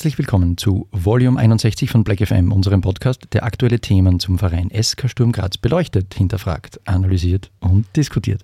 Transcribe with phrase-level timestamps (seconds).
[0.00, 4.70] Herzlich willkommen zu Volume 61 von Black FM, unserem Podcast, der aktuelle Themen zum Verein
[4.70, 8.42] SK Sturm Graz beleuchtet, hinterfragt, analysiert und diskutiert.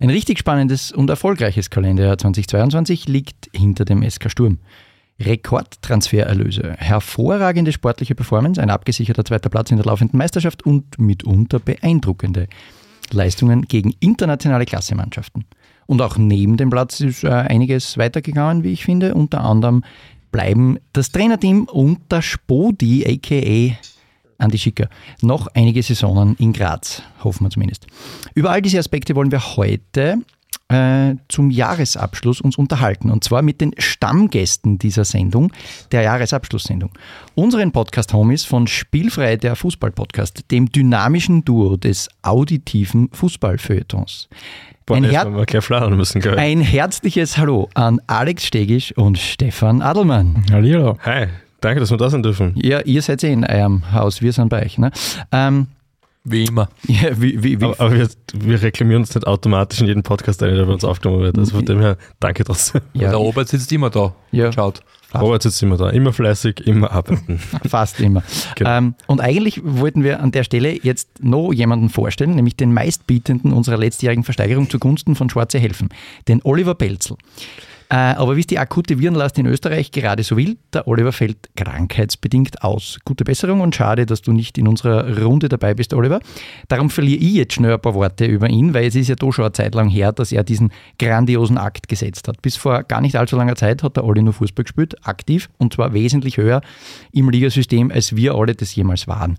[0.00, 4.58] Ein richtig spannendes und erfolgreiches Kalenderjahr 2022 liegt hinter dem SK Sturm.
[5.20, 12.48] Rekordtransfererlöse, hervorragende sportliche Performance, ein abgesicherter zweiter Platz in der laufenden Meisterschaft und mitunter beeindruckende
[13.12, 15.44] Leistungen gegen internationale Klassemannschaften.
[15.86, 19.14] Und auch neben dem Platz ist äh, einiges weitergegangen, wie ich finde.
[19.14, 19.84] Unter anderem
[20.32, 23.76] bleiben das Trainerteam und der Spodi, aka
[24.38, 24.88] Andi Schicker,
[25.20, 27.86] noch einige Saisonen in Graz, hoffen wir zumindest.
[28.34, 30.18] Über all diese Aspekte wollen wir heute
[30.72, 33.10] äh, zum Jahresabschluss uns unterhalten.
[33.10, 35.52] Und zwar mit den Stammgästen dieser Sendung,
[35.92, 36.90] der Jahresabschlusssendung.
[37.34, 44.28] Unseren Podcast-Homies von Spielfrei, der Fußball-Podcast, dem dynamischen Duo des auditiven Fußballfeuilletons.
[44.86, 45.26] Boah, Ein, her
[46.36, 50.44] ein herzliches Hallo an Alex Stegisch und Stefan Adelmann.
[50.50, 50.98] Hallihallo.
[51.04, 51.26] Hi,
[51.60, 52.52] danke, dass wir da sein dürfen.
[52.56, 54.78] Ja, ihr seid eh in eurem Haus, wir sind bei euch.
[54.78, 54.90] Ne?
[55.30, 55.68] Ähm,
[56.24, 56.68] Wie immer.
[56.88, 60.42] ja, wie, wie, wie, Aber, aber wir, wir reklamieren uns nicht automatisch in jedem Podcast
[60.42, 61.38] ein, der bei uns aufgenommen wird.
[61.38, 62.80] Also von dem her, danke trotzdem.
[62.92, 64.14] ja, Der Robert sitzt immer da.
[64.32, 64.52] Ja.
[64.52, 64.82] Schaut.
[65.20, 67.38] Robert sitzt immer da, immer fleißig, immer arbeiten.
[67.68, 68.22] Fast immer.
[68.56, 68.70] Genau.
[68.70, 73.52] Ähm, und eigentlich wollten wir an der Stelle jetzt noch jemanden vorstellen, nämlich den meistbietenden
[73.52, 75.88] unserer letztjährigen Versteigerung zugunsten von Schwarze Helfen,
[76.28, 77.16] den Oliver Pelzel.
[77.92, 81.50] Äh, aber wie es die akute Virenlast in Österreich gerade so will, der Oliver fällt
[81.56, 82.98] krankheitsbedingt aus.
[83.04, 86.20] Gute Besserung und schade, dass du nicht in unserer Runde dabei bist, Oliver.
[86.68, 89.32] Darum verliere ich jetzt schnell ein paar Worte über ihn, weil es ist ja doch
[89.32, 92.40] schon eine Zeit lang her, dass er diesen grandiosen Akt gesetzt hat.
[92.40, 95.74] Bis vor gar nicht allzu langer Zeit hat der Olli nur Fußball gespielt, aktiv, und
[95.74, 96.62] zwar wesentlich höher
[97.12, 99.36] im Ligasystem, als wir alle das jemals waren.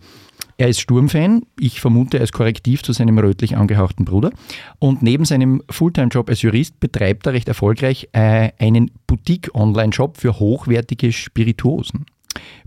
[0.58, 1.44] Er ist Sturmfan.
[1.60, 4.32] Ich vermute, er ist korrektiv zu seinem rötlich angehauchten Bruder.
[4.80, 11.12] Und neben seinem Fulltime-Job als Jurist betreibt er recht erfolgreich äh, einen Boutique-Online-Shop für hochwertige
[11.12, 12.06] Spirituosen.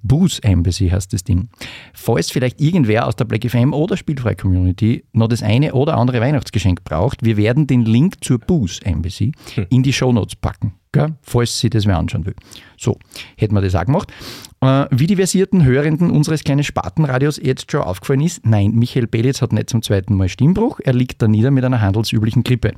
[0.02, 1.48] Booze Embassy heißt das Ding.
[1.92, 6.20] Falls vielleicht irgendwer aus der Black FM oder Spielfrei Community noch das eine oder andere
[6.20, 9.32] Weihnachtsgeschenk braucht, wir werden den Link zur Booze Embassy
[9.70, 11.16] in die Shownotes packen, gell?
[11.22, 12.36] falls sie das wer anschauen will.
[12.76, 12.98] So,
[13.36, 14.12] hätten wir das auch gemacht.
[14.66, 19.40] Äh, wie die versierten Hörenden unseres kleinen Spartenradios jetzt schon aufgefallen ist, nein, Michael Belitz
[19.40, 22.72] hat nicht zum zweiten Mal Stimmbruch, er liegt da nieder mit einer handelsüblichen Grippe.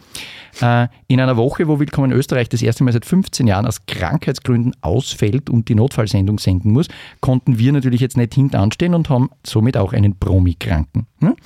[0.60, 4.74] Äh, in einer Woche, wo Willkommen Österreich das erste Mal seit 15 Jahren aus Krankheitsgründen
[4.82, 6.88] ausfällt und die Notfallsendung senden muss,
[7.20, 11.06] konnten wir natürlich jetzt nicht hintanstehen und haben somit auch einen Promi-Kranken.
[11.20, 11.36] Hm?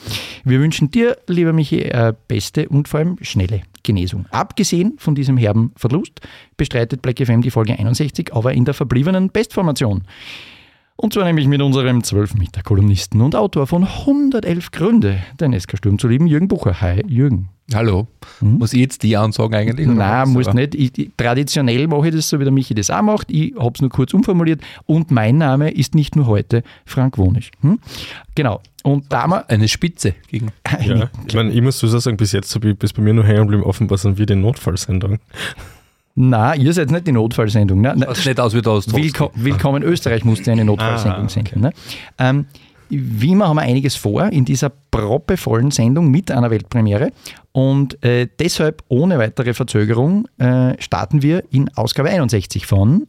[0.42, 4.26] Wir wünschen dir, lieber Michi, äh, beste und vor allem schnelle Genesung.
[4.30, 6.20] Abgesehen von diesem herben Verlust
[6.56, 10.04] bestreitet Black FM die Folge 61, aber in der verbliebenen Bestformation.
[10.96, 15.78] Und zwar nämlich mit unserem 12 Meter Kolumnisten und Autor von 111 Gründe, den SK
[15.78, 16.80] Sturm zu lieben, Jürgen Bucher.
[16.80, 17.48] Hi, Jürgen.
[17.74, 18.06] Hallo.
[18.40, 19.86] Muss ich jetzt die ansagen eigentlich?
[19.86, 20.28] Nein, was?
[20.28, 20.74] muss nicht.
[20.74, 23.30] Ich, traditionell mache ich das so, wie der Michi das auch macht.
[23.30, 24.60] Ich habe es nur kurz umformuliert.
[24.84, 27.50] Und mein Name ist nicht nur heute Frank Wonisch.
[27.60, 27.78] Hm?
[28.34, 28.60] Genau.
[28.82, 30.48] Und da wir Eine Spitze gegen.
[30.84, 33.24] Ja, ich meine, ich muss so sagen, bis jetzt habe ich bis bei mir nur
[33.24, 35.18] hängen geblieben, offenbar sind wir die Notfallsendung.
[36.14, 37.80] Na, ihr seid nicht die Notfallsendung.
[37.80, 37.94] Ne?
[37.96, 41.32] Na, Schaut nicht aus wie da aus Willko Willkommen Österreich musste eine Notfallsendung Ah, okay.
[41.32, 41.60] senden.
[41.62, 41.72] Ne?
[42.18, 42.46] Ähm,
[42.90, 47.12] wie immer haben wir einiges vor in dieser proppevollen Sendung mit einer Weltpremiere.
[47.52, 53.06] Und äh, deshalb ohne weitere Verzögerung äh, starten wir in Ausgabe 61 von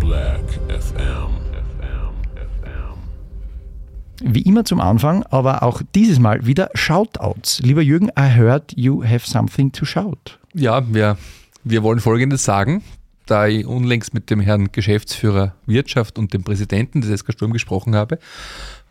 [0.00, 0.78] Black FM.
[0.78, 2.14] FM.
[2.62, 4.32] FM.
[4.32, 7.60] Wie immer zum Anfang, aber auch dieses Mal wieder Shoutouts.
[7.60, 10.38] Lieber Jürgen, I heard you have something to shout.
[10.54, 11.16] Ja, wir,
[11.64, 12.82] wir wollen Folgendes sagen.
[13.26, 17.94] Da ich unlängst mit dem Herrn Geschäftsführer Wirtschaft und dem Präsidenten des SK Sturm gesprochen
[17.94, 18.18] habe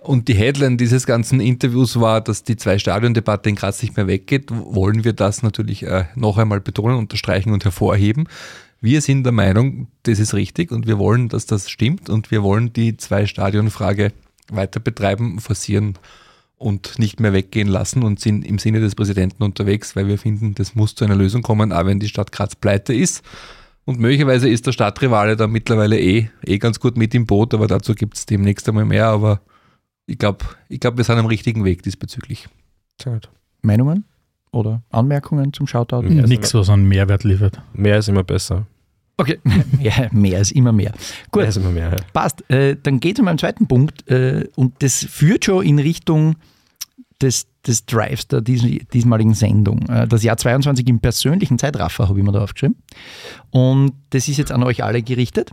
[0.02, 4.50] und die Headline dieses ganzen Interviews war, dass die Zwei-Stadion-Debatte in Graz nicht mehr weggeht,
[4.50, 8.28] wollen wir das natürlich äh, noch einmal betonen, unterstreichen und hervorheben.
[8.82, 12.42] Wir sind der Meinung, das ist richtig und wir wollen, dass das stimmt und wir
[12.42, 14.12] wollen die Zwei-Stadion-Frage
[14.50, 16.00] weiter betreiben, forcieren
[16.62, 20.54] und nicht mehr weggehen lassen und sind im Sinne des Präsidenten unterwegs, weil wir finden,
[20.56, 23.24] das muss zu einer Lösung kommen, auch wenn die Stadt Graz pleite ist.
[23.86, 27.68] Und möglicherweise ist der Stadtrivale da mittlerweile eh, eh ganz gut mit im Boot, aber
[27.68, 29.08] dazu gibt es demnächst einmal mehr.
[29.08, 29.42] Aber
[30.06, 32.48] ich glaube, ich glaub, wir sind am richtigen Weg diesbezüglich.
[33.02, 33.30] Sehr gut.
[33.64, 34.06] Meinungen
[34.52, 36.04] oder Anmerkungen zum Shoutout?
[36.04, 37.60] Nichts, was einen Mehrwert liefert.
[37.74, 38.68] Mehr ist immer besser.
[39.18, 39.40] Okay,
[39.82, 40.94] ja, mehr ist immer mehr.
[41.32, 41.90] Gut, Mehr ist immer mehr.
[41.92, 41.98] Ja.
[42.14, 42.50] passt.
[42.50, 46.36] Äh, dann geht es um meinen zweiten Punkt äh, und das führt schon in Richtung
[47.22, 48.64] des, des Drives der dies,
[48.94, 49.88] diesmaligen Sendung.
[49.90, 52.78] Äh, das Jahr 22 im persönlichen Zeitraffer habe ich mir da aufgeschrieben.
[53.50, 55.52] Und das ist jetzt an euch alle gerichtet.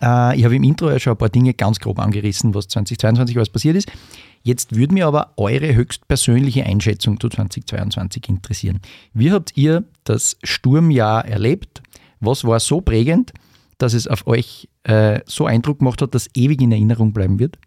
[0.00, 3.36] Äh, ich habe im Intro ja schon ein paar Dinge ganz grob angerissen, was 2022
[3.36, 3.90] alles passiert ist.
[4.42, 8.80] Jetzt würde mir aber eure höchstpersönliche Einschätzung zu 2022 interessieren.
[9.12, 11.82] Wie habt ihr das Sturmjahr erlebt?
[12.20, 13.32] Was war so prägend,
[13.80, 17.58] dass es auf euch äh, so Eindruck gemacht hat, dass ewig in Erinnerung bleiben wird.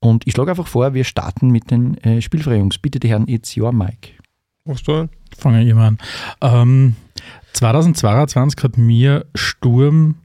[0.00, 2.78] Und ich schlage einfach vor, wir starten mit den äh, Spielfrei-Jungs.
[2.78, 4.14] Bitte, die Herren, it's your mic.
[4.64, 5.08] Was du?
[5.36, 5.98] Fange ich mal an.
[6.40, 6.96] Ähm,
[7.52, 10.16] 2022 hat mir Sturm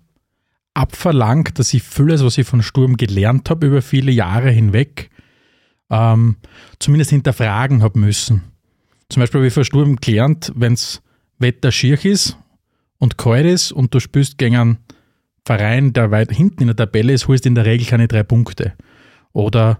[0.73, 5.09] abverlangt, dass ich vieles, was ich von Sturm gelernt habe über viele Jahre hinweg,
[5.89, 6.37] ähm,
[6.79, 8.43] zumindest hinterfragen habe müssen.
[9.09, 11.01] Zum Beispiel habe ich von Sturm gelernt, wenn das
[11.37, 12.37] Wetter schier ist
[12.97, 14.77] und kalt ist und du spielst gegen einen
[15.45, 18.73] Verein, der weit hinten in der Tabelle ist, holst in der Regel keine drei Punkte.
[19.35, 19.79] Oder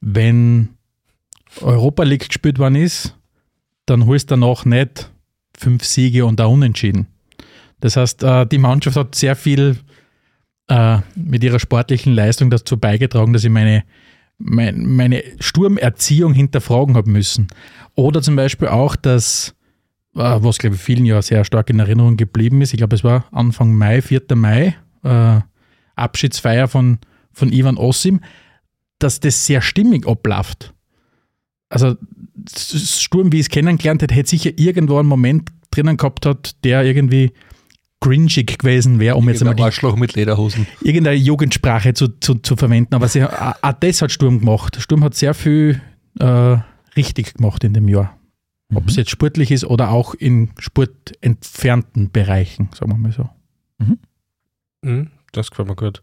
[0.00, 0.70] wenn
[1.60, 3.14] Europa League gespielt worden ist,
[3.84, 5.12] dann holst du danach nicht
[5.56, 7.06] fünf Siege und ein Unentschieden.
[7.80, 9.76] Das heißt, äh, die Mannschaft hat sehr viel
[10.68, 13.84] äh, mit ihrer sportlichen Leistung dazu beigetragen, dass ich meine,
[14.38, 17.48] mein, meine Sturmerziehung hinterfragen habe müssen.
[17.96, 19.54] Oder zum Beispiel auch, dass,
[20.14, 23.04] äh, was glaube ich vielen ja sehr stark in Erinnerung geblieben ist, ich glaube es
[23.04, 24.22] war Anfang Mai, 4.
[24.34, 24.74] Mai,
[25.94, 26.98] Abschiedsfeier von,
[27.32, 28.20] von Ivan Ossim,
[28.98, 30.74] dass das sehr stimmig abläuft.
[31.68, 31.96] Also
[32.56, 36.84] Sturm, wie ich es kennengelernt hätte, hätte sicher irgendwo einen Moment drinnen gehabt hat, der
[36.84, 37.32] irgendwie
[38.00, 40.66] cringig gewesen wäre, um jetzt einmal die, Arschloch mit Lederhosen.
[40.82, 42.94] irgendeine Jugendsprache zu, zu, zu verwenden.
[42.94, 44.76] Aber sie, auch das hat Sturm gemacht.
[44.80, 45.80] Sturm hat sehr viel
[46.20, 46.58] äh,
[46.94, 48.16] richtig gemacht in dem Jahr.
[48.74, 53.28] Ob es jetzt sportlich ist oder auch in sportentfernten Bereichen, sagen wir mal so.
[54.82, 56.02] Mhm, das gefällt mir gut.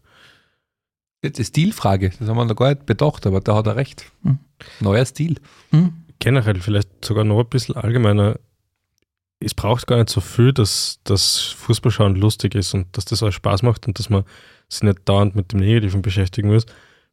[1.24, 4.12] Jetzt die Stilfrage, das haben wir noch gar nicht bedacht, aber da hat er recht.
[4.24, 4.38] Hm.
[4.80, 5.36] Neuer Stil.
[5.70, 5.94] Hm?
[6.18, 8.38] Generell vielleicht sogar noch ein bisschen allgemeiner.
[9.40, 13.30] Es braucht gar nicht so viel, dass das Fußballschauen lustig ist und dass das auch
[13.30, 14.24] Spaß macht und dass man
[14.68, 16.66] sich nicht dauernd mit dem Negativen beschäftigen muss.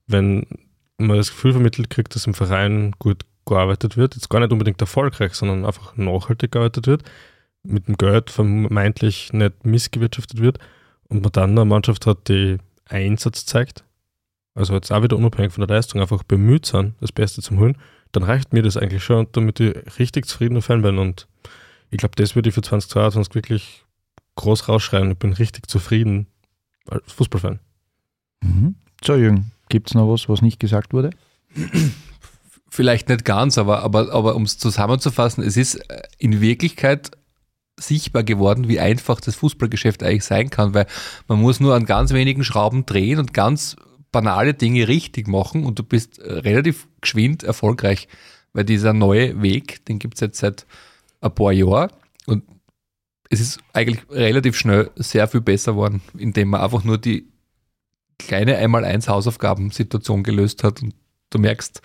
[0.08, 0.46] Wenn
[0.98, 4.81] man das Gefühl vermittelt kriegt, dass im Verein gut gearbeitet wird, jetzt gar nicht unbedingt
[4.81, 7.04] erfolgreich, sondern einfach nachhaltig gearbeitet wird,
[7.64, 10.60] mit dem Geld vermeintlich nicht missgewirtschaftet wird
[11.07, 12.57] und man dann eine Mannschaft hat, die
[12.90, 13.86] Einsatz zeigt,
[14.53, 17.77] also jetzt auch wieder unabhängig von der Leistung, einfach bemüht sind, das Beste zu holen,
[18.12, 20.98] dann reicht mir das eigentlich schon, damit ich richtig zufriedener Fan bin.
[20.98, 21.27] Und
[21.89, 23.86] ich glaube, das würde ich für 2022 wirklich
[24.36, 25.12] groß rausschreien.
[25.12, 26.27] Ich bin richtig zufrieden
[26.88, 27.59] als Fußballfan.
[28.42, 28.75] Mhm.
[29.03, 31.12] So, Jürgen, gibt es noch was, was nicht gesagt wurde?
[32.69, 37.12] Vielleicht nicht ganz, aber, aber, aber um es zusammenzufassen, es ist äh, in Wirklichkeit
[37.77, 40.88] sichtbar geworden, wie einfach das Fußballgeschäft eigentlich sein kann, weil
[41.27, 43.75] man muss nur an ganz wenigen Schrauben drehen und ganz
[44.12, 48.08] banale Dinge richtig machen und du bist äh, relativ geschwind erfolgreich,
[48.54, 50.66] weil dieser neue Weg, den gibt es jetzt seit
[51.22, 51.92] ein paar Jahren
[52.25, 52.44] und
[53.30, 57.28] es ist eigentlich relativ schnell sehr viel besser geworden, indem man einfach nur die
[58.19, 60.94] kleine einmal-eins Hausaufgabensituation gelöst hat und
[61.30, 61.81] du merkst,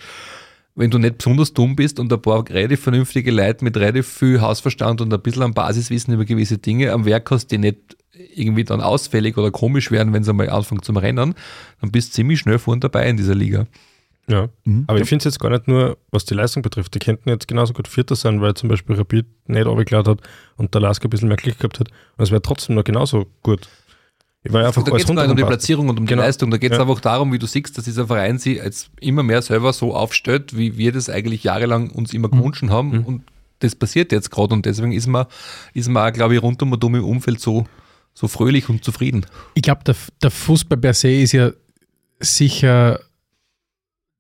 [0.75, 4.41] wenn du nicht besonders dumm bist und ein paar relativ vernünftige Leute mit relativ viel
[4.41, 7.96] Hausverstand und ein bisschen am Basiswissen über gewisse Dinge am Werk hast, die nicht
[8.35, 11.35] irgendwie dann ausfällig oder komisch werden, wenn sie mal anfangen zum Rennen,
[11.81, 13.67] dann bist du ziemlich schnell vorn dabei in dieser Liga.
[14.29, 14.49] Ja.
[14.65, 14.85] Mhm.
[14.89, 16.95] Aber ich finde es jetzt gar nicht nur, was die Leistung betrifft.
[16.95, 20.21] Die könnten jetzt genauso gut Vierter sein, weil zum Beispiel Rapid nicht runtergeladen hat
[20.57, 21.89] und der Lasker ein bisschen mehr Glück gehabt hat.
[22.17, 23.69] Und es wäre trotzdem noch genauso gut.
[24.43, 25.45] Ich war ja einfach da geht es gar nicht um die.
[25.45, 26.23] Platzierung und um Genau.
[26.23, 26.83] die Leistung, da geht es Ja.
[26.83, 30.57] einfach darum, wie du siehst, dass dieser Verein sich jetzt immer mehr selber so aufstellt,
[30.57, 33.05] wie wir das eigentlich jahrelang uns immer gewünscht haben Mhm.
[33.05, 33.23] und
[33.61, 35.27] das passiert jetzt gerade und deswegen ist man,
[35.73, 37.67] ist man auch, glaube ich, rundum und um im Umfeld so,
[38.17, 39.27] so fröhlich und zufrieden.
[39.55, 41.51] Ich glaube, der, der Fußball per se ist ja
[42.19, 42.99] sicher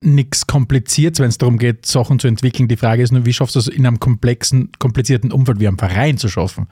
[0.02, 2.68] nichts Kompliziertes, wenn es darum geht, Sachen zu entwickeln.
[2.68, 5.78] Die Frage ist nur, wie schaffst du es in einem komplexen, komplizierten Umfeld wie einem
[5.78, 6.68] Verein zu schaffen?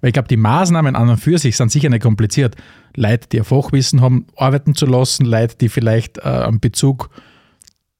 [0.00, 2.54] Weil ich glaube, die Maßnahmen an und für sich sind sicher nicht kompliziert.
[2.94, 7.10] Leute, die ein Fachwissen haben, arbeiten zu lassen, Leute, die vielleicht äh, einen Bezug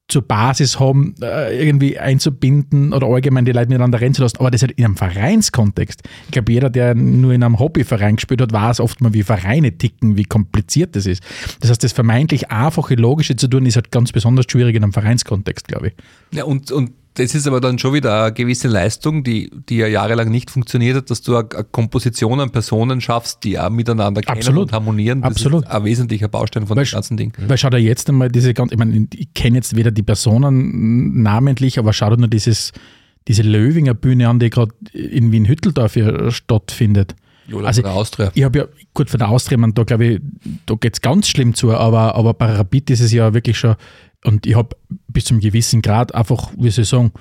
[0.07, 4.37] zur Basis haben, äh, irgendwie einzubinden oder allgemein die Leute miteinander reden zu lassen.
[4.39, 6.03] Aber das halt in einem Vereinskontext.
[6.25, 9.77] Ich glaube, jeder, der nur in einem Hobbyverein gespielt hat, weiß oft mal, wie Vereine
[9.77, 11.23] ticken, wie kompliziert das ist.
[11.59, 14.93] Das heißt, das vermeintlich einfache, logische zu tun, ist halt ganz besonders schwierig in einem
[14.93, 15.93] Vereinskontext, glaube ich.
[16.31, 19.87] Ja, und, und das ist aber dann schon wieder eine gewisse Leistung, die, die ja
[19.87, 24.57] jahrelang nicht funktioniert hat, dass du eine, Komposition an Personen schaffst, die auch miteinander kennen
[24.57, 25.21] und harmonieren.
[25.21, 25.63] Das Absolut.
[25.65, 27.33] ist ein wesentlicher Baustein von Weil- dem ganzen Ding.
[27.47, 31.21] Weil schau dir jetzt einmal diese ganz, ich meine, ich kenne jetzt weder die Personen
[31.23, 32.73] namentlich, aber schau dir nur dieses,
[33.27, 37.15] diese Löwinger Bühne an, die gerade in Wien-Hütteldorf hier stattfindet.
[37.47, 38.31] Jola Also- von der Austria.
[38.33, 40.21] Ich habe ja, gut, von der Austria, man, da glaube ich,
[40.65, 43.75] da geht es ganz schlimm zu, aber, aber bei Rapid ist es ja wirklich schon,
[44.25, 44.75] und ich habe
[45.07, 47.11] bis zum gewissen Grad einfach, wie soll ich sagen,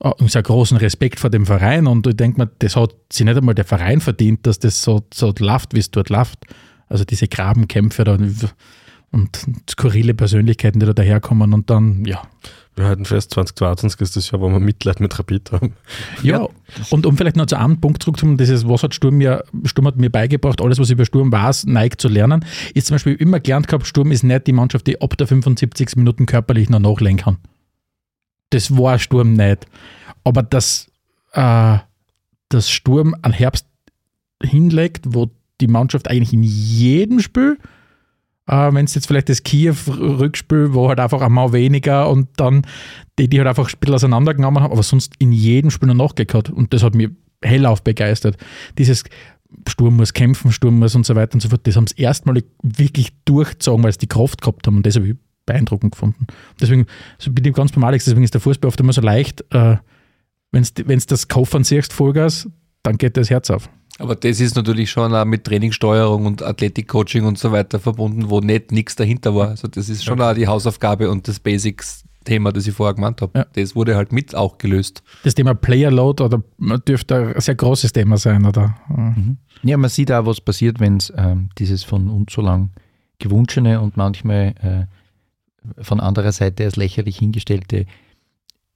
[0.00, 3.36] äh, sehr großen Respekt vor dem Verein und ich denke mir, das hat sich nicht
[3.36, 6.38] einmal der Verein verdient, dass das so, so läuft, wie es dort läuft.
[6.88, 8.18] Also diese Grabenkämpfe da
[9.12, 12.22] und skurrile Persönlichkeiten, die da daherkommen und dann, ja,
[12.74, 15.74] Wir halten fest, 2022 ist das Jahr, wo wir Mitleid mit Rapid haben.
[16.22, 16.48] Ja,
[16.90, 19.96] und um vielleicht noch zu einem Punkt zurückzukommen, dieses, was hat Sturm mir, Sturm hat
[19.96, 23.40] mir beigebracht, alles, was ich über Sturm weiß, neigt zu lernen, ist zum Beispiel immer
[23.40, 25.96] gelernt gehabt, Sturm ist nicht die Mannschaft, die ab der 75.
[25.96, 27.36] Minuten körperlich noch nachlegen kann.
[28.50, 29.66] Das war Sturm nicht.
[30.24, 30.90] Aber dass,
[31.32, 31.78] äh,
[32.48, 33.66] dass Sturm an Herbst
[34.42, 37.58] hinlegt, wo die Mannschaft eigentlich in jedem Spiel
[38.46, 42.62] äh, wenn es jetzt vielleicht das Kiew-Rückspiel, wo halt einfach einmal weniger und dann
[43.18, 46.50] die, die halt einfach ein bisschen auseinandergenommen haben, aber sonst in jedem Spiel noch nachgekehrt.
[46.50, 47.10] Und das hat mich
[47.42, 48.36] hellauf begeistert.
[48.78, 49.04] Dieses
[49.68, 52.46] Sturm muss kämpfen, Sturm muss und so weiter und so fort, das haben sie erstmalig
[52.62, 56.26] wirklich durchgezogen, weil sie die Kraft gehabt haben und das habe ich beeindruckend gefunden.
[56.60, 56.86] Deswegen
[57.18, 59.76] so bin ich ganz beim Alex, deswegen ist der Fußball oft immer so leicht, äh,
[60.52, 62.48] wenn du das Koffern siehst, Vollgas,
[62.82, 63.68] dann geht das Herz auf.
[63.98, 68.40] Aber das ist natürlich schon auch mit Trainingssteuerung und Athletikcoaching und so weiter verbunden, wo
[68.40, 69.48] nicht nichts dahinter war.
[69.48, 73.38] Also das ist schon auch die Hausaufgabe und das Basics-Thema, das ich vorher gemeint habe.
[73.38, 73.46] Ja.
[73.52, 75.02] Das wurde halt mit auch gelöst.
[75.24, 76.42] Das Thema Player Load oder
[76.88, 78.74] dürfte ein sehr großes Thema sein, oder?
[79.62, 82.70] Ja, man sieht auch, was passiert, wenn es ähm, dieses von uns so lang
[83.18, 87.86] gewünschene und manchmal äh, von anderer Seite als lächerlich hingestellte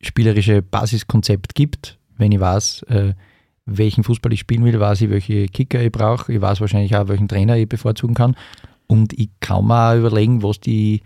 [0.00, 1.99] spielerische Basiskonzept gibt.
[2.16, 3.14] Wenn ich weiß, äh,
[3.66, 6.32] welchen Fußball ich spielen will, weiß ich, welche Kicker ich brauche.
[6.32, 8.37] Ich weiß wahrscheinlich auch, welchen Trainer ich bevorzugen kann.
[8.87, 11.02] Und ich kann mir überlegen, was die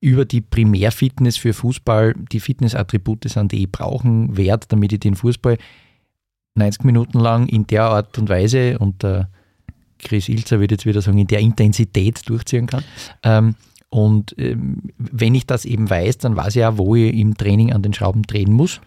[0.00, 5.14] über die Primärfitness für Fußball die Fitnessattribute sind, die ich brauchen werde, damit ich den
[5.14, 5.56] Fußball
[6.56, 9.30] 90 Minuten lang in der Art und Weise und der
[9.98, 12.84] Chris Ilzer würde jetzt wieder sagen, in der Intensität durchziehen kann.
[13.22, 13.54] Ähm,
[13.88, 17.72] und ähm, wenn ich das eben weiß, dann weiß ich auch, wo ich im Training
[17.72, 18.80] an den Schrauben drehen muss.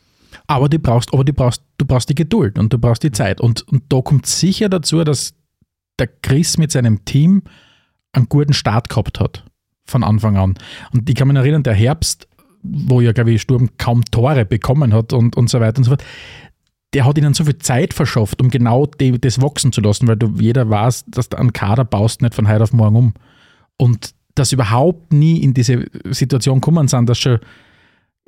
[0.46, 3.42] Aber, du brauchst, aber du, brauchst, du brauchst die Geduld und du brauchst die Zeit.
[3.42, 5.34] Und, und da kommt sicher dazu, dass
[6.00, 7.44] der Chris mit seinem Team
[8.14, 9.44] einen guten Start gehabt hat.
[9.86, 10.56] Von Anfang an.
[10.92, 12.28] Und ich kann mich erinnern, der Herbst,
[12.62, 15.92] wo ja, glaube ich, Sturm kaum Tore bekommen hat und, und so weiter und so
[15.92, 16.04] fort,
[16.94, 20.18] der hat ihnen so viel Zeit verschafft, um genau die, das wachsen zu lassen, weil
[20.18, 23.14] du, jeder weiß, dass du einen Kader baust nicht von heute auf morgen um.
[23.78, 27.40] Und dass überhaupt nie in diese Situation kommen sind, dass schon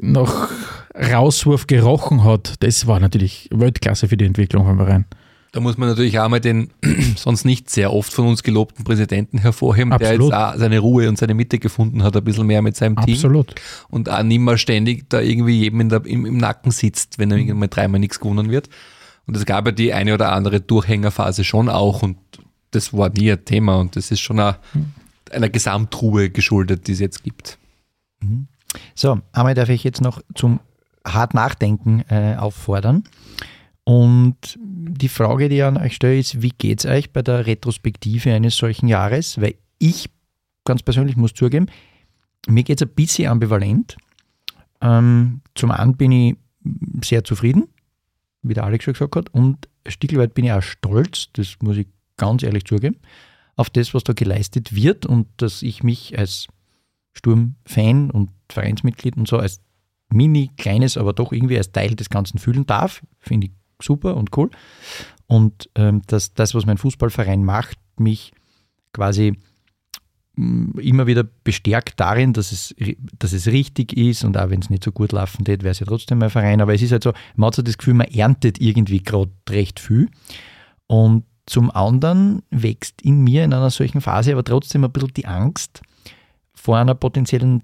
[0.01, 0.50] nach
[0.96, 5.05] Rauswurf gerochen hat, das war natürlich Weltklasse für die Entwicklung vom Verein.
[5.51, 6.69] Da muss man natürlich auch mal den
[7.15, 10.31] sonst nicht sehr oft von uns gelobten Präsidenten hervorheben, Absolut.
[10.31, 12.98] der jetzt auch seine Ruhe und seine Mitte gefunden hat, ein bisschen mehr mit seinem
[12.98, 13.15] Team.
[13.15, 13.55] Absolut.
[13.89, 17.31] Und auch nicht mehr ständig da irgendwie jedem in der, im, im Nacken sitzt, wenn
[17.31, 18.69] er irgendwann mal dreimal nichts gewonnen wird.
[19.25, 22.17] Und es gab ja die eine oder andere Durchhängerphase schon auch und
[22.72, 24.55] das war nie ein Thema und das ist schon auch
[25.31, 27.58] einer Gesamtruhe geschuldet, die es jetzt gibt.
[28.93, 30.60] So, einmal darf ich jetzt noch zum
[31.13, 33.04] hart Nachdenken äh, auffordern.
[33.84, 37.46] Und die Frage, die ich an euch stelle, ist, wie geht es euch bei der
[37.48, 39.42] Retrospektive eines solchen Jahres?
[39.42, 40.10] Weil ich
[40.63, 41.68] ganz persönlich muss zugeben,
[42.48, 43.98] mir geht es ein bisschen ambivalent.
[44.82, 46.36] Ähm, zum einen bin ich
[47.04, 47.68] sehr zufrieden,
[48.44, 51.58] wie der Alex schon gesagt hat, und ein Stück weit bin ich auch stolz, das
[51.62, 51.88] muss ich
[52.18, 52.98] ganz ehrlich zugeben,
[53.56, 56.48] auf das, was da geleistet wird und dass ich mich als
[57.13, 59.62] Sturm-Fan und Vereinsmitglied und so als
[60.12, 64.36] mini kleines, aber doch irgendwie als Teil des Ganzen fühlen darf, finde ich super und
[64.38, 64.50] cool.
[65.28, 68.32] Und ähm, dass das, was mein Fußballverein macht, mich
[68.94, 69.38] quasi
[70.36, 72.75] mh, immer wieder bestärkt darin, dass es,
[73.18, 75.80] dass es richtig ist und auch wenn es nicht so gut laufen tät, wäre es
[75.80, 76.62] ja trotzdem mein Verein.
[76.62, 79.80] Aber es ist halt so, man hat so das Gefühl, man erntet irgendwie gerade recht
[79.80, 80.10] viel.
[80.88, 85.25] Und zum anderen wächst in mir in einer solchen Phase aber trotzdem ein bisschen die
[85.25, 85.82] Angst
[86.54, 87.62] vor einer potenziellen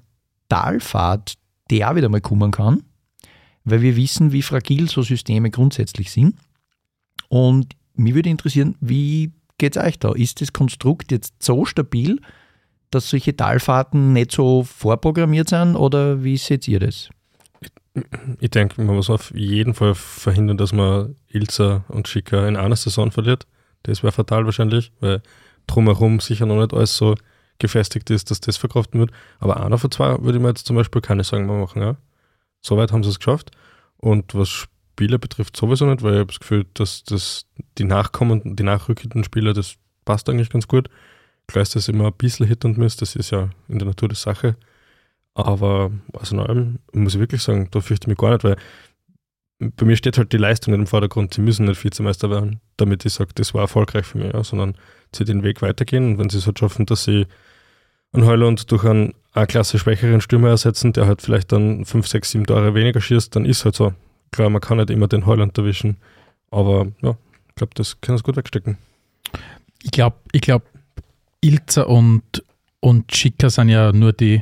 [0.50, 1.36] Talfahrt,
[1.72, 2.84] auch wieder mal kommen kann,
[3.64, 6.36] weil wir wissen, wie fragil so Systeme grundsätzlich sind.
[7.30, 10.14] Und mich würde interessieren, wie geht es euch da?
[10.14, 12.20] Ist das Konstrukt jetzt so stabil,
[12.92, 17.10] dass solche Talfahrten nicht so vorprogrammiert sind oder wie seht ihr das?
[18.40, 22.76] Ich denke, man muss auf jeden Fall verhindern, dass man Ilza und Schicker in einer
[22.76, 23.48] Saison verliert.
[23.84, 25.22] Das wäre fatal wahrscheinlich, weil
[25.68, 27.16] drumherum sicher noch nicht alles so
[27.60, 29.12] gefestigt ist, dass das verkraften wird.
[29.40, 31.82] Aber einer von zwei würde ich mir jetzt zum Beispiel keine Sorgen mehr machen.
[31.82, 31.96] Ja?
[32.62, 33.52] Soweit haben sie es geschafft.
[33.98, 37.46] Und was Spieler betrifft, sowieso nicht, weil ich habe das Gefühl, dass das
[37.78, 40.90] die nachkommenden, die nachrückenden Spieler, das passt eigentlich ganz gut.
[41.48, 44.10] Klar ist das immer ein bisschen Hit und Miss, das ist ja in der Natur
[44.10, 44.56] der Sache.
[45.34, 48.58] Aber also in allem muss ich wirklich sagen, da fürchte ich mich gar nicht, weil
[49.60, 51.34] bei mir steht halt die Leistung nicht im Vordergrund.
[51.34, 54.76] Sie müssen nicht Vizemeister werden, damit ich sage, das war erfolgreich für mich, ja, sondern
[55.14, 56.12] sie den Weg weitergehen.
[56.12, 57.28] Und wenn sie es halt schaffen, dass sie
[58.16, 62.46] einen Heuland durch einen A-Klasse schwächeren Stürmer ersetzen, der halt vielleicht dann 5, 6, 7
[62.46, 63.94] Tore weniger schießt, dann ist halt so.
[64.32, 65.98] Klar, man kann nicht immer den Heuland erwischen,
[66.52, 67.16] aber ja,
[67.50, 68.78] ich glaube, das kann es gut wegstecken.
[69.84, 70.64] Ich glaube, ich glaub,
[71.42, 72.22] Ilza und,
[72.80, 74.42] und Schicker sind ja nur die,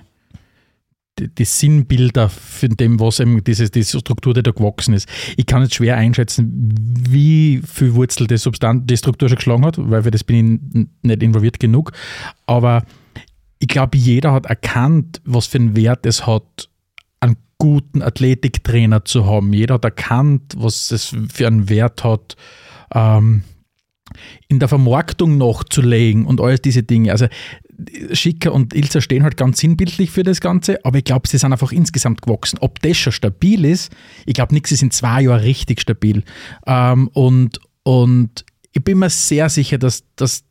[1.19, 5.07] die, die Sinnbilder für dem, was eben diese, diese Struktur, die da gewachsen ist.
[5.37, 6.73] Ich kann jetzt schwer einschätzen,
[7.09, 10.87] wie viel Wurzel die, Substanz, die Struktur schon geschlagen hat, weil für das bin ich
[11.01, 11.91] nicht involviert genug.
[12.47, 12.83] Aber
[13.63, 16.67] ich glaube, jeder hat erkannt, was für einen Wert es hat,
[17.21, 19.53] einen guten Athletiktrainer zu haben.
[19.53, 22.35] Jeder hat erkannt, was es für einen Wert hat,
[22.93, 23.43] ähm,
[24.49, 27.13] in der Vermarktung nachzulegen und all diese Dinge.
[27.13, 27.27] Also
[28.11, 31.53] Schicker und Ilzer stehen halt ganz sinnbildlich für das Ganze, aber ich glaube, sie sind
[31.53, 32.59] einfach insgesamt gewachsen.
[32.59, 33.93] Ob das schon stabil ist,
[34.25, 36.25] ich glaube, nichts ist in zwei Jahren richtig stabil.
[36.67, 38.43] Ähm, und, und
[38.73, 40.43] ich bin mir sehr sicher, dass, dass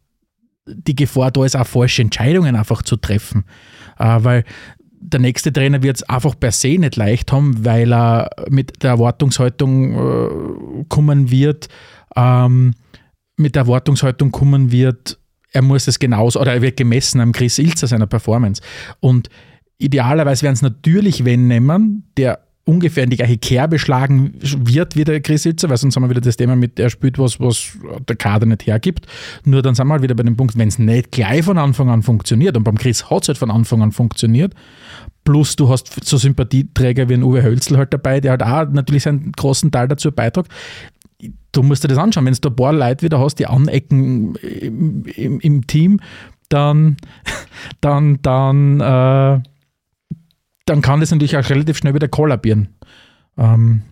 [0.67, 3.45] die Gefahr da ist, auch falsche Entscheidungen einfach zu treffen.
[3.99, 4.45] Äh, weil
[5.03, 8.91] der nächste Trainer wird es einfach per se nicht leicht haben, weil er mit der
[8.91, 11.69] Erwartungshaltung äh, kommen wird,
[12.15, 12.75] ähm,
[13.37, 15.19] mit der Erwartungshaltung kommen wird,
[15.53, 18.63] er muss es genauso, oder er wird gemessen am Chris Ilzer seiner Performance.
[19.01, 19.29] Und
[19.79, 25.05] idealerweise werden es natürlich wenn nehmen, der ungefähr in die gleiche Kerbe schlagen wird wie
[25.05, 27.73] der Chris Ilzer, weil sonst haben wir wieder das Thema mit, er spielt was, was
[28.09, 29.07] der Kader nicht hergibt.
[29.45, 31.91] Nur dann sind wir halt wieder bei dem Punkt, wenn es nicht gleich von Anfang
[31.91, 34.55] an funktioniert, und beim Chris hat es halt von Anfang an funktioniert,
[35.25, 39.03] plus du hast so Sympathieträger wie ein Uwe Hölzl halt dabei, der halt auch natürlich
[39.03, 40.49] seinen großen Teil dazu beiträgt.
[41.51, 45.05] Du musst dir das anschauen, wenn du ein paar Leute wieder hast, die anecken im,
[45.05, 46.01] im, im Team,
[46.49, 46.97] dann,
[47.81, 49.43] dann, dann, äh,
[50.67, 52.69] dann kann das natürlich auch relativ schnell wieder kollabieren.
[53.37, 53.83] Ähm,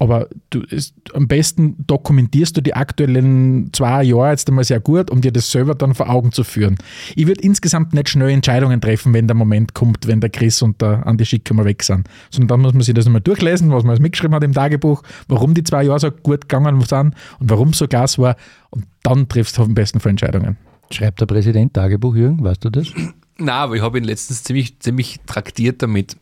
[0.00, 5.10] aber du, ist, am besten dokumentierst du die aktuellen zwei Jahre jetzt einmal sehr gut,
[5.10, 6.76] um dir das selber dann vor Augen zu führen.
[7.14, 10.82] Ich würde insgesamt nicht schnell Entscheidungen treffen, wenn der Moment kommt, wenn der Chris und
[10.82, 12.08] der Andi Schicker mal weg sind.
[12.30, 15.02] Sondern dann muss man sich das nochmal durchlesen, was man alles mitgeschrieben hat im Tagebuch,
[15.28, 18.36] warum die zwei Jahre so gut gegangen sind und warum so Gas war.
[18.70, 20.56] Und dann triffst du am besten für Entscheidungen.
[20.90, 22.92] Schreibt der Präsident Tagebuch, Jürgen, weißt du das?
[23.38, 26.16] Na, aber ich habe ihn letztens ziemlich, ziemlich traktiert damit.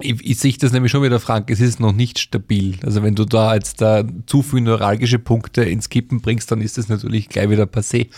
[0.00, 2.78] Ich, ich sehe das nämlich schon wieder, Frank, es ist noch nicht stabil.
[2.82, 6.78] Also wenn du da jetzt da zu viele neuralgische Punkte ins Kippen bringst, dann ist
[6.78, 8.08] das natürlich gleich wieder passé.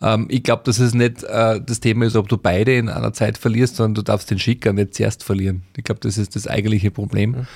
[0.00, 3.12] Ähm, ich glaube, dass es nicht äh, das Thema ist, ob du beide in einer
[3.12, 5.64] Zeit verlierst, sondern du darfst den Schicker nicht zuerst verlieren.
[5.76, 7.46] Ich glaube, das ist das eigentliche Problem.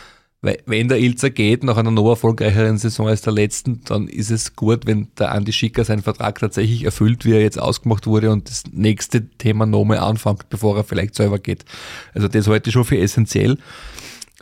[0.44, 4.32] Weil wenn der Ilzer geht nach einer noch erfolgreicheren Saison als der letzten, dann ist
[4.32, 8.32] es gut, wenn der Andi Schicker seinen Vertrag tatsächlich erfüllt, wie er jetzt ausgemacht wurde
[8.32, 11.64] und das nächste Thema nochmal anfängt, bevor er vielleicht selber geht.
[12.12, 13.56] Also das halte ich schon für essentiell.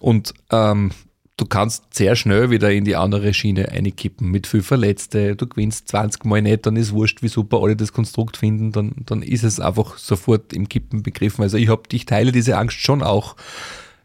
[0.01, 0.93] Und ähm,
[1.37, 5.37] du kannst sehr schnell wieder in die andere Schiene einkippen mit viel Verletzte.
[5.37, 8.95] Du gewinnst 20 Mal nicht, dann ist wurscht, wie super alle das Konstrukt finden, dann,
[9.05, 11.43] dann ist es einfach sofort im Kippen begriffen.
[11.43, 13.37] Also ich, hab, ich teile diese Angst schon auch.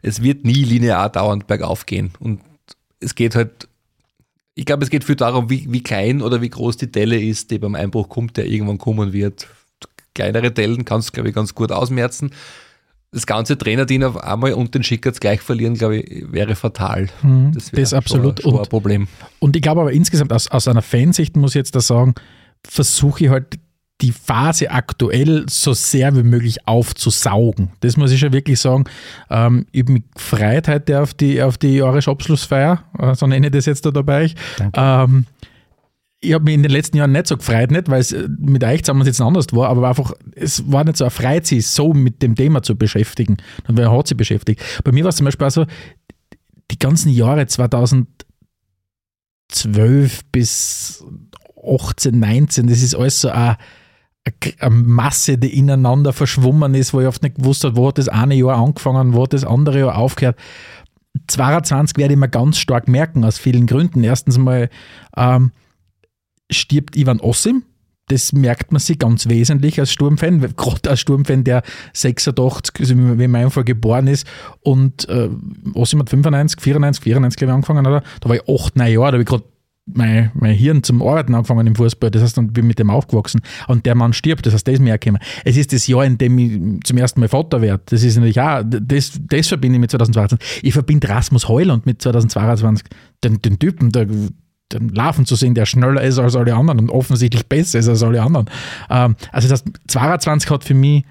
[0.08, 2.12] Es wird nie linear dauernd bergauf gehen.
[2.20, 2.42] Und
[3.00, 3.68] es geht halt,
[4.54, 7.50] ich glaube, es geht viel darum, wie, wie klein oder wie groß die Delle ist,
[7.52, 9.48] die beim Einbruch kommt, der irgendwann kommen wird.
[10.14, 12.30] Kleinere Dellen kannst du, glaube ich, ganz gut ausmerzen.
[13.12, 17.08] Das ganze Trainerteam auf einmal und den Schickerts gleich verlieren, glaube ich, wäre fatal.
[17.24, 18.42] Mhm, Das, wäre absolut.
[18.42, 19.08] Schon, schon ein Und- Problem.
[19.40, 22.14] Und ich glaube aber insgesamt aus, aus einer Fansicht muss ich jetzt da sagen,
[22.68, 23.56] versuche ich halt
[24.02, 27.72] die Phase aktuell so sehr wie möglich aufzusaugen.
[27.80, 28.84] Das muss ich schon wirklich sagen.
[29.30, 33.54] Ähm, ich habe mich gefreut heute auf die, auf die Jahresabschlussfeier, äh, so nenne ich
[33.54, 34.32] das jetzt da dabei.
[34.74, 35.26] Ähm,
[36.20, 38.64] ich habe mich in den letzten Jahren nicht so gefreut, nicht, weil es äh, mit
[38.64, 42.22] euch zusammen jetzt anders war, aber einfach, es war nicht so erfreut, sich so mit
[42.22, 43.38] dem Thema zu beschäftigen.
[43.68, 44.62] Und wer hat sich beschäftigt?
[44.84, 45.66] Bei mir war es zum Beispiel auch so,
[46.72, 48.08] die ganzen Jahre 2012
[50.32, 51.06] bis
[51.64, 53.58] 18, 19, das ist alles so eine,
[54.60, 58.10] eine Masse, die ineinander verschwommen ist, wo ich oft nicht gewusst habe, wo hat das
[58.10, 60.38] eine Jahr angefangen, wo hat das andere Jahr aufgehört.
[61.28, 64.04] 22 werde ich mir ganz stark merken, aus vielen Gründen.
[64.04, 64.70] Erstens mal
[65.16, 65.52] ähm,
[66.52, 67.64] stirbt Ivan Ossim.
[68.08, 73.24] Das merkt man sich ganz wesentlich als Sturmfan, gerade als Sturmfan, der 86, also wie
[73.24, 74.28] in meinem Fall geboren ist
[74.62, 75.28] und äh,
[75.74, 78.04] Ossim hat 95, 94, 94 glaube ich angefangen, oder?
[78.22, 79.44] Da war ich 8, 9 Jahre, da habe ich gerade
[79.86, 82.90] mein, mein Hirn zum Arbeiten angefangen im Fußball, das heißt, dann bin ich mit dem
[82.90, 84.98] aufgewachsen und der Mann stirbt, das heißt, das ich mir.
[85.44, 87.84] Es ist das Jahr, in dem ich zum ersten Mal Vater werde.
[87.86, 90.64] Das ist natürlich auch, das, das verbinde ich mit 2022.
[90.64, 92.88] Ich verbinde Rasmus Heuland mit 2022.
[93.24, 94.08] Den, den Typen, der,
[94.74, 98.02] den Laufen zu sehen, der schneller ist als alle anderen und offensichtlich besser ist als
[98.02, 98.50] alle anderen.
[98.90, 101.04] Ähm, also das 22 hat für mich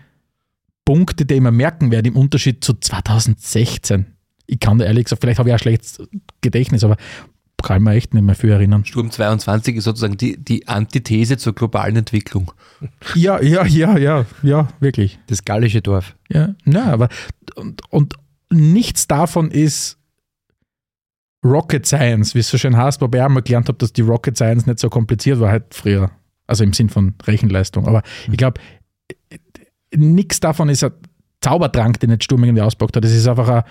[0.85, 4.07] Punkte, die ich mir merken werde, im Unterschied zu 2016.
[4.47, 6.03] Ich kann da ehrlich gesagt, vielleicht habe ich auch schlechtes
[6.43, 6.97] Gedächtnis, aber
[7.65, 8.85] kann ich mir echt nicht mehr viel erinnern.
[8.85, 12.53] Sturm 22 ist sozusagen die, die Antithese zur globalen Entwicklung.
[13.15, 15.19] Ja, ja, ja, ja, ja, wirklich.
[15.27, 16.15] Das gallische Dorf.
[16.29, 17.09] Ja, ja aber
[17.57, 18.15] und, und
[18.51, 19.99] nichts davon ist
[21.45, 24.03] Rocket Science, wie es so schön heißt, wobei ich auch mal gelernt habe, dass die
[24.03, 26.11] Rocket Science nicht so kompliziert war halt früher.
[26.47, 27.87] Also im Sinn von Rechenleistung.
[27.87, 28.61] Aber ich glaube,
[29.95, 30.87] nichts davon ist
[31.41, 33.05] Zaubertrank, den jetzt Sturm irgendwie auspackt hat.
[33.05, 33.63] Das ist einfach ein,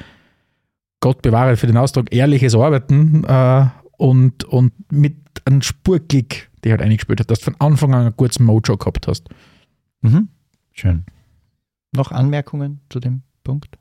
[0.99, 3.65] Gott bewahre für den Ausdruck, ehrliches Arbeiten äh,
[4.03, 8.17] und, und mit einem Spurklick, der halt eingespielt hat, dass du von Anfang an einen
[8.17, 9.29] kurzen Mojo gehabt hast.
[10.01, 10.27] Mhm.
[10.73, 11.05] Schön.
[11.93, 13.77] Noch Anmerkungen zu dem Punkt?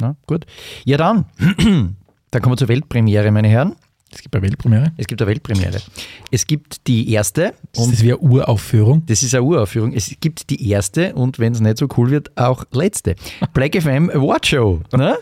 [0.00, 0.46] Na, gut.
[0.86, 1.26] Ja, dann.
[2.30, 3.76] dann kommen wir zur Weltpremiere, meine Herren.
[4.10, 4.92] Es gibt eine Weltpremiere.
[4.96, 5.82] Es gibt eine Weltpremiere.
[6.30, 9.04] Es gibt die erste Das und ist wie eine Uraufführung.
[9.04, 9.92] das ist eine Uraufführung.
[9.92, 13.14] Es gibt die erste und wenn es nicht so cool wird, auch letzte.
[13.52, 14.80] Black FM Award Show.
[14.96, 15.18] Ne?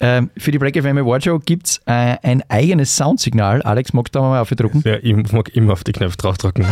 [0.00, 3.62] Ähm, für die Black FM Award Show gibt es äh, ein eigenes Soundsignal.
[3.62, 4.82] Alex, magst du da mal aufdrucken?
[4.84, 6.66] Ja, ich mag immer auf die Knöpfe draufdrücken.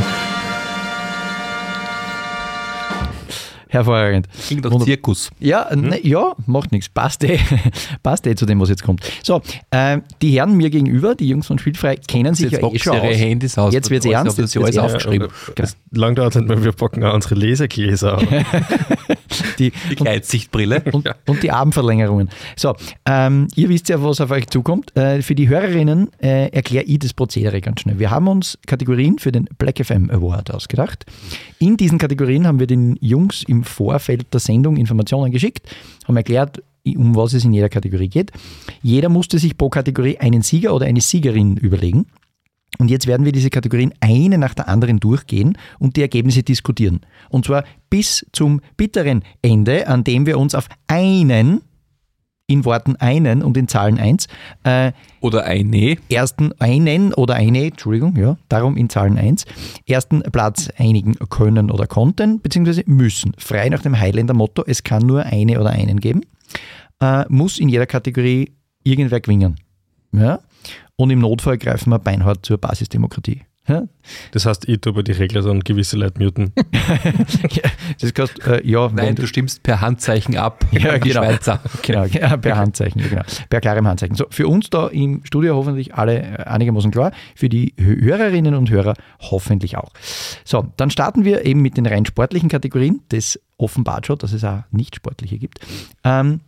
[3.72, 4.28] Hervorragend.
[4.46, 5.30] Klingt Wunder- Zirkus.
[5.40, 6.90] Ja, ne, ja, macht nichts.
[6.90, 7.38] Passt eh.
[8.02, 9.00] Passt eh zu dem, was jetzt kommt.
[9.22, 12.78] So, ähm, die Herren mir gegenüber, die Jungs von Spielfrei, kennen sich Jetzt ja eh
[12.78, 13.16] schon ihre aus.
[13.16, 13.72] Handys aus.
[13.72, 15.28] Jetzt wird's Alles- ernst, jetzt alles wird's aufgeschrieben.
[15.54, 18.24] Das lang dauert nicht mehr, wir packen auch unsere Lasergläser auf.
[19.58, 20.82] Die, Die Gleitsichtbrille.
[20.92, 22.28] und, und die Abendverlängerungen.
[22.56, 22.74] So,
[23.06, 24.94] ähm, ihr wisst ja, was auf euch zukommt.
[24.96, 27.98] Äh, für die Hörerinnen äh, erkläre ich das Prozedere ganz schnell.
[27.98, 31.06] Wir haben uns Kategorien für den Black FM Award ausgedacht.
[31.58, 35.68] In diesen Kategorien haben wir den Jungs im Vorfeld der Sendung Informationen geschickt,
[36.06, 38.32] haben erklärt, um was es in jeder Kategorie geht.
[38.82, 42.06] Jeder musste sich pro Kategorie einen Sieger oder eine Siegerin überlegen.
[42.78, 47.00] Und jetzt werden wir diese Kategorien eine nach der anderen durchgehen und die Ergebnisse diskutieren.
[47.28, 51.60] Und zwar bis zum bitteren Ende, an dem wir uns auf einen,
[52.52, 54.28] in Worten einen und in Zahlen eins,
[54.64, 55.96] äh, Oder eine.
[56.10, 59.44] ersten einen oder eine, Entschuldigung, ja, darum in Zahlen 1,
[59.86, 63.32] ersten Platz einigen können oder konnten, beziehungsweise müssen.
[63.38, 66.22] Frei nach dem Highlander Motto, es kann nur eine oder einen geben,
[67.00, 68.52] äh, muss in jeder Kategorie
[68.84, 69.56] irgendwer gewinnen.
[70.12, 70.40] Ja?
[70.96, 73.42] Und im Notfall greifen wir beinhart zur Basisdemokratie.
[73.68, 73.84] Ja?
[74.32, 76.52] Das heißt, ich tue bei die Regler dann gewisse Leute muten.
[77.50, 77.70] Ja,
[78.00, 80.64] das kannst, äh, ja, wenn Nein, du- du stimmst per Handzeichen ab.
[80.72, 81.22] Ja, genau.
[81.22, 81.60] Schweizer.
[81.82, 83.22] Genau, ja, per Handzeichen, genau.
[83.50, 84.16] Per klarem Handzeichen.
[84.16, 88.54] So, für uns da im Studio hoffentlich alle äh, einigermaßen klar, für die Hö- Hörerinnen
[88.54, 89.92] und Hörer hoffentlich auch.
[90.44, 93.02] So, dann starten wir eben mit den rein sportlichen Kategorien.
[93.10, 95.60] Das offenbart schon, dass es auch nicht sportliche gibt.
[96.04, 96.40] Ähm,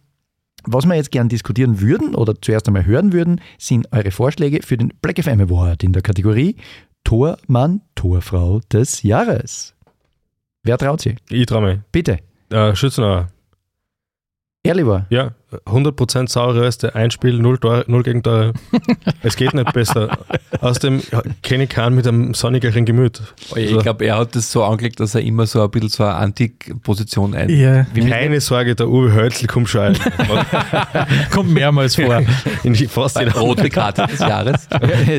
[0.66, 4.78] was wir jetzt gern diskutieren würden oder zuerst einmal hören würden, sind eure Vorschläge für
[4.78, 6.56] den Black FM Award in der Kategorie
[7.04, 9.74] Tormann, Torfrau des Jahres.
[10.62, 11.16] Wer traut sich?
[11.28, 11.80] Ich traue mich.
[11.92, 12.18] Bitte.
[12.50, 13.28] Äh, Schützenauer.
[14.62, 15.06] Ehrlich war.
[15.10, 15.34] Ja,
[15.66, 18.52] 100% saure Reste, ein Spiel, null, Tore, null Gegentore.
[19.22, 20.18] es geht nicht besser.
[20.60, 21.02] Außerdem
[21.42, 23.20] kenne ich keinen mit einem sonnigeren Gemüt.
[23.54, 26.04] Ich Also, glaube, er hat das so angelegt, dass er immer so ein bisschen so
[26.04, 27.48] eine Antik-Position ein.
[27.50, 29.96] Ja, keine Sorge, der Uwe Hölzl kommt schon ein.
[31.30, 32.22] kommt mehrmals vor.
[32.62, 34.68] In fast Bei jeder Rote Karte des Jahres.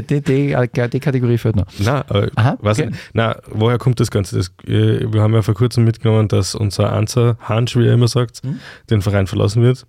[0.10, 0.56] die, die,
[0.92, 1.66] die Kategorie fehlt noch.
[1.80, 2.90] Nein, äh, Aha, weiß okay.
[2.90, 3.00] nicht.
[3.14, 4.38] Nein, woher kommt das Ganze?
[4.38, 8.08] Das, äh, wir haben ja vor kurzem mitgenommen, dass unser Anzer, Hansch, wie er immer
[8.08, 8.60] sagt, Mhm.
[8.90, 9.86] den Verein verlassen wird.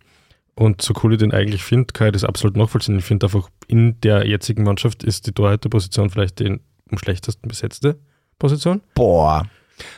[0.58, 2.98] Und so cool ich den eigentlich finde, kann ich das absolut nachvollziehen.
[2.98, 6.58] Ich finde einfach, in der jetzigen Mannschaft ist die Torhüterposition vielleicht die
[6.90, 7.96] am schlechtesten besetzte
[8.38, 8.80] Position.
[8.94, 9.46] Boah.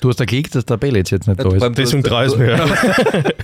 [0.00, 1.62] Du hast da geklickt, dass der Bellitz jetzt nicht da ist.
[1.78, 2.58] Deswegen hast- traue ich mir.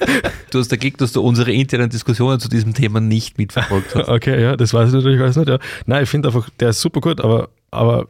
[0.50, 4.08] Du hast dagegen, dass du unsere internen Diskussionen zu diesem Thema nicht mitverfolgt hast.
[4.08, 5.48] Okay, ja, das weiß ich natürlich alles nicht.
[5.48, 5.58] Ja.
[5.86, 8.08] Nein, ich finde einfach, der ist super gut, aber, aber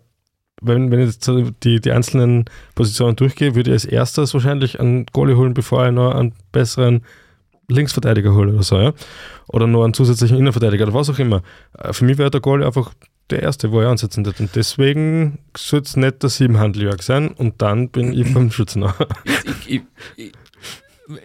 [0.60, 1.30] wenn, wenn ich jetzt
[1.62, 5.92] die, die einzelnen Positionen durchgehe, würde ich als erstes wahrscheinlich einen Goalie holen, bevor ich
[5.92, 7.02] noch einen besseren
[7.68, 8.92] Linksverteidiger hole oder so, ja.
[9.48, 11.42] Oder noch einen zusätzlichen Innenverteidiger oder was auch immer.
[11.78, 12.92] Äh, Für mich wäre der Goalie einfach
[13.30, 14.42] der erste, wo ich ansetzen würde.
[14.42, 18.94] Und deswegen soll es nicht der Siebenhandeljörg sein und dann bin ich beim Schützenauer.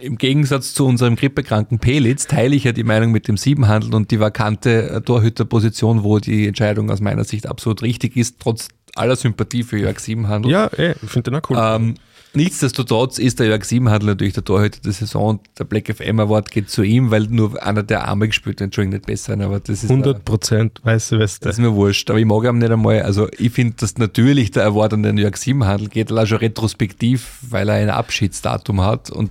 [0.00, 4.10] Im Gegensatz zu unserem grippekranken Pelitz teile ich ja die Meinung mit dem Siebenhandel und
[4.10, 9.16] die vakante äh, Torhüterposition, wo die Entscheidung aus meiner Sicht absolut richtig ist, trotz aller
[9.16, 10.52] Sympathie für Jörg Siebenhandel.
[10.52, 11.56] Ja, ey, ich finde den auch cool.
[11.58, 11.94] Ähm,
[12.34, 16.50] nichtsdestotrotz ist der Jörg Siebenhandel natürlich der Torhüter der Saison und der Black FM Award
[16.50, 19.84] geht zu ihm, weil nur einer der Arme gespielt hat, Entschuldigung, nicht besser, aber das
[19.84, 21.48] ist, 100% weiße Weste.
[21.48, 22.10] das ist mir wurscht.
[22.10, 25.18] Aber ich mag ihn nicht einmal, also ich finde, dass natürlich der Award an den
[25.18, 29.30] Jörg Siebenhandel geht, allein schon retrospektiv, weil er ein Abschiedsdatum hat und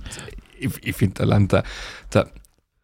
[0.58, 1.64] ich, ich finde allein der,
[2.12, 2.28] der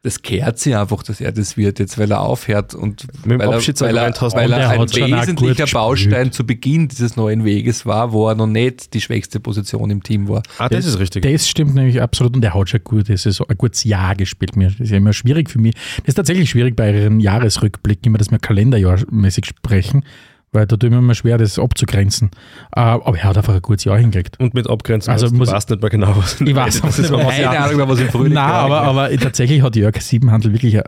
[0.07, 3.49] das kehrt sich einfach, dass er das wird, jetzt weil er aufhört und Mit dem
[3.49, 5.67] weil er, weil er, weil er ein gut wesentlicher.
[5.67, 10.05] Baustein zu Beginn dieses neuen Weges war, wo er noch nicht die schwächste Position im
[10.05, 10.45] Team war.
[10.59, 11.25] ah, das ist richtig.
[11.25, 14.55] Das stimmt nämlich absolut und er hat schon eine gute Saison, ein gutes Jahr gespielt.
[14.55, 14.69] Mir.
[14.69, 15.75] Das ist ja immer schwierig für mich.
[15.75, 20.05] Das ist tatsächlich schwierig bei ihren Jahresrückblicken, immer, dass wir kalenderjahrmäßig sprechen,
[20.53, 22.31] weil da tut mir immer schwer, das abzugrenzen.
[22.75, 24.39] Äh, Aber er hat einfach ein gutes Jahr hingekriegt.
[24.41, 26.99] Und mit Abgrenzen, Also also du muss- weißt nicht mehr genau, was Ich weiß das
[26.99, 27.51] mehr, was Keine ja.
[27.65, 30.85] Ahnung mehr, was im Frühling Nein, aber, aber tatsächlich hat Jörg Siebenhandel wirklich ein,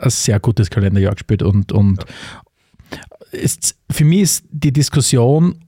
[0.00, 2.04] ein sehr gutes Kalenderjahr gespielt und, und
[3.32, 5.64] ist, für mich ist die Diskussion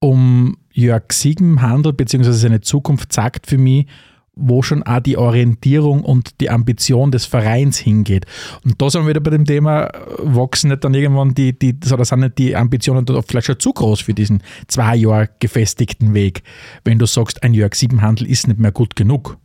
[0.00, 3.86] um Jörg Siebenhandel beziehungsweise seine Zukunft sagt für mich,
[4.34, 8.26] wo schon auch die Orientierung und die Ambition des Vereins hingeht.
[8.64, 11.76] Und da sind wir wieder bei dem Thema, äh, wachsen nicht dann irgendwann die, die
[11.92, 16.42] oder sind nicht die Ambitionen vielleicht schon zu groß für diesen zwei Jahre gefestigten Weg,
[16.84, 19.36] wenn du sagst, ein Jörg Siebenhandel ist nicht mehr gut genug.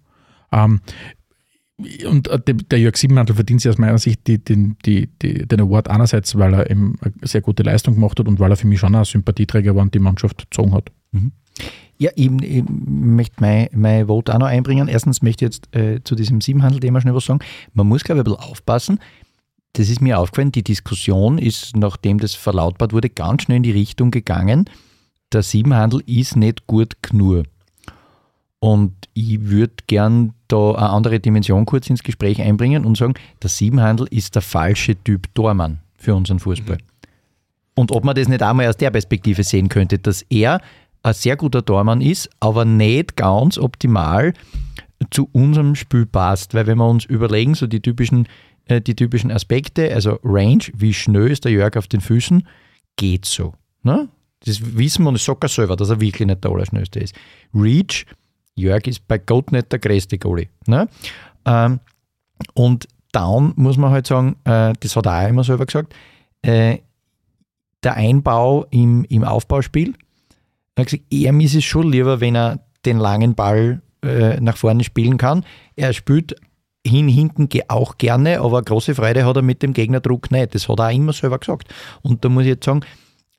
[0.52, 0.82] Ähm,
[2.08, 5.60] und äh, der Jörg Siebenhandel verdient sich aus meiner Sicht die, den, die, die, den
[5.60, 8.68] Award einerseits, weil er eben eine sehr gute Leistung gemacht hat und weil er für
[8.68, 10.92] mich schon ein Sympathieträger war und die Mannschaft gezogen hat.
[11.98, 14.88] Ja, ich, ich möchte mein, mein Vote auch noch einbringen.
[14.88, 17.40] Erstens möchte ich jetzt äh, zu diesem Siebenhandel-Thema schnell was sagen.
[17.74, 19.00] Man muss, glaube ich, ein bisschen aufpassen.
[19.74, 23.72] Das ist mir aufgefallen, die Diskussion ist, nachdem das verlautbart wurde, ganz schnell in die
[23.72, 24.70] Richtung gegangen,
[25.32, 27.46] der Siebenhandel ist nicht gut genug.
[28.60, 33.50] Und ich würde gern da eine andere Dimension kurz ins Gespräch einbringen und sagen, der
[33.50, 36.78] Siebenhandel ist der falsche Typ Tormann für unseren Fußball.
[37.76, 40.62] Und ob man das nicht einmal aus der Perspektive sehen könnte, dass er
[41.06, 44.34] ein sehr guter Tormann ist, aber nicht ganz optimal
[45.12, 46.54] zu unserem Spiel passt.
[46.56, 48.28] Weil wenn wir uns überlegen, so die typischen,
[48.66, 52.48] äh, die typischen Aspekte, also Range, wie schnell ist der Jörg auf den Füßen,
[52.96, 53.54] geht so.
[53.84, 54.10] Ne?
[54.46, 57.16] Das wissen wir und er selber, dass er wirklich nicht der Allerschnellste ist.
[57.54, 58.06] Reach,
[58.56, 60.50] Jörg ist bei Gott nicht der größte Goalie.
[60.66, 60.88] Ne?
[61.46, 61.80] Ähm,
[62.56, 65.94] und Down muss man halt sagen, äh, das hat er auch immer selber gesagt,
[66.42, 66.80] äh,
[67.84, 69.94] der Einbau im, im Aufbauspiel,
[70.76, 74.58] er hat gesagt, ihm ist es schon lieber, wenn er den langen Ball äh, nach
[74.58, 75.46] vorne spielen kann.
[75.76, 76.36] Er spielt
[76.86, 80.54] hin, hinten auch gerne, aber große Freude hat er mit dem Gegnerdruck nicht.
[80.54, 81.74] Das hat er auch immer selber gesagt.
[82.04, 82.82] Und da muss ich jetzt sagen,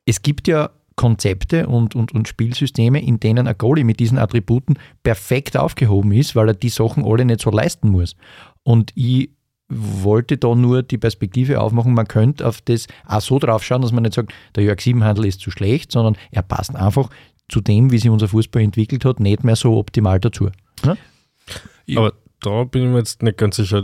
[0.05, 4.79] es gibt ja Konzepte und, und, und Spielsysteme, in denen ein Goalie mit diesen Attributen
[5.03, 8.17] perfekt aufgehoben ist, weil er die Sachen alle nicht so leisten muss.
[8.63, 9.31] Und ich
[9.69, 13.93] wollte da nur die Perspektive aufmachen, man könnte auf das auch so drauf schauen, dass
[13.93, 17.11] man nicht sagt, der Jörg Siebenhandel ist zu schlecht, sondern er passt einfach
[17.49, 20.51] zu dem, wie sich unser Fußball entwickelt hat, nicht mehr so optimal dazu.
[20.85, 20.97] Ne?
[21.97, 23.83] Aber da bin ich mir jetzt nicht ganz sicher.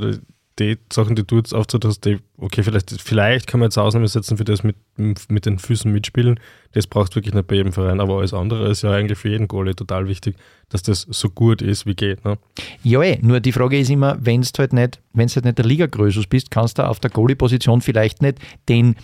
[0.63, 4.07] Die, Sachen, die du jetzt aufzählt hast, die, okay, vielleicht, vielleicht kann man jetzt Ausnahme
[4.07, 6.39] setzen für das mit, mit den Füßen mitspielen.
[6.73, 9.29] Das brauchst du wirklich nicht bei jedem Verein, aber alles andere ist ja eigentlich für
[9.29, 10.37] jeden Goalie total wichtig,
[10.69, 12.25] dass das so gut ist, wie geht.
[12.25, 12.39] Ne?
[12.83, 15.65] Ja, eh, nur die Frage ist immer, wenn du halt nicht, wenn halt nicht der
[15.65, 18.95] Liga-Größus bist, kannst du auf der Goalie-Position vielleicht nicht den,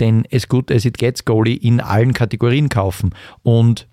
[0.00, 3.14] den as good as it gets Goalie in allen Kategorien kaufen.
[3.42, 3.86] Und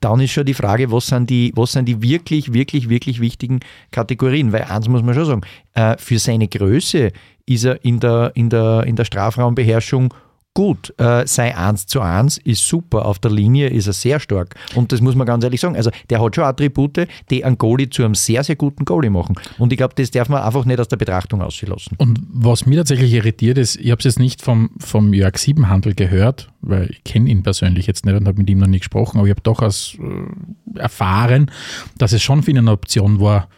[0.00, 3.60] dann ist schon die Frage, was sind die, was sind die wirklich, wirklich, wirklich wichtigen
[3.90, 4.52] Kategorien?
[4.52, 5.40] Weil eins muss man schon sagen,
[5.74, 7.12] äh, für seine Größe
[7.46, 10.14] ist er in der, in der, in der Strafraumbeherrschung
[10.54, 10.94] gut.
[10.98, 14.54] Äh, sei 1 zu 1 ist super, auf der Linie ist er sehr stark.
[14.74, 15.76] Und das muss man ganz ehrlich sagen.
[15.76, 19.36] Also der hat schon Attribute, die einen Goalie zu einem sehr, sehr guten Goalie machen.
[19.58, 21.96] Und ich glaube, das darf man einfach nicht aus der Betrachtung auslassen.
[21.98, 25.94] Und was mich tatsächlich irritiert ist, ich habe es jetzt nicht vom, vom Jörg Siebenhandel
[25.94, 29.18] gehört, weil ich kenne ihn persönlich jetzt nicht und habe mit ihm noch nie gesprochen,
[29.18, 31.50] aber ich habe durchaus äh, erfahren,
[31.98, 33.48] dass es schon für ihn eine Option war,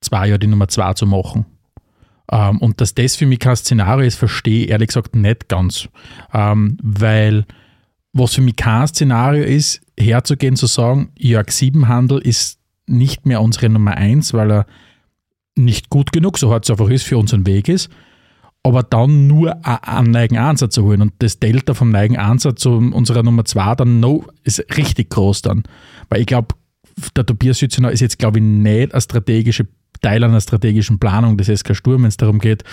[0.00, 1.46] zwei Jahre die Nummer zwei zu machen.
[2.30, 5.88] Ähm, und dass das für mich kein Szenario ist, verstehe ich ehrlich gesagt nicht ganz.
[6.32, 7.46] Ähm, weil
[8.12, 13.68] was für mich kein Szenario ist, herzugehen zu sagen, Jörg Siebenhandel ist nicht mehr unsere
[13.68, 14.66] Nummer eins, weil er
[15.56, 17.90] nicht gut genug, so hart es einfach ist, für unseren Weg ist,
[18.62, 22.70] aber dann nur einen neigen Ansatz zu holen und das Delta vom neigen Ansatz zu
[22.76, 25.64] unserer Nummer zwei dann no, ist richtig groß dann.
[26.08, 26.54] Weil ich glaube,
[27.16, 29.64] der Tobias Schützener ist jetzt, glaube ich, nicht ein strategischer
[30.00, 32.64] Teil einer strategischen Planung des SK Sturm, wenn es darum geht,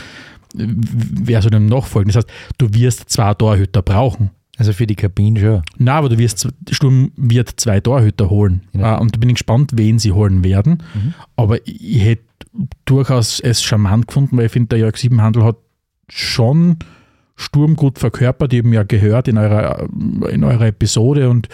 [0.53, 2.11] wer soll dem nachfolgen.
[2.11, 4.31] Das heißt, du wirst zwei Torhüter brauchen.
[4.57, 5.61] Also für die Kabine schon.
[5.77, 8.61] Na, aber du wirst, Sturm wird zwei Torhüter holen.
[8.73, 8.97] Ja.
[8.97, 10.81] Äh, Und da bin ich gespannt, wen sie holen werden.
[11.35, 12.23] Aber ich, hätte
[12.85, 15.57] durchaus es charmant gefunden, weil ich finde, der Jörg Siebenhandel hat
[16.07, 16.77] schon
[17.35, 18.53] Sturm gut verkörpert.
[18.53, 19.89] Ich habe ihn ja gehört in eurer,
[20.29, 21.49] in eurer Episode und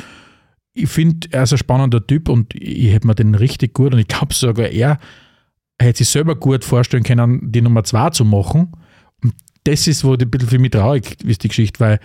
[0.74, 4.00] ich finde, er ist ein spannender Typ und ich hätte mir den richtig gut und
[4.00, 5.00] ich glaube sogar er
[5.82, 8.72] hätte sich selber gut vorstellen können, die Nummer zwei zu machen.
[9.24, 12.00] Und das ist, wo die ein bisschen für mich traurig ist, die Geschichte, weil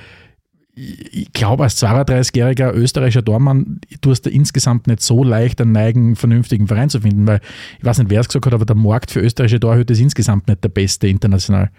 [0.78, 6.66] ich glaube, als 32-jähriger österreichischer Tormann tust du insgesamt nicht so leicht einen neigen, vernünftigen
[6.66, 7.40] Verein zu finden, weil
[7.78, 10.48] ich weiß nicht, wer es gesagt hat, aber der Markt für österreichische Torhüter ist insgesamt
[10.48, 11.70] nicht der beste international.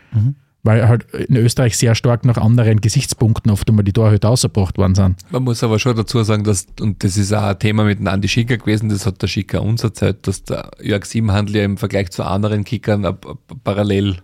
[0.67, 4.95] Weil halt in Österreich sehr stark nach anderen Gesichtspunkten oft einmal die Torhüter ausgebracht worden
[4.95, 5.15] sind.
[5.31, 8.07] Man muss aber schon dazu sagen, dass, und das ist auch ein Thema mit dem
[8.07, 11.77] Andi Schicker gewesen, das hat der Schicker uns erzählt, dass der Jörg Siebenhandel ja im
[11.77, 13.17] Vergleich zu anderen Kickern
[13.63, 14.17] parallel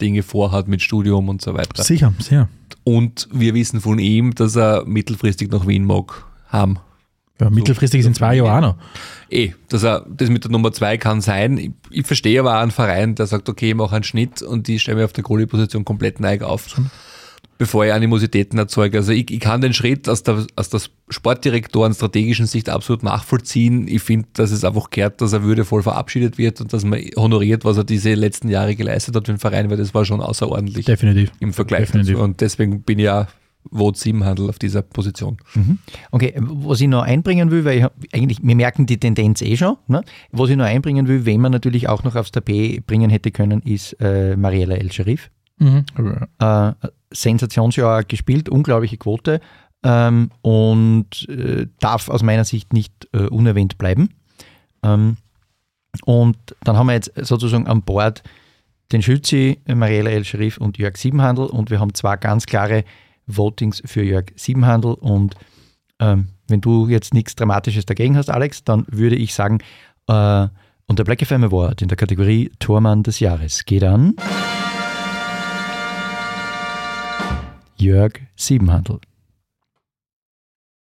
[0.00, 1.84] Dinge vorhat mit Studium und so weiter.
[1.84, 2.48] Sicher, sehr.
[2.82, 6.80] Und wir wissen von ihm, dass er mittelfristig nach Wien mag haben.
[7.40, 8.76] Ja, mittelfristig sind zwei Jahre auch noch.
[9.28, 11.58] Eh, dass er das mit der Nummer zwei kann sein.
[11.58, 14.68] Ich, ich verstehe aber auch einen Verein, der sagt, okay, ich mache einen Schnitt und
[14.68, 16.66] ich stelle mich auf der Goalie-Position komplett neig auf.
[17.58, 18.98] bevor ich Animositäten erzeuge.
[18.98, 23.86] Also ich, ich kann den Schritt aus der, aus der Sportdirektoren strategischen Sicht absolut nachvollziehen.
[23.88, 27.64] Ich finde, dass es einfach gehört, dass er würdevoll verabschiedet wird und dass man honoriert,
[27.64, 30.86] was er diese letzten Jahre geleistet hat für den Verein, weil das war schon außerordentlich
[30.86, 31.30] Definitiv.
[31.40, 32.14] im Vergleich Definitiv.
[32.14, 32.24] dazu.
[32.24, 33.28] Und deswegen bin ich ja
[33.70, 35.38] Vote 7 Handel auf dieser Position.
[36.10, 39.76] Okay, was ich noch einbringen will, weil ich eigentlich, wir merken die Tendenz eh schon,
[39.86, 40.02] ne?
[40.32, 43.60] was ich noch einbringen will, wen man natürlich auch noch aufs Tapet bringen hätte können,
[43.62, 45.30] ist äh, Mariella El Sharif.
[45.58, 45.84] Mhm.
[46.40, 46.72] Äh,
[47.12, 49.40] Sensationsjahr gespielt, unglaubliche Quote
[49.84, 54.10] ähm, und äh, darf aus meiner Sicht nicht äh, unerwähnt bleiben.
[54.82, 55.16] Ähm,
[56.04, 58.22] und dann haben wir jetzt sozusagen an Bord
[58.92, 62.84] den Schützi, Mariella El Sharif und Jörg Siebenhandel und wir haben zwei ganz klare
[63.26, 65.34] Votings für Jörg Siebenhandel und
[66.00, 69.58] ähm, wenn du jetzt nichts Dramatisches dagegen hast, Alex, dann würde ich sagen,
[70.08, 70.48] äh,
[70.86, 74.14] und der Black FM Award in der Kategorie Tormann des Jahres geht an
[77.76, 79.00] Jörg Siebenhandel.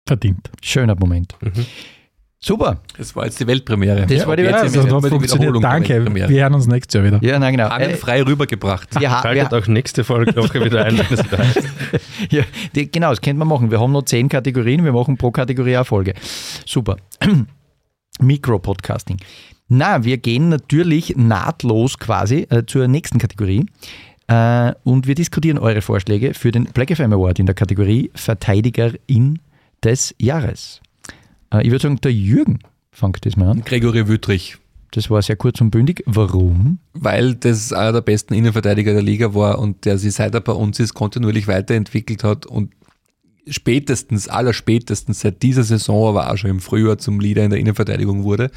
[0.08, 0.50] Verdient.
[0.62, 1.36] Schöner Moment.
[1.42, 1.66] Mhm.
[2.44, 2.80] Super.
[2.98, 4.08] Das war jetzt die Weltpremiere.
[4.08, 4.84] Das war die Weltpremiere.
[4.84, 5.32] die funktioniert.
[5.34, 5.90] Wiederholung der Danke.
[5.94, 6.30] Weltpremiere.
[6.30, 7.20] Wir hören uns nächstes Jahr wieder.
[7.24, 7.70] Ja, nein, genau.
[7.70, 9.00] Äh, frei rübergebracht.
[9.00, 11.24] wir, ha- wir, Schaltet auch nächste Folge Woche wieder ein, heißt.
[12.32, 13.70] Ja, die, genau, das könnte man machen.
[13.70, 16.14] Wir haben noch zehn Kategorien, wir machen pro Kategorie eine Folge.
[16.66, 16.98] Super.
[18.20, 19.18] Mikro-Podcasting.
[19.68, 23.66] Na, wir gehen natürlich nahtlos quasi äh, zur nächsten Kategorie.
[24.28, 29.40] Äh, und wir diskutieren eure Vorschläge für den Black FM Award in der Kategorie Verteidigerin
[29.84, 30.82] des Jahres.
[31.52, 32.60] Äh, ich würde sagen, der Jürgen
[32.92, 33.62] fängt das mal an.
[33.62, 34.58] Gregory Wüttrich.
[34.92, 36.04] Das war sehr kurz und bündig.
[36.06, 36.80] Warum?
[36.94, 40.52] weil das einer der besten Innenverteidiger der Liga war und der sich seit er bei
[40.52, 42.74] uns ist kontinuierlich weiterentwickelt hat und
[43.48, 48.24] spätestens, allerspätestens seit dieser Saison, aber auch schon im Frühjahr zum Leader in der Innenverteidigung
[48.24, 48.52] wurde,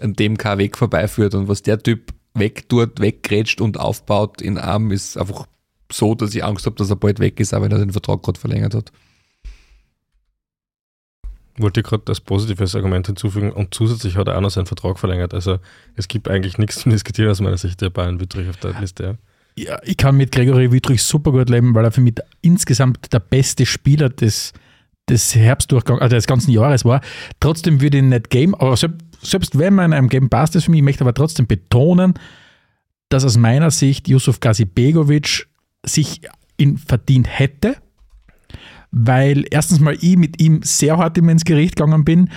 [0.00, 4.90] an dem kein Weg vorbeiführt und was der Typ wegtut, weggrätscht und aufbaut in Arm
[4.90, 5.46] ist einfach
[5.92, 8.22] so, dass ich Angst habe, dass er bald weg ist, auch wenn er den Vertrag
[8.22, 8.92] gerade verlängert hat.
[11.60, 15.34] Wollte gerade als positives Argument hinzufügen und zusätzlich hat er auch noch seinen Vertrag verlängert.
[15.34, 15.58] Also
[15.96, 19.02] es gibt eigentlich nichts zu diskutieren aus meiner Sicht, der Bayern Wittrich auf der Liste.
[19.04, 19.14] Ja.
[19.56, 23.20] Ja, ich kann mit Gregory Wüttrich super gut leben, weil er für mich insgesamt der
[23.20, 24.52] beste Spieler des,
[25.08, 27.00] des Herbstdurchgangs, also des ganzen Jahres war.
[27.40, 30.56] Trotzdem würde ich ihn nicht geben, aber selbst, selbst wenn man in einem Game passt
[30.56, 32.14] es für mich, ich möchte aber trotzdem betonen,
[33.08, 35.48] dass aus meiner Sicht Yusuf Gazibegovic
[35.84, 36.22] sich
[36.56, 37.76] ihn verdient hätte,
[38.90, 42.30] weil erstens mal ich mit ihm sehr hart ihm ins Gericht gegangen bin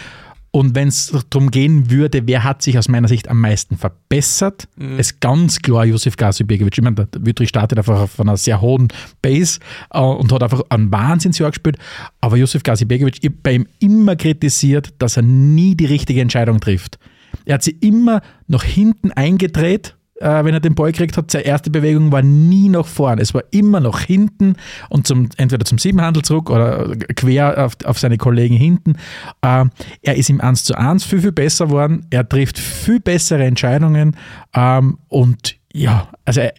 [0.55, 4.67] und wenn es darum gehen würde, wer hat sich aus meiner Sicht am meisten verbessert,
[4.99, 6.77] ist ganz klar Josef Gazibegovic.
[6.77, 8.89] Ich meine, der Wüttrich startet einfach auf einer sehr hohen
[9.23, 9.59] Base
[9.91, 11.79] äh, und hat einfach einen Wahnsinnsjahr gespielt,
[12.21, 16.59] aber Josef Gazibegovic, ich habe bei ihm immer kritisiert, dass er nie die richtige Entscheidung
[16.59, 16.99] trifft.
[17.45, 21.29] Er hat sie immer nach hinten eingedreht, äh, wenn er den Ball gekriegt hat.
[21.29, 23.19] Seine erste Bewegung war nie nach vorn.
[23.19, 24.55] Es war immer nach hinten
[24.89, 28.95] und zum, entweder zum Siebenhandel zurück oder quer auf, auf seine Kollegen hinten.
[29.41, 29.65] Äh,
[30.01, 32.05] er ist im 1 zu 1 viel, viel besser geworden.
[32.09, 34.15] Er trifft viel bessere Entscheidungen.
[34.55, 36.53] Ähm, und ja, also er,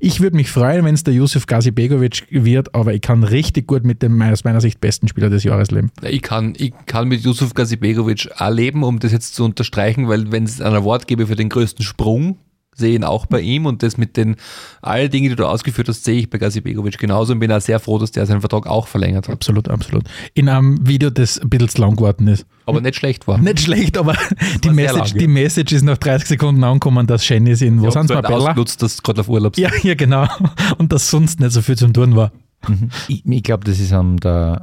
[0.00, 3.84] ich würde mich freuen, wenn es der Yusuf Gazibegovic wird, aber ich kann richtig gut
[3.84, 5.90] mit dem aus meiner Sicht besten Spieler des Jahres leben.
[6.02, 10.32] Ich kann, ich kann mit Yusuf Gazibegovic auch leben, um das jetzt zu unterstreichen, weil
[10.32, 12.38] wenn es einen Award gäbe für den größten Sprung,
[12.74, 14.36] sehe ich ihn auch bei ihm und das mit den
[14.82, 17.78] all Dingen, die du ausgeführt hast, sehe ich bei Gazibegovic genauso und bin auch sehr
[17.80, 19.34] froh, dass der seinen Vertrag auch verlängert hat.
[19.34, 20.04] Absolut, absolut.
[20.34, 22.46] In einem Video, das ein bisschen zu lang geworden ist.
[22.66, 23.38] Aber nicht schlecht war.
[23.38, 24.14] Nicht schlecht, aber
[24.64, 25.26] die Message, lang, die.
[25.28, 27.80] Message ist nach 30 Sekunden angekommen, dass Shani sind.
[27.80, 28.36] Wo Ja, sind sie, Marbella?
[28.50, 30.26] ausgenutzt, dass gerade auf Urlaub Ja, ja, genau.
[30.78, 32.32] Und dass sonst nicht so viel zum Tun war.
[33.08, 34.62] Ich, ich glaube, das ist an der,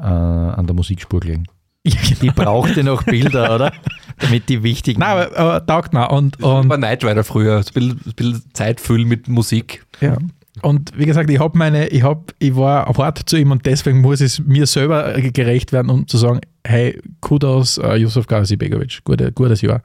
[0.56, 1.44] äh, an der Musikspur gelegen.
[1.84, 2.34] Ja, Die genau.
[2.34, 3.74] brauchte noch Bilder, oder?
[4.20, 5.00] Damit die wichtigen.
[5.00, 6.12] Nein, aber, aber taugt mir.
[6.12, 9.84] Und, Das war und, Night Rider früher, ein bisschen, ein bisschen Zeit füllen mit Musik.
[10.00, 10.18] ja.
[10.62, 14.02] und wie gesagt, ich habe meine, ich hab, ich war hart zu ihm und deswegen
[14.02, 19.32] muss es mir selber gerecht werden, um zu sagen, hey, Kudos, uh, Yusuf Gazibegovic, Gute,
[19.32, 19.82] gutes Jahr.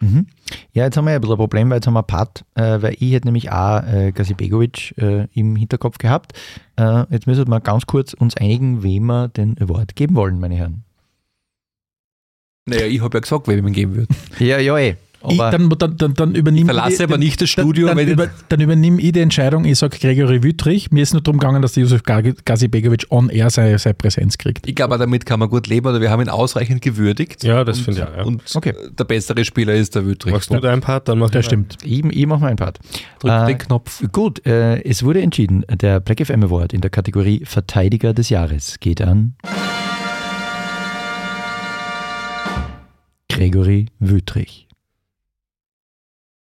[0.00, 0.26] Mhm.
[0.74, 2.94] Ja, jetzt haben wir ein bisschen ein Problem, weil jetzt haben wir Pat, äh, weil
[2.98, 6.32] ich hätte nämlich auch äh, Gazibegovic äh, im Hinterkopf gehabt.
[6.76, 10.54] Äh, jetzt müssen wir ganz kurz uns einigen, wem wir den Award geben wollen, meine
[10.56, 10.84] Herren.
[12.68, 14.14] Naja, ich habe ja gesagt, wer ihm geben würde.
[14.38, 14.96] Ja, ja, eh.
[15.28, 18.28] Ich, dann, dann, dann, dann übernehme Verlasse ich, aber nicht das Studio, Dann, ich- über,
[18.48, 20.92] dann übernehme ich die Entscheidung, ich sage Gregory Wüttrich.
[20.92, 24.68] Mir ist nur darum gegangen, dass der Yusuf Gazibegovic on air seine, seine Präsenz kriegt.
[24.68, 27.42] Ich glaube, damit kann man gut leben oder wir haben ihn ausreichend gewürdigt.
[27.42, 28.22] Ja, das Und- finde ich auch, ja.
[28.22, 28.74] Und Okay.
[28.96, 30.32] der bessere Spieler ist der Wüttrich.
[30.32, 31.78] Machst du deinen Part, dann mach Das ich stimmt.
[31.82, 32.78] ich, ich mache meinen Part.
[33.18, 34.00] Drück Äh, den Knopf.
[34.12, 38.76] Gut, äh, es wurde entschieden, der Black FM Award in der Kategorie Verteidiger des Jahres
[38.78, 39.34] geht an
[43.38, 44.66] Gregory Wüttrich.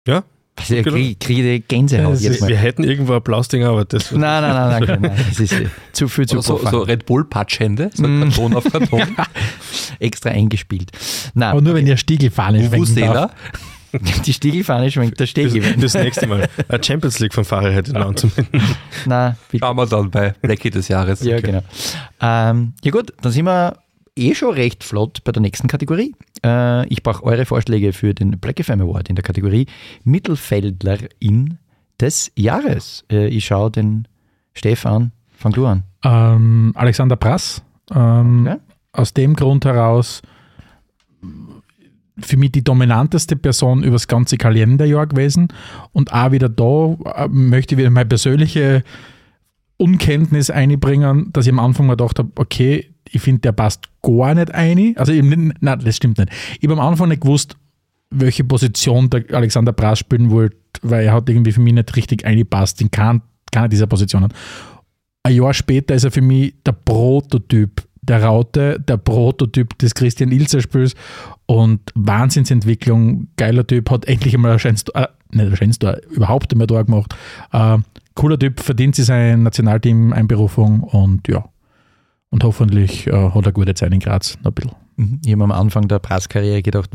[0.06, 0.24] Ja?
[0.56, 2.48] Also, ich kriege krieg Gänsehaut Das jetzt mal.
[2.48, 5.08] Wir hätten irgendwo Applausding, aber das Nein, nein, nein, danke.
[5.08, 5.54] Nein, das ist
[5.92, 8.20] zu viel zu so, so Red Bull Patschhände, so Mm.
[8.22, 9.16] Karton auf Karton.
[9.98, 10.90] extra eingespielt.
[11.34, 13.32] Nein, Aber nur wenn ihr Stiegelfahne schwenken darf.
[14.26, 15.60] Die Stiegelfahne schwenkt der Stegi.
[15.78, 16.48] das nächste Mal.
[16.68, 18.60] Eine Champions League vom Fahrer hätte ich noch anzumelden.
[19.06, 19.36] Nein.
[19.58, 21.22] Schauen wir dann bei Blackie des Jahres.
[21.22, 21.62] Ja, genau.
[22.20, 23.76] Ähm, ja gut, dann sind wir
[24.16, 26.14] eh schon recht flott bei der nächsten Kategorie.
[26.44, 29.66] Äh, ich brauche eure Vorschläge für den Black FM Award in der Kategorie
[30.04, 31.58] Mittelfeldlerin
[32.00, 33.04] des Jahres.
[33.10, 34.08] Äh, ich schaue den
[34.54, 35.84] Stefan, fang du an.
[36.04, 37.62] Ähm, Alexander Prass.
[37.94, 38.58] Ähm, Ja.
[38.92, 40.20] Aus dem Grund heraus
[42.18, 45.48] für mich die dominanteste Person über das ganze Kalenderjahr gewesen.
[45.92, 48.84] Und auch wieder da äh, möchte ich wieder meine persönliche
[49.78, 54.34] Unkenntnis einbringen, dass ich am Anfang mal gedacht habe, okay, ich finde, der passt gar
[54.34, 54.94] nicht ein.
[54.96, 56.30] Also, ich, nein, das stimmt nicht.
[56.60, 57.56] Ich habe am Anfang nicht gewusst,
[58.10, 62.24] welche Position der Alexander Prass spielen wollte, weil er hat irgendwie für mich nicht richtig
[62.24, 63.22] eingepasst in keiner
[63.70, 64.32] dieser Positionen.
[65.22, 70.32] Ein Jahr später ist er für mich der Prototyp der Raute, der Prototyp des Christian
[70.32, 70.94] Ilzer Spiels
[71.46, 76.52] und Wahnsinnsentwicklung, geiler Typ, hat endlich einmal ein schönes, äh, nicht ein schönes Tor, überhaupt
[76.52, 77.14] einmal da gemacht.
[77.52, 77.78] Äh,
[78.14, 81.44] cooler Typ, verdient sich sein Nationalteam Einberufung und ja.
[82.32, 84.72] Und hoffentlich äh, hat er gute Zeit in Graz, noch ein bisschen.
[84.96, 85.20] Mhm.
[85.24, 86.90] Ich habe am Anfang der Prasskarriere gedacht,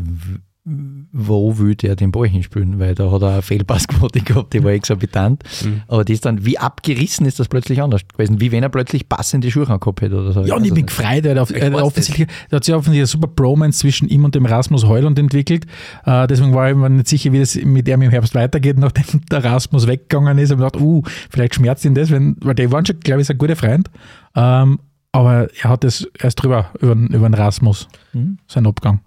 [1.13, 2.77] wo will der den Ball hinspielen?
[2.77, 5.43] Weil da hat er eine Fehlpassquote gehabt, die war exorbitant.
[5.63, 5.83] Mhm.
[5.87, 8.41] Aber das dann, wie abgerissen ist das plötzlich anders gewesen?
[8.41, 10.41] Wie wenn er plötzlich passende Schuhe angehabt hätte oder so.
[10.41, 13.01] Ja, und ich Also, bin gefreut, er hat, auf, er offensichtlich, da hat sich offensichtlich
[13.01, 15.65] eine super Bromance zwischen ihm und dem Rasmus Heuland entwickelt.
[16.05, 19.21] Äh, deswegen war ich mir nicht sicher, wie das mit ihm im Herbst weitergeht, nachdem
[19.31, 20.49] der Rasmus weggegangen ist.
[20.49, 23.29] Ich habe gedacht, uh, vielleicht schmerzt ihn das, wenn, weil die waren schon, glaube ich,
[23.29, 23.89] ein guter Freund.
[24.35, 24.79] Ähm,
[25.17, 28.37] aber er hat das erst drüber, über, den- über den Rasmus, Mhm.
[28.47, 29.01] sein Abgang.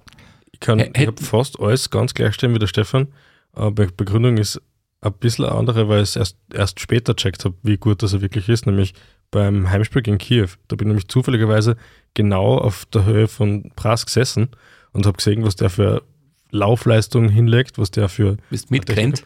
[0.53, 3.09] Ich, kann- ich habe fast alles ganz gleich stehen wie der Stefan,
[3.53, 4.61] aber die Begründung ist
[5.03, 8.13] ein bisschen eine andere, weil ich es erst, erst später checkt habe, wie gut das
[8.13, 8.93] er wirklich ist, nämlich
[9.31, 10.49] beim Heimspiel gegen Kiew.
[10.69, 11.77] Da bin ich nämlich zufälligerweise
[12.15, 14.49] genau auf der Höhe von Pras gesessen
[14.93, 16.03] und habe gesehen, was der für
[16.51, 19.25] Laufleistung hinlegt, was der für Bist mitgerannt.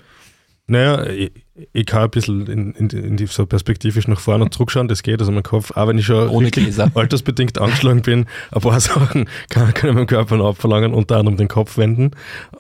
[0.67, 1.05] Naja,
[1.73, 5.05] ich, kann ein bisschen in, in, in die, so perspektivisch nach vorne und zurückschauen, das
[5.05, 5.21] geht.
[5.21, 6.51] Also mein Kopf, auch wenn ich schon Ohne
[6.95, 11.37] altersbedingt angeschlagen bin, ein paar Sachen kann, kann ich meinem Körper noch abverlangen, unter anderem
[11.37, 12.11] den Kopf wenden.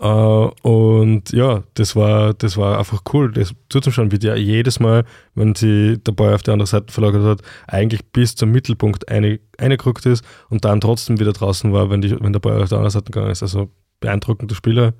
[0.00, 5.04] Äh, und ja, das war, das war einfach cool, das zuzuschauen, wie der jedes Mal,
[5.34, 9.40] wenn sie der Ball auf die andere Seite verlagert hat, eigentlich bis zum Mittelpunkt eine,
[9.58, 12.78] eingerückt ist und dann trotzdem wieder draußen war, wenn, die, wenn der Ball auf der
[12.78, 13.42] anderen Seite gegangen ist.
[13.42, 14.94] Also beeindruckender Spieler.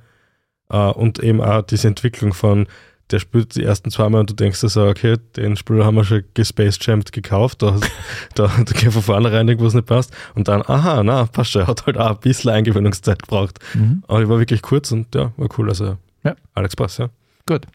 [0.68, 2.66] Äh, und eben auch diese Entwicklung von,
[3.10, 5.96] der spielt die ersten zwei Mal und du denkst dir so, okay, den Spieler haben
[5.96, 7.78] wir schon gespacejammed gekauft, da,
[8.34, 10.12] da, da geht von vornherein irgendwas nicht passt.
[10.34, 13.58] Und dann, aha, na, passt schon, er hat halt auch ein bisschen Eingewöhnungszeit gebraucht.
[13.74, 14.02] Mhm.
[14.08, 15.68] Aber ich war wirklich kurz und ja, war cool.
[15.68, 16.34] Also, Ja.
[16.54, 17.10] Alex Pass, ja.
[17.46, 17.66] Gut.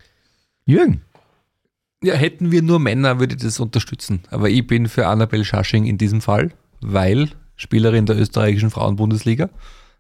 [0.66, 1.02] Jürgen.
[2.04, 4.22] Ja, hätten wir nur Männer, würde ich das unterstützen.
[4.32, 9.50] Aber ich bin für Annabel Schasching in diesem Fall, weil Spielerin der österreichischen Frauenbundesliga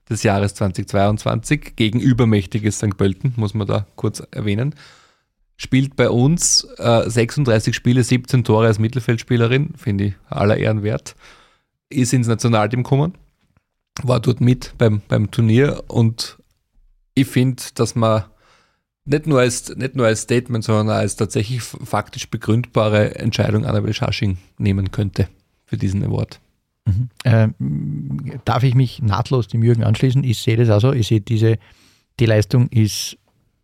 [0.10, 2.98] des Jahres 2022 gegen übermächtiges St.
[2.98, 4.74] Pölten, muss man da kurz erwähnen,
[5.60, 11.16] spielt bei uns äh, 36 Spiele, 17 Tore als Mittelfeldspielerin, finde ich aller Ehren wert,
[11.90, 13.14] ist ins Nationalteam gekommen,
[14.02, 16.38] war dort mit beim, beim Turnier und
[17.14, 18.24] ich finde, dass man
[19.04, 24.38] nicht nur, als, nicht nur als Statement, sondern als tatsächlich faktisch begründbare Entscheidung Annabel Schasching
[24.58, 25.28] nehmen könnte
[25.66, 26.40] für diesen Award.
[26.86, 27.10] Mhm.
[27.26, 30.24] Ähm, darf ich mich nahtlos dem Jürgen anschließen?
[30.24, 30.94] Ich sehe das auch so.
[30.94, 31.58] Ich sehe diese,
[32.20, 33.18] die Leistung ist,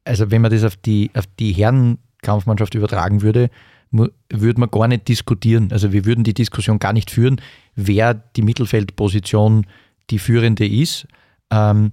[0.06, 3.50] also wenn man das auf die, auf die Herrenkampfmannschaft übertragen würde,
[3.92, 5.70] würde man gar nicht diskutieren.
[5.72, 7.42] Also wir würden die Diskussion gar nicht führen,
[7.76, 9.66] wer die Mittelfeldposition
[10.10, 11.08] die führende ist.
[11.52, 11.92] Ähm,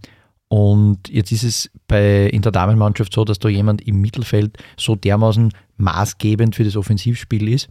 [0.48, 4.96] und jetzt ist es bei, in der Damenmannschaft so, dass da jemand im Mittelfeld so
[4.96, 7.68] dermaßen maßgebend für das Offensivspiel ist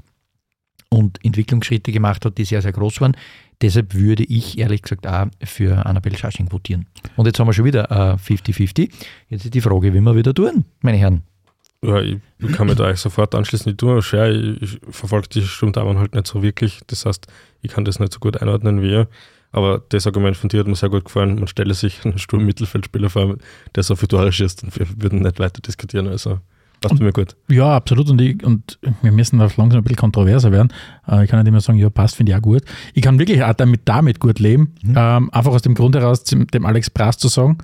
[0.94, 3.16] und Entwicklungsschritte gemacht hat, die sehr, sehr groß waren.
[3.62, 6.88] Deshalb würde ich ehrlich gesagt auch für Annabelle Schasching votieren.
[7.16, 8.92] Und jetzt haben wir schon wieder äh, 50-50.
[9.30, 11.22] Jetzt ist die Frage, wie wir wieder tun, meine Herren.
[11.84, 12.20] Ja, ich,
[12.52, 13.72] kann mich da eigentlich sofort anschließen.
[13.72, 16.80] Ich tue mir ich verfolge die Sturmdamen halt nicht so wirklich.
[16.88, 17.26] Das heißt,
[17.62, 19.08] ich kann das nicht so gut einordnen wie ihr.
[19.52, 21.36] Aber das Argument von dir hat mir sehr gut gefallen.
[21.36, 23.36] Man stelle sich einen Sturm-Mittelfeldspieler vor,
[23.76, 26.08] der so viel Tore schießt und wir würden nicht weiter diskutieren.
[26.08, 26.40] Also
[26.82, 27.36] passt mir gut.
[27.50, 28.10] Ja, absolut.
[28.10, 30.74] Und, ich, und wir müssen da langsam ein bisschen kontroverser werden.
[31.08, 32.64] Äh, ich kann nicht immer sagen, ja, passt, finde ich auch gut.
[32.94, 34.74] Ich kann wirklich auch damit, damit gut leben.
[34.84, 37.60] Ähm, einfach aus dem Grund heraus, dem Alex Brass zu sagen,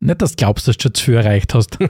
[0.00, 1.76] Nicht, dass du glaubst, dass du schon zu viel erreicht hast.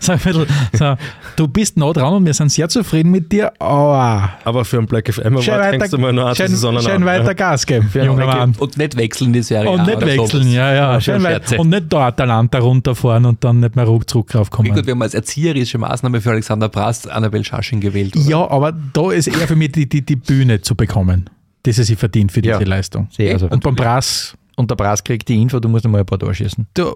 [0.00, 0.94] So ein bisschen, so,
[1.36, 4.86] du bist nah dran und wir sind sehr zufrieden mit dir, aber Aber für einen
[4.86, 7.04] Black FM Award hängst weiter, du mal nur eine schön, Saison schön an.
[7.04, 8.54] weiter Gas geben, einen junger Mann.
[8.58, 9.68] Und nicht wechseln die Serie.
[9.70, 10.54] Und nicht wechseln, sowas.
[10.54, 11.00] ja, ja.
[11.00, 14.74] Schön weit, und nicht da Atalanta runterfahren und dann nicht mehr ruck zurück Wie draufkommen.
[14.74, 18.16] gut, wir haben als erzieherische Maßnahme für Alexander Brass Annabel Schasching gewählt.
[18.16, 18.24] Oder?
[18.26, 21.28] Ja, aber da ist eher für mich die, die, die Bühne zu bekommen,
[21.66, 22.66] die sie sich verdient für diese Ja.
[22.66, 23.08] Leistung.
[23.10, 26.06] Sehr, also, Und beim Brass, und der Brass kriegt die Info, du musst einmal ein
[26.06, 26.66] paar Tore schießen.
[26.74, 26.94] du,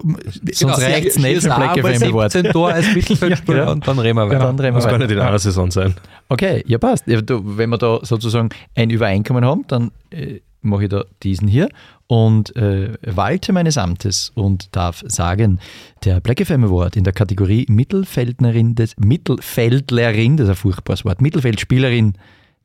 [0.51, 2.31] Sonst reicht's nicht für Schieß Black auch mal FM Award.
[2.33, 3.71] 17 Tor als Mittelfeldspieler Ja, genau.
[3.73, 4.39] und dann reden wir weiter.
[4.39, 5.05] Dann drehen wir Muss gar weiter.
[5.05, 5.93] nicht in einer Saison sein.
[6.29, 7.07] Okay, ja passt.
[7.07, 11.47] Ja, du, wenn wir da sozusagen ein Übereinkommen haben, dann äh, mache ich da diesen
[11.47, 11.69] hier
[12.07, 15.59] und äh, walte meines Amtes und darf sagen,
[16.03, 21.21] der Black FM Award in der Kategorie Mittelfeldnerin des Mittelfeldlerin, das ist ein furchtbares Wort,
[21.21, 22.13] Mittelfeldspielerin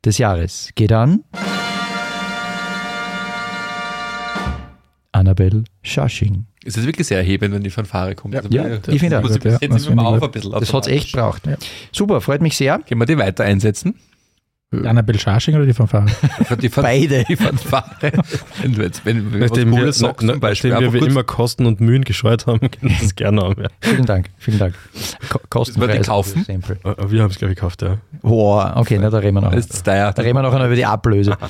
[0.04, 1.22] des Jahres geht an
[5.16, 6.46] Annabelle Schasching.
[6.64, 8.34] Es ist wirklich sehr erhebend, wenn die Fanfare kommt.
[8.36, 9.24] Also Ja, wir- ich finde auch.
[9.28, 10.50] Ja, jetzt auf ein bisschen.
[10.52, 11.42] Das hat es echt braucht.
[11.92, 12.78] Super, freut mich sehr.
[12.80, 13.94] Können wir die weiter einsetzen?
[14.72, 16.08] Annabel Schasching oder die Fanfare?
[16.08, 17.24] Für die Fan Beide.
[17.28, 17.84] Die Fanfare.
[18.62, 21.66] wenn du jetzt, wenn, wenn Nachdem wir, sagst, na, zum Beispiel, nachdem wir immer Kosten
[21.66, 23.62] und Mühen gescheut haben, können wir das gerne haben.
[23.62, 23.68] Ja.
[23.80, 24.74] Vielen Dank, vielen Dank.
[25.28, 25.98] Ko kostenfrei.
[25.98, 26.44] die kaufen?
[26.44, 26.78] Sample.
[26.82, 27.98] Äh, Wir haben es, glaube ich, gekauft, ja.
[28.22, 29.52] Boah, okay, na, da reden wir noch.
[29.52, 31.36] Da reden wir noch über die Ablöse.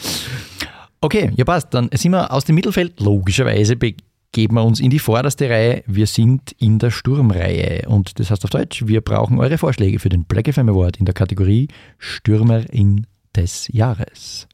[1.06, 1.72] Okay, ja passt.
[1.72, 3.00] Dann sind wir aus dem Mittelfeld.
[3.00, 5.82] Logischerweise begeben wir uns in die vorderste Reihe.
[5.86, 7.88] Wir sind in der Sturmreihe.
[7.88, 11.04] Und das heißt auf Deutsch, wir brauchen eure Vorschläge für den Black FM Award in
[11.04, 14.48] der Kategorie Stürmerin des Jahres.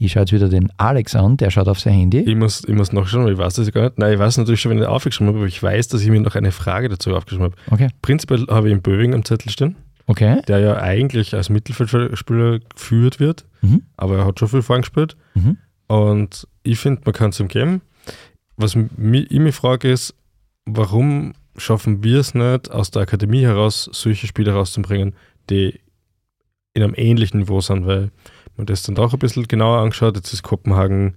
[0.00, 2.20] Ich schaue jetzt wieder den Alex an, der schaut auf sein Handy.
[2.20, 3.98] Ich muss, ich muss nachschauen, weil ich weiß das gar nicht.
[3.98, 6.20] Nein, ich weiß natürlich schon, wenn ich aufgeschrieben habe, aber ich weiß, dass ich mir
[6.20, 7.56] noch eine Frage dazu aufgeschrieben habe.
[7.72, 9.74] Okay, Prinzipiell habe ich in Böwing am Zettel stehen,
[10.06, 10.40] okay.
[10.46, 13.82] der ja eigentlich als Mittelfeldspieler geführt wird, Mhm.
[13.96, 15.16] aber er hat schon viel vorgespielt.
[15.34, 15.56] Mhm.
[15.88, 17.82] Und ich finde, man kann es ihm geben.
[18.56, 20.14] Was ich mich frage ist,
[20.64, 25.14] warum schaffen wir es nicht, aus der Akademie heraus solche Spieler rauszubringen,
[25.50, 25.80] die
[26.74, 28.10] in einem ähnlichen Niveau sind, weil
[28.56, 31.14] man das dann doch ein bisschen genauer angeschaut, jetzt ist Kopenhagen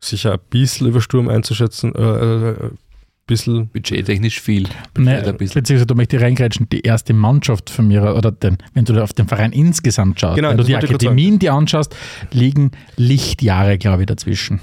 [0.00, 2.78] sicher ein bisschen über Sturm einzuschätzen, äh, äh, ein
[3.26, 4.68] bisschen, budgettechnisch viel.
[4.96, 5.60] Nee, ein bisschen.
[5.60, 9.12] beziehungsweise da möchte ich reingrätschen, die erste Mannschaft von mir, oder den, wenn du auf
[9.12, 11.94] den Verein insgesamt schaust, Genau, wenn du die Akademien dir anschaust,
[12.30, 14.60] liegen Lichtjahre, glaube ich, dazwischen.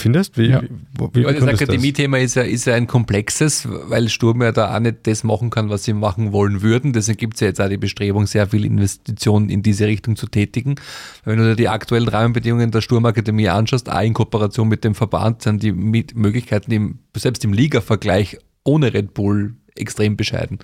[0.00, 0.62] Findest wie, Ja.
[0.62, 0.68] wie,
[1.14, 4.80] wie Ja, das Akademie-Thema ist ja, ist ja ein komplexes, weil Sturm ja da auch
[4.80, 6.92] nicht das machen kann, was sie machen wollen würden.
[6.92, 10.26] Deswegen gibt es ja jetzt auch die Bestrebung, sehr viel Investitionen in diese Richtung zu
[10.26, 10.76] tätigen.
[11.24, 15.42] Wenn du dir die aktuellen Rahmenbedingungen der Sturmakademie anschaust, auch in Kooperation mit dem Verband,
[15.42, 20.58] sind die Möglichkeiten im, selbst im Liga-Vergleich ohne Red Bull extrem bescheiden.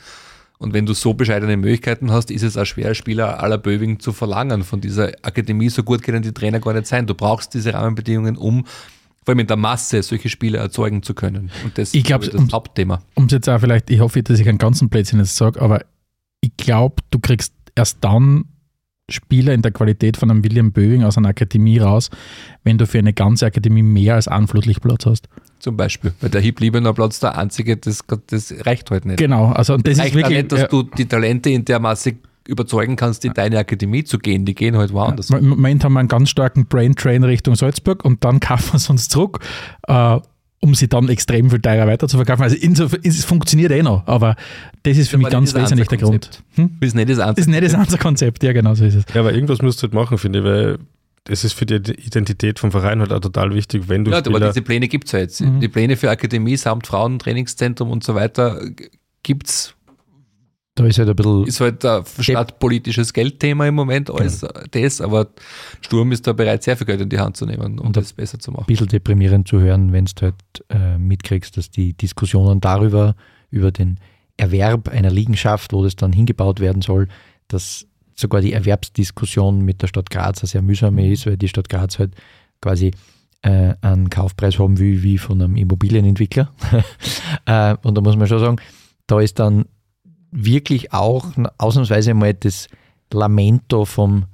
[0.59, 4.13] Und wenn du so bescheidene Möglichkeiten hast, ist es auch schwer, Spieler aller Böwing zu
[4.13, 4.63] verlangen.
[4.63, 7.07] Von dieser Akademie so gut können die Trainer gar nicht sein.
[7.07, 8.65] Du brauchst diese Rahmenbedingungen, um
[9.25, 11.51] vor allem in der Masse solche Spiele erzeugen zu können.
[11.65, 13.01] Und das Ich glaub, ist das um- Hauptthema.
[13.15, 15.81] Um es jetzt auch vielleicht, ich hoffe, dass ich einen ganzen Blödsinn jetzt sage, aber
[16.41, 18.45] ich glaube, du kriegst erst dann
[19.11, 22.09] Spieler in der Qualität von einem William Böwing aus einer Akademie raus,
[22.63, 25.29] wenn du für eine ganze Akademie mehr als einen Flutlichtplatz hast.
[25.59, 26.15] Zum Beispiel.
[26.21, 29.19] Weil der Hip Liebener Platz der einzige, das, das reicht halt nicht.
[29.19, 30.39] Genau, also und das reicht ist wirklich.
[30.39, 32.15] nicht, dass ja, du die Talente in der Masse
[32.47, 34.45] überzeugen kannst, in deine Akademie zu gehen.
[34.45, 35.31] Die gehen halt woanders.
[35.31, 38.77] Im Moment haben wir einen ganz starken Brain Train Richtung Salzburg und dann kaufen wir
[38.77, 39.41] es uns zurück,
[39.89, 40.19] äh,
[40.61, 42.43] um sie dann extrem viel teurer weiter zu verkaufen.
[42.43, 44.37] Also insofern, es funktioniert eh noch, aber
[44.83, 46.43] das ist für mich Aber ganz das wesentlich der Grund.
[46.55, 46.77] Hm?
[46.81, 47.51] Das ist nicht das Das ist einzige.
[47.51, 49.05] nicht das einzige Konzept, ja genau so ist es.
[49.15, 50.79] Ja, aber irgendwas musst du halt machen, finde ich, weil
[51.29, 54.31] es ist für die Identität vom Verein halt auch total wichtig, wenn du Ja, aber
[54.31, 55.41] Spieler, diese Pläne gibt es ja jetzt.
[55.41, 55.61] Mhm.
[55.61, 58.61] Die Pläne für Akademie samt Frauen, Trainingszentrum und so weiter
[59.23, 59.74] gibt es.
[60.77, 65.29] Da ist halt ein bisschen Ist halt ein stadtpolitisches Geldthema im Moment, alles das, aber
[65.81, 68.13] Sturm ist da bereit, sehr viel Geld in die Hand zu nehmen, um Und das
[68.13, 68.67] besser zu machen.
[68.67, 70.35] bisschen deprimierend zu hören, wenn du halt
[70.71, 73.15] äh, mitkriegst, dass die Diskussionen darüber,
[73.51, 74.01] über den
[74.37, 77.07] Erwerb einer Liegenschaft, wo das dann hingebaut werden soll,
[77.47, 81.69] dass sogar die Erwerbsdiskussion mit der Stadt Graz eine sehr mühsame ist, weil die Stadt
[81.69, 82.15] Graz halt
[82.61, 82.91] quasi
[83.43, 86.51] äh, einen Kaufpreis haben will wie von einem Immobilienentwickler.
[87.47, 88.57] äh, und da muss man schon sagen,
[89.07, 89.67] da ist dann
[90.35, 91.27] wirklich auch
[91.59, 92.69] ausnahmsweise mal das
[93.13, 94.25] Lamento vom,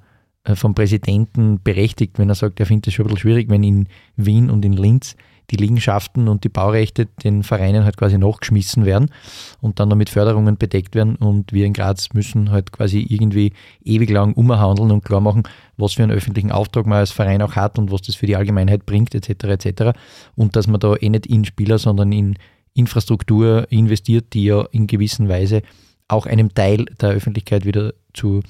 [0.45, 3.63] äh, vom Präsidenten berechtigt, wenn er sagt, er findet es schon ein bisschen schwierig, wenn
[3.63, 5.15] in Wien und in Linz
[5.51, 9.11] die Liegenschaften und die Baurechte den Vereinen halt quasi nachgeschmissen werden
[9.61, 13.53] und dann noch mit Förderungen bedeckt werden und wir in Graz müssen halt quasi irgendwie
[13.85, 15.43] ewig lang umhandeln und klar machen,
[15.77, 18.37] was für einen öffentlichen Auftrag man als Verein auch hat und was das für die
[18.37, 19.45] Allgemeinheit bringt etc.
[19.45, 19.99] etc.
[20.37, 22.37] Und dass man da eh nicht in Spieler, sondern in
[22.75, 25.63] Infrastruktur investiert, die ja in gewisser Weise
[26.13, 28.43] auch einem Teil der Öffentlichkeit wieder zu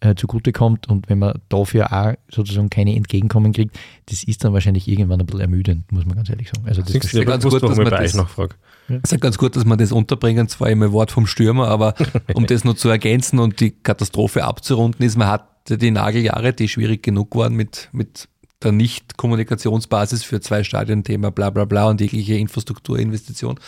[0.00, 4.88] äh, zugutekommt und wenn man dafür auch sozusagen keine Entgegenkommen kriegt, das ist dann wahrscheinlich
[4.88, 6.66] irgendwann ein bisschen ermüdend, muss man ganz ehrlich sagen.
[6.66, 8.14] Also das Siehst ist ich ganz gut, gut, dass man das-.
[8.14, 11.94] Es ist ja ganz gut, dass man das unterbringen, zwar immer Wort vom Stürmer, aber
[12.34, 16.68] um das noch zu ergänzen und die Katastrophe abzurunden, ist, man hatte die Nageljahre, die
[16.68, 18.28] schwierig genug waren mit, mit
[18.62, 23.58] der Nicht-Kommunikationsbasis für zwei Stadien-Thema, bla bla bla und jegliche Infrastrukturinvestition.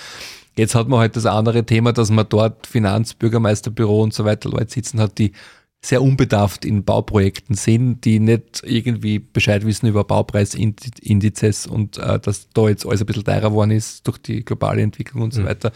[0.57, 4.51] Jetzt hat man halt das andere Thema, dass man dort Finanz-, Bürgermeisterbüro und so weiter
[4.51, 5.33] Leute sitzen hat, die
[5.85, 12.49] sehr unbedarft in Bauprojekten sind, die nicht irgendwie Bescheid wissen über Baupreisindizes und äh, dass
[12.51, 15.73] da jetzt alles ein bisschen teurer geworden ist durch die globale Entwicklung und so weiter.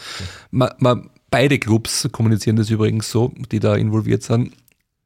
[0.52, 4.52] Man, man, beide Clubs kommunizieren das übrigens so, die da involviert sind,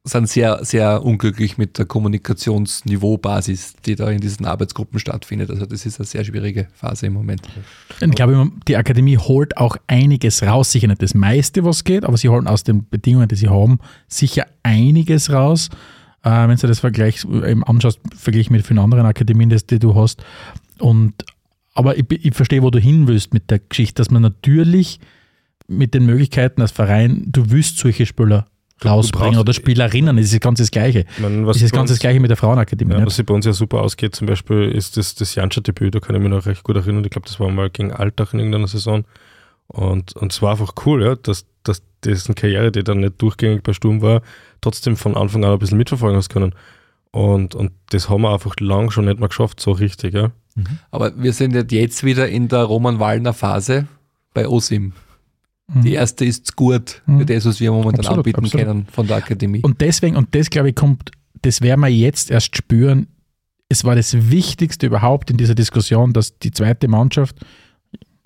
[0.03, 5.51] sind sehr, sehr unglücklich mit der Kommunikationsniveaubasis, die da in diesen Arbeitsgruppen stattfindet.
[5.51, 7.41] Also das ist eine sehr schwierige Phase im Moment.
[7.99, 10.71] Ich glaube, die Akademie holt auch einiges raus.
[10.71, 13.77] Sicher nicht das meiste, was geht, aber sie holen aus den Bedingungen, die sie haben,
[14.07, 15.69] sicher einiges raus.
[16.23, 20.23] Äh, wenn du das Vergleich eben anschaust, verglichen mit vielen anderen Akademien, die du hast.
[20.79, 21.13] Und,
[21.75, 24.99] aber ich, ich verstehe, wo du hin willst mit der Geschichte, dass man natürlich
[25.67, 28.47] mit den Möglichkeiten als Verein, du willst solche Spieler
[28.85, 31.05] rausbringen oder Spielerinnen, das ist ganz das Gleiche.
[31.15, 32.93] Ich meine, Das was ist ganz das Gleiche mit der Frauenakademie.
[32.93, 35.99] Ja, was sich bei uns ja super ausgeht, zum Beispiel ist das, das Janscher-Debüt, da
[35.99, 37.03] kann ich mich noch recht gut erinnern.
[37.03, 39.03] Ich glaube, das war mal gegen Altach in irgendeiner Saison.
[39.67, 43.63] Und, und es war einfach cool, ja, dass, dass dessen Karriere, die dann nicht durchgängig
[43.63, 44.21] bei Sturm war,
[44.59, 46.53] trotzdem von Anfang an ein bisschen mitverfolgen hast können.
[47.11, 50.31] Und, und das haben wir einfach lang schon nicht mehr geschafft, so richtig, ja.
[50.91, 53.87] Aber wir sind jetzt- jetzt wieder in der Roman-Wallner-Phase
[54.33, 54.93] bei OSIM.
[55.73, 57.25] Die erste ist gut für Mhm.
[57.25, 58.65] das, was wir momentan Absolut, anbieten absolut.
[58.67, 59.61] können von der Akademie.
[59.63, 61.11] Und deswegen, und das glaube ich, kommt,
[61.41, 63.07] das werden wir jetzt erst spüren.
[63.69, 67.37] Es war das Wichtigste überhaupt in dieser Diskussion, dass die zweite Mannschaft,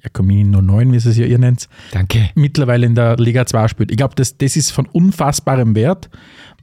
[0.04, 2.30] ja, Comini 09, wie sie es ja ihr nennt, Danke.
[2.36, 3.92] mittlerweile in der Liga 2 spielt.
[3.92, 6.10] Ich glaube, das, das ist von unfassbarem Wert,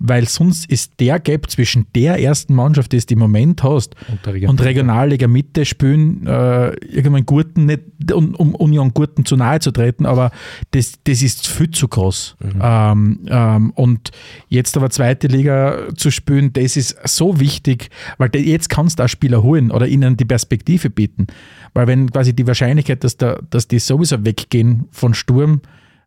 [0.04, 4.48] weil sonst ist der Gap zwischen der ersten Mannschaft, die du im Moment hast, Und,
[4.48, 9.70] und Regionalliga Mitte spielen, äh, irgendwann Gurten, nicht, um, um Union Gurten zu nahe zu
[9.70, 10.32] treten, aber
[10.72, 12.36] das, das ist viel zu groß.
[12.60, 14.10] Ähm, ähm, und
[14.48, 19.08] jetzt aber zweite Liga zu spielen, das ist so wichtig, weil jetzt kannst du auch
[19.08, 21.28] Spieler holen oder ihnen die Perspektive bieten.
[21.74, 25.60] Weil wenn quasi die Wahrscheinlichkeit, dass, da, dass die sowieso weggehen von Sturm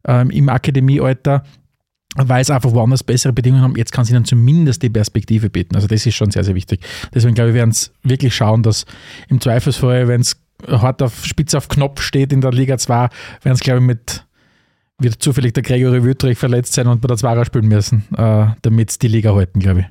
[0.06, 1.44] ähm, im Akademiealter,
[2.16, 3.76] weil es einfach woanders bessere Bedingungen haben.
[3.76, 5.76] Jetzt kann sie ihnen zumindest die Perspektive bieten.
[5.76, 6.82] Also das ist schon sehr, sehr wichtig.
[7.14, 8.86] Deswegen glaube ich, werden es wirklich schauen, dass
[9.28, 13.10] im Zweifelsfall, wenn es hart auf Spitz auf Knopf steht in der Liga 2, werden
[13.44, 14.26] es, glaube ich, mit
[14.98, 19.02] wird zufällig der Gregory Wüttrich verletzt sein und bei der Zwarer spielen müssen, äh, damit
[19.02, 19.86] die Liga halten, glaube ich.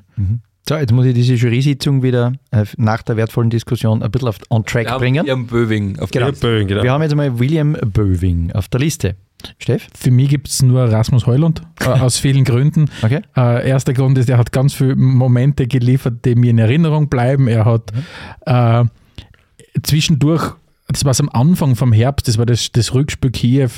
[0.67, 4.37] So, jetzt muss ich diese Jury-Sitzung wieder äh, nach der wertvollen Diskussion ein bisschen auf
[4.49, 5.25] on track Wir haben bringen.
[5.25, 6.25] Ihren Böving auf Genau.
[6.27, 6.81] Ja, Böing, genau.
[6.81, 9.15] Wir haben jetzt einmal William Böving auf der Liste.
[9.59, 9.87] Steff?
[9.95, 12.89] Für mich gibt es nur Rasmus Heulund, äh, aus vielen Gründen.
[13.03, 13.21] Okay.
[13.37, 17.47] Äh, erster Grund ist, er hat ganz viele Momente geliefert, die mir in Erinnerung bleiben.
[17.47, 17.91] Er hat
[18.47, 18.85] äh,
[19.83, 20.53] zwischendurch,
[20.87, 23.69] das war es am Anfang vom Herbst, das war das, das Rückspiel Kiew,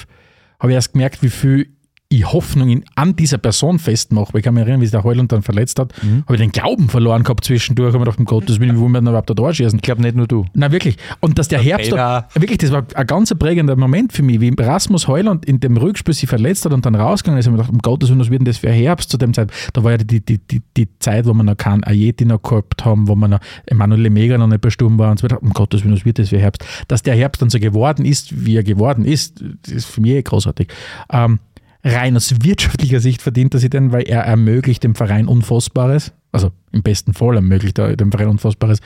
[0.59, 1.67] habe ich erst gemerkt, wie viel
[2.09, 4.33] ich Hoffnung in, an dieser Person festmache.
[4.33, 6.51] Weil ich kann mich erinnern, wie sich der Heulund dann verletzt hat, habe ich den
[6.51, 7.89] Glauben verloren gehabt zwischendurch.
[7.89, 9.77] habe mir gedacht, um Gottes Willen, wie wollen wir denn überhaupt da durchschießen?
[9.77, 10.45] Ich glaube nicht nur du.
[10.53, 10.97] Na wirklich.
[11.19, 12.27] Und dass der Herbst, Fehler.
[12.33, 15.75] da, wirklich, das war ein ganz prägender Moment für mich, wie Rasmus Heuland in dem
[15.75, 17.45] Rückspiel sich verletzt hat und dann rausgegangen ist.
[17.45, 19.17] Ich habe mir gedacht, um Gottes Willen, was wird denn das für ein Herbst zu
[19.17, 19.51] dem Zeit?
[19.73, 22.85] Da war ja die, die, die, die Zeit, wo wir noch keinen Ayeti noch gehabt
[22.85, 25.41] haben, wo man noch Emanuel Lemega noch nicht bestimmt war und so weiter.
[25.41, 26.65] Um Gottes Willen, was wird das für ein Herbst?
[26.87, 30.11] Dass der Herbst dann so geworden ist, wie er geworden ist, das ist für mich
[30.11, 30.69] eh großartig.
[31.11, 31.39] Ähm,
[31.87, 36.51] rein aus wirtschaftlicher Sicht verdient er sich denn, weil er ermöglicht dem Verein Unfassbares, also
[36.71, 38.79] im besten Fall ermöglicht er dem Verein Unfassbares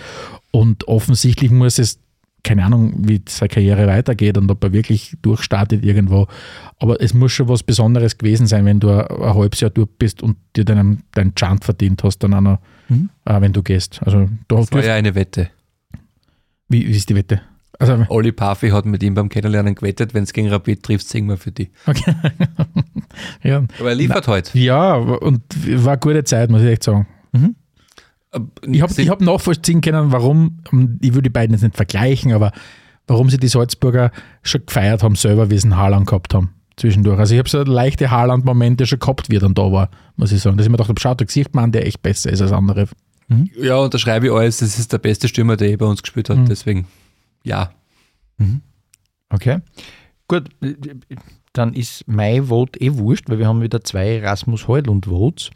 [0.52, 2.00] und offensichtlich muss es,
[2.44, 6.28] keine Ahnung, wie seine Karriere weitergeht und ob er wirklich durchstartet irgendwo,
[6.80, 10.24] aber es muss schon was Besonderes gewesen sein, wenn du ein, halbes Jahr durch bist
[10.24, 12.60] und dir deinen, deinen Chant verdient hast, dann auch noch,
[13.26, 14.02] äh, wenn du gehst.
[14.04, 15.50] Also da Das war ja eine Wette.
[16.68, 17.42] wie, wie ist die Wette?
[17.82, 21.30] Also, Olli Parfi hat mit ihm beim Kennenlernen gewettet, wenn es gegen Rapid trifft, singen
[21.30, 21.70] wir für die.
[21.88, 22.14] okay.
[23.44, 23.64] ja.
[23.80, 24.58] Aber er liefert heute.
[24.58, 25.42] ja, und
[25.84, 27.08] war eine gute Zeit, muss ich echt sagen.
[28.66, 30.60] Ich habe ich hab nachvollziehen können, warum,
[31.02, 32.54] ich will die beiden jetzt nicht vergleichen, aber
[33.08, 34.12] warum sie die Salzburger
[34.42, 37.20] schon gefeiert haben, selber, wie sie einen Haaland gehabt haben zwischendurch.
[37.20, 40.42] Also ich habe so leichte Haaland-Momente schon gehabt, wie er dann da war, muss ich
[40.42, 40.58] sagen.
[40.58, 42.88] Dass ich mir gedacht habe, schaut, da sieht man, der echt besser ist als andere.
[43.62, 44.58] Ja, unterschreibe ich alles.
[44.58, 46.38] Das ist der beste Stürmer, der je bei uns gespielt hat.
[46.38, 46.46] Mhm.
[46.48, 46.88] Deswegen,
[47.44, 47.72] ja.
[49.30, 49.60] Okay.
[50.28, 50.74] Gut, äh,
[51.54, 55.50] dann ist mein Vote eh wurscht, weil wir haben wieder zwei Rasmus Heulund Votes.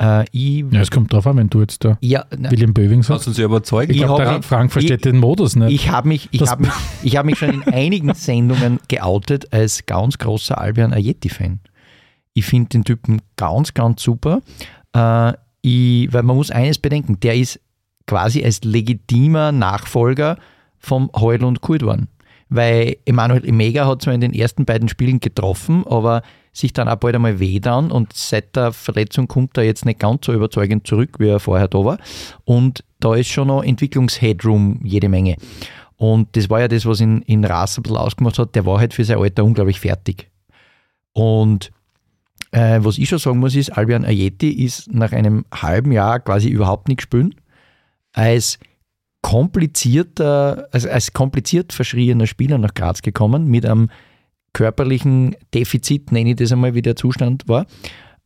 [0.00, 3.02] Äh, ich, Ja, es kommt drauf an, wenn du jetzt da ja, na, William Böving
[3.02, 3.08] sagst.
[3.08, 3.90] Kannst du uns ja überzeugen.
[3.92, 5.72] Ich Ich glaube, der Frank versteht ich- den Modus nicht.
[5.74, 6.70] ich habe mich, ich hab mich,
[7.02, 11.60] ich hab mich schon in einigen Sendungen geoutet als ganz großer Albion Ayeti-Fan.
[12.32, 14.40] Ich finde den Typen ganz, ganz super.
[14.94, 15.32] Äh,
[15.62, 17.60] ich, weil man muss eines bedenken, der ist
[18.06, 20.38] quasi als legitimer Nachfolger
[20.80, 22.08] vom Heul und Kurt worden.
[22.48, 26.22] Weil Emanuel Emega hat zwar in den ersten beiden Spielen getroffen, aber
[26.52, 30.26] sich dann auch bald einmal wehdan und seit der Verletzung kommt er jetzt nicht ganz
[30.26, 31.98] so überzeugend zurück, wie er vorher da war.
[32.44, 35.36] Und da ist schon noch Entwicklungsheadroom jede Menge.
[35.96, 38.54] Und das war ja das, was ihn in Ras ein bisschen ausgemacht hat.
[38.54, 40.28] Der war halt für sein Alter unglaublich fertig.
[41.12, 41.70] Und
[42.52, 46.48] äh, was ich schon sagen muss, ist, Albion Ayeti ist nach einem halben Jahr quasi
[46.48, 47.34] überhaupt nicht spielen.
[48.12, 48.58] Als
[49.22, 53.90] komplizierter, also als kompliziert verschriebener Spieler nach Graz gekommen, mit einem
[54.52, 57.66] körperlichen Defizit, nenne ich das einmal, wie der Zustand war.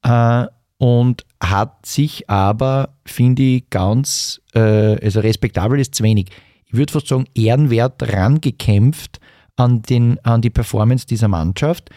[0.03, 4.61] Äh, und hat sich aber, finde ich, ganz, äh,
[5.03, 6.31] also respektabel ist zu wenig,
[6.67, 9.21] ich würde fast sagen, ehrenwert rangekämpft
[9.57, 11.91] an, den, an die Performance dieser Mannschaft,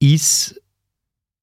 [0.00, 0.60] ist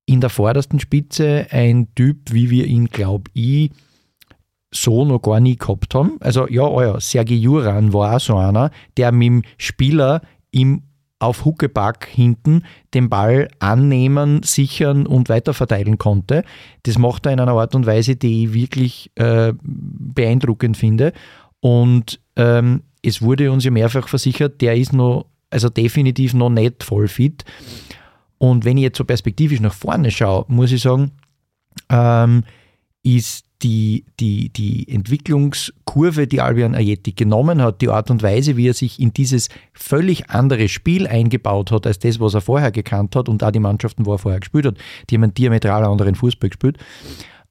[0.06, 3.72] in der vordersten Spitze ein Typ, wie wir ihn, glaube ich,
[4.76, 6.18] so noch gar nie gehabt haben.
[6.20, 10.22] Also ja, ja, Sergei Juran war auch so einer, der mit dem Spieler
[10.52, 10.84] im
[11.20, 12.64] auf Huckepack hinten
[12.94, 16.44] den Ball annehmen, sichern und weiterverteilen konnte.
[16.84, 21.14] Das macht er in einer Art und Weise, die ich wirklich äh, beeindruckend finde.
[21.62, 26.84] Und ähm, es wurde uns ja mehrfach versichert, der ist noch, also definitiv noch nicht
[26.84, 27.46] voll fit.
[28.38, 31.12] Und wenn ich jetzt so perspektivisch nach vorne schaue, muss ich sagen,
[31.90, 32.44] ähm,
[33.04, 38.70] ist die, die, die Entwicklungskurve, die Albion Ayeti genommen hat, die Art und Weise, wie
[38.70, 43.16] er sich in dieses völlig andere Spiel eingebaut hat, als das, was er vorher gekannt
[43.16, 44.78] hat und auch die Mannschaften, wo er vorher gespielt hat,
[45.10, 46.78] die haben einen diametral anderen Fußball gespielt.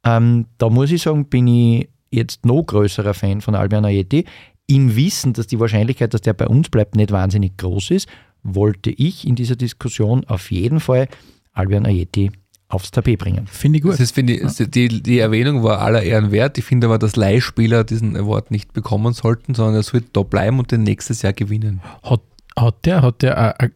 [0.05, 4.25] Ähm, da muss ich sagen, bin ich jetzt noch größerer Fan von Albion Ayeti.
[4.69, 8.09] Im Wissen, dass die Wahrscheinlichkeit, dass der bei uns bleibt, nicht wahnsinnig groß ist,
[8.45, 11.09] wollte ich in dieser Diskussion auf jeden Fall
[11.55, 12.31] Albion Ayeti
[12.69, 13.47] aufs Tapet bringen.
[13.47, 13.93] Finde ich gut.
[13.93, 16.59] Das ist, finde ich, die, die Erwähnung war aller Ehren wert.
[16.59, 20.59] Ich finde aber, dass Leihspieler diesen Award nicht bekommen sollten, sondern er sollte da bleiben
[20.59, 21.81] und den nächstes Jahr gewinnen.
[22.03, 22.23] Hat,
[22.57, 23.73] hat der, hat der eine,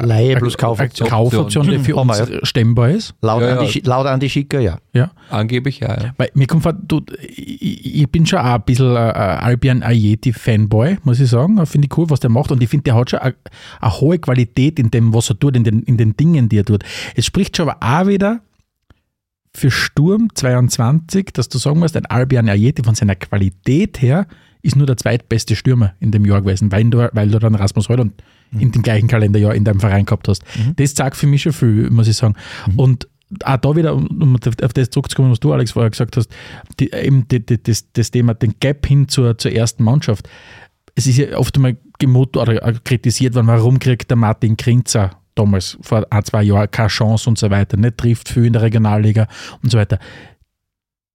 [0.00, 1.08] Leihe plus Kaufoption.
[1.08, 3.14] Kaufoption, die für uns stemmbar ist?
[3.20, 3.58] Laut, Ja, ja.
[3.58, 4.78] Andi, Schi- laut Andi Schicker, ja.
[4.92, 5.10] Ja.
[5.30, 5.88] Angeblich ja.
[6.02, 6.14] ja.
[6.16, 10.98] Weil mir kommt vor, du, ich, ich bin schon auch ein bisschen ein Albion Ayeti-Fanboy,
[11.04, 11.64] muss ich sagen.
[11.66, 12.50] Finde ich cool, was der macht.
[12.52, 13.34] Und ich finde, der hat schon eine,
[13.80, 16.64] eine hohe Qualität in dem, was er tut, in den, in den Dingen, die er
[16.64, 16.84] tut.
[17.16, 18.40] Es spricht schon aber auch wieder
[19.54, 24.26] für Sturm 22, dass du sagen musst, ein Albion Ayeti von seiner Qualität her
[24.62, 27.88] ist nur der zweitbeste Stürmer in dem Jahr gewesen, weil du, weil du dann Rasmus
[27.88, 28.22] Heuland
[28.58, 30.42] in dem gleichen Kalenderjahr in deinem Verein gehabt hast.
[30.76, 32.34] Das sagt für mich schon viel, muss ich sagen.
[32.76, 33.08] Und
[33.44, 36.30] auch da wieder, um auf das zurückzukommen, was du, Alex, vorher gesagt hast,
[36.78, 40.28] die, eben die, die, das, das Thema, den Gap hin zur, zur ersten Mannschaft.
[40.94, 45.78] Es ist ja oft einmal gemot oder kritisiert worden, warum kriegt der Martin Krinzer damals
[45.80, 49.28] vor ein, zwei Jahren keine Chance und so weiter, nicht trifft viel in der Regionalliga
[49.62, 49.98] und so weiter.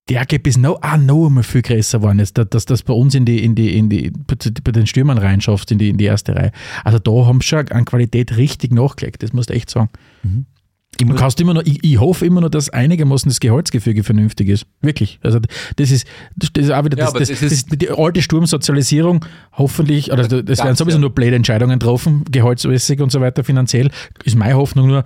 [0.08, 3.14] Der Gap ist noch, auch noch einmal viel größer geworden, jetzt, dass das bei uns
[3.14, 4.10] in die, in die, in die,
[4.64, 6.52] bei den Stürmern reinschafft, in die, in die erste Reihe.
[6.84, 9.90] Also da haben sie schon an Qualität richtig nachgelegt, das musst du echt sagen.
[11.00, 14.48] Ich Du kannst immer noch, ich, ich hoffe immer noch, dass einigermaßen das Gehaltsgefüge vernünftig
[14.48, 14.66] ist.
[14.80, 15.20] Wirklich.
[15.22, 15.38] Also
[15.76, 17.90] das ist, das ist auch wieder Ja, das, aber das, das das ist- ist die
[17.90, 21.02] alte Sturmsozialisierung, hoffentlich, oder das werden sowieso ja.
[21.02, 23.90] nur blöde Entscheidungen getroffen, gehaltsmäßig und so weiter, finanziell.
[24.24, 25.04] Ist meine Hoffnung nur,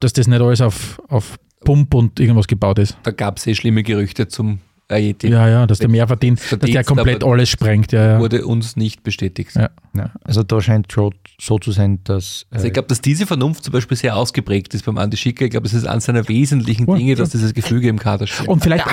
[0.00, 2.98] dass das nicht alles auf, auf Pump und irgendwas gebaut ist.
[3.02, 5.28] Da gab es eh schlimme Gerüchte zum Ayeti.
[5.28, 7.92] Ja, ja, dass der mehr verdient, dass der komplett aber alles sprengt.
[7.92, 8.20] Ja, ja.
[8.20, 9.54] Wurde uns nicht bestätigt.
[9.54, 9.68] Ja.
[9.94, 13.26] ja, also da scheint schon so zu sein, dass Also äh, ich glaube, dass diese
[13.26, 15.44] Vernunft zum Beispiel sehr ausgeprägt ist beim Andi Schicker.
[15.44, 17.16] Ich glaube, es ist eines seiner wesentlichen Voll, Dinge, ja.
[17.16, 18.48] dass dieses Gefüge im Kader steht.
[18.48, 18.86] Und vielleicht,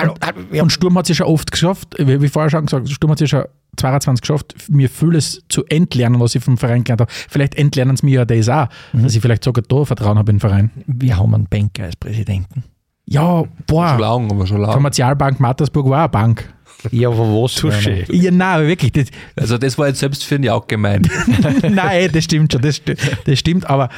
[0.60, 3.30] und Sturm hat sich schon oft geschafft, wie, wie vorher schon gesagt, Sturm hat sich
[3.30, 3.44] schon
[3.78, 7.12] 22 geschafft, mir vieles zu entlernen, was ich vom Verein gelernt habe.
[7.28, 10.36] Vielleicht entlernen sie mir ja das auch, dass ich vielleicht sogar da Vertrauen habe in
[10.36, 10.70] den Verein.
[10.86, 12.64] wir haben einen Banker als Präsidenten.
[13.08, 14.72] Ja, Schon boah, lang, aber schon lang.
[14.72, 16.52] Kommerzialbank Mattersburg war eine Bank.
[16.90, 17.56] Ja, aber was?
[17.56, 18.12] Touché.
[18.12, 18.92] Ja, nein, wirklich.
[18.92, 21.08] Das, Also das war jetzt selbst für ihn ja auch gemein.
[21.68, 22.80] nein, das stimmt schon, das,
[23.24, 23.88] das stimmt, aber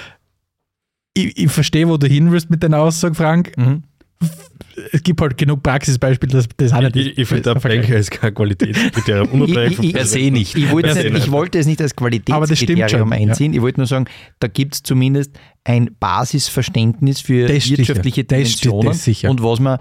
[1.14, 3.52] ich, ich verstehe, wo du hin willst mit deiner Aussage, Frank.
[3.56, 3.82] Mhm.
[4.92, 7.54] Es gibt halt genug Praxisbeispiele, dass das auch nicht Ich, ich finde, der.
[7.54, 9.28] Banker ist kein Qualitätskriterium.
[9.28, 10.56] Unabhängig Ich- ich- Per se nicht.
[10.56, 12.20] Ich wollte, nicht, ich wollte es nicht als Aber das
[12.58, 13.52] stimmt Qualitätskriterium einziehen.
[13.54, 14.06] Ich wollte nur sagen,
[14.40, 17.78] da gibt es zumindest ein Basisverständnis für Das sicher.
[17.78, 18.86] wirtschaftliche Das steht- Dimensionen.
[18.88, 19.30] das sicher.
[19.30, 19.78] Und was man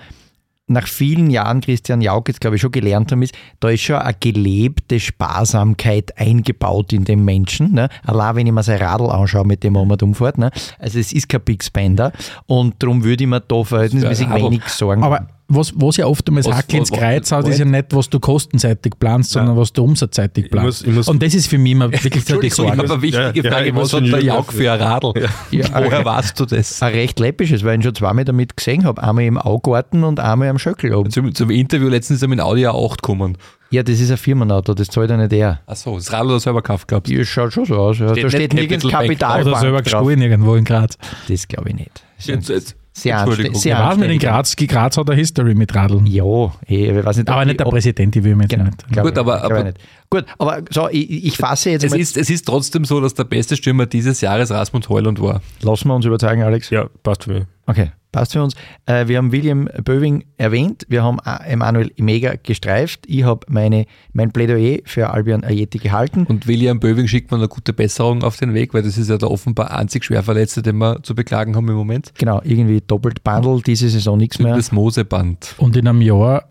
[0.67, 3.95] nach vielen Jahren Christian Jauch jetzt, glaube ich, schon gelernt haben, ist, da ist schon
[3.95, 7.73] eine gelebte Sparsamkeit eingebaut in den Menschen.
[7.73, 7.87] Ne?
[8.05, 10.37] Allein wenn ich mir sein Radl anschaue, mit dem und umfährt.
[10.37, 10.51] Ne?
[10.77, 12.11] Also es ist kein Big Spender
[12.45, 16.43] und darum würde ich mir da verhältnismäßig wenig Sorgen Aber was, was ja oft einmal
[16.43, 19.71] Was- Hack ins Kreuz haut, was- ist ja nicht, was du kostenseitig planst, sondern was
[19.71, 20.65] du umsatzseitig Ich planst.
[20.65, 22.77] muss, ich muss, Und das ist für mich immer wirklich so die Entschuldigung, ich Sorge.
[22.77, 23.69] habe eine wichtige Ja, ja, Frage.
[23.69, 25.13] ich Was hat der Jauk für ein Radl?
[25.51, 26.81] Ja, Woher weißt du das?
[26.81, 29.01] ein recht läppisches, weil ich ihn schon zweimal damit gesehen habe.
[29.01, 31.11] Einmal im Augarten und einmal am Schöckel oben.
[31.11, 33.37] Zum, zum Interview letztens ist er mit Audi A8 gekommen.
[33.69, 35.59] Ja, das ist ein Firmenauto, das zahlt ja nicht er.
[35.65, 37.09] Achso, das Radl hat er selber gekauft gehabt.
[37.09, 37.99] Ja, schaut schon so aus.
[37.99, 38.09] Ja.
[38.11, 40.97] Steht da steht nicht nirgends Kapital Oder selber gestohlen irgendwo in Graz.
[41.27, 42.03] Das glaube ich nicht.
[42.19, 43.53] Jetzt, jetzt, Sehr Entschuldigung.
[43.55, 43.61] anständig.
[43.61, 44.29] Sehr Ja, was mit in anständig.
[44.29, 44.55] Graz?
[44.55, 46.05] Die Graz hat eine History mit Radeln.
[46.07, 46.23] Ja,
[46.67, 47.29] eh, ich weiß nicht.
[47.29, 48.87] Aber nicht der ob- Präsident, die will ich mir jetzt Genau, nicht.
[48.91, 49.77] Gut, ich, aber- aber- nicht.
[50.09, 53.13] Gut, aber so, ich, ich fasse jetzt es, mal, ist, es ist trotzdem so, dass
[53.13, 55.41] der beste Stürmer dieses Jahres Rasmus Heuland war.
[55.61, 56.69] lassen wir uns überzeugen, Alex.
[56.69, 57.43] ja, passt für mich.
[57.67, 58.55] Okay, passt für uns.
[58.87, 63.05] Äh, wir haben William Böwing erwähnt, wir haben A- Emanuel Imega gestreift.
[63.07, 66.25] Ich habe meine, mein Plädoyer für Albion Ayeti gehalten.
[66.27, 69.17] Und William Böwing schickt man eine gute Besserung auf den Weg, weil das ist ja
[69.17, 72.11] der offenbar einzig Schwerverletzte, den wir zu beklagen haben im Moment.
[72.17, 74.55] Genau, irgendwie doppelt Bundle, diese Saison nichts mehr.
[74.55, 75.53] Das Moseband.
[75.57, 76.49] Und in einem Jahr,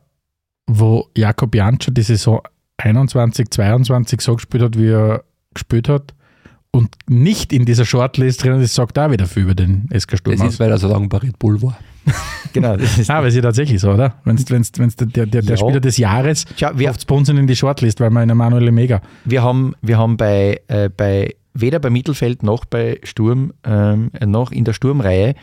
[0.68, 2.40] wo Jakob Janscher die Saison
[2.78, 6.14] 21, 22 so gespielt hat, wie er gespielt hat
[6.70, 10.36] und nicht in dieser Shortlist drin ist, sagt auch wieder viel über den SK Sturm
[10.36, 10.52] Das aus.
[10.54, 11.78] ist, weil er so lange bei Red Bull war.
[12.52, 14.14] Genau, das ist, Ah, weil es ja tatsächlich so, oder?
[14.24, 15.56] Wenn wenn's, wenn's der, der, der Ja.
[15.56, 19.00] Spieler des Jahres Schau, wir, oft sponsern in die Shortlist, weil wir in Emanuel Mega.
[19.24, 24.52] wir haben, wir haben bei, äh, bei weder bei Mittelfeld noch bei Sturm, ähm, noch
[24.52, 25.34] in der Sturmreihe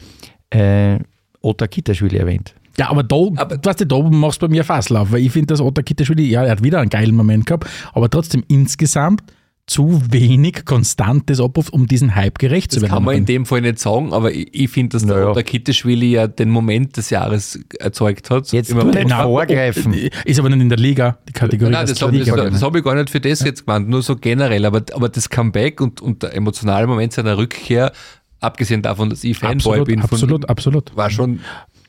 [0.52, 1.00] äh,
[1.42, 2.54] Otta Kitaschwili erwähnt.
[2.78, 5.48] Ja, aber da, Aber- weißt du, da machst du bei mir Fasslauf, weil ich finde,
[5.48, 9.22] dass Otta Kitaschwili, ja, er hat wieder einen geilen Moment gehabt, aber trotzdem insgesamt
[9.66, 12.94] zu wenig konstantes Abruf, um diesen Hype gerecht zu Das werden.
[12.96, 15.32] kann man in dem Fall nicht sagen, aber ich, ich finde, dass Naja.
[15.34, 18.52] der, Kitteschwili ja den Moment des Jahres erzeugt hat.
[18.52, 19.94] Jetzt Immer- Nein, vorgreifen.
[20.26, 21.72] Ist aber nicht in der Liga, die Kategorie.
[21.72, 24.18] Nein, das habe das, das hab ich gar nicht für das jetzt gemeint, nur so
[24.18, 24.66] generell.
[24.66, 27.94] Aber, aber das Comeback und, und der emotionale Moment seiner Rückkehr,
[28.42, 31.40] abgesehen davon, dass ich Fanboy absolut, bin, von absolut, war schon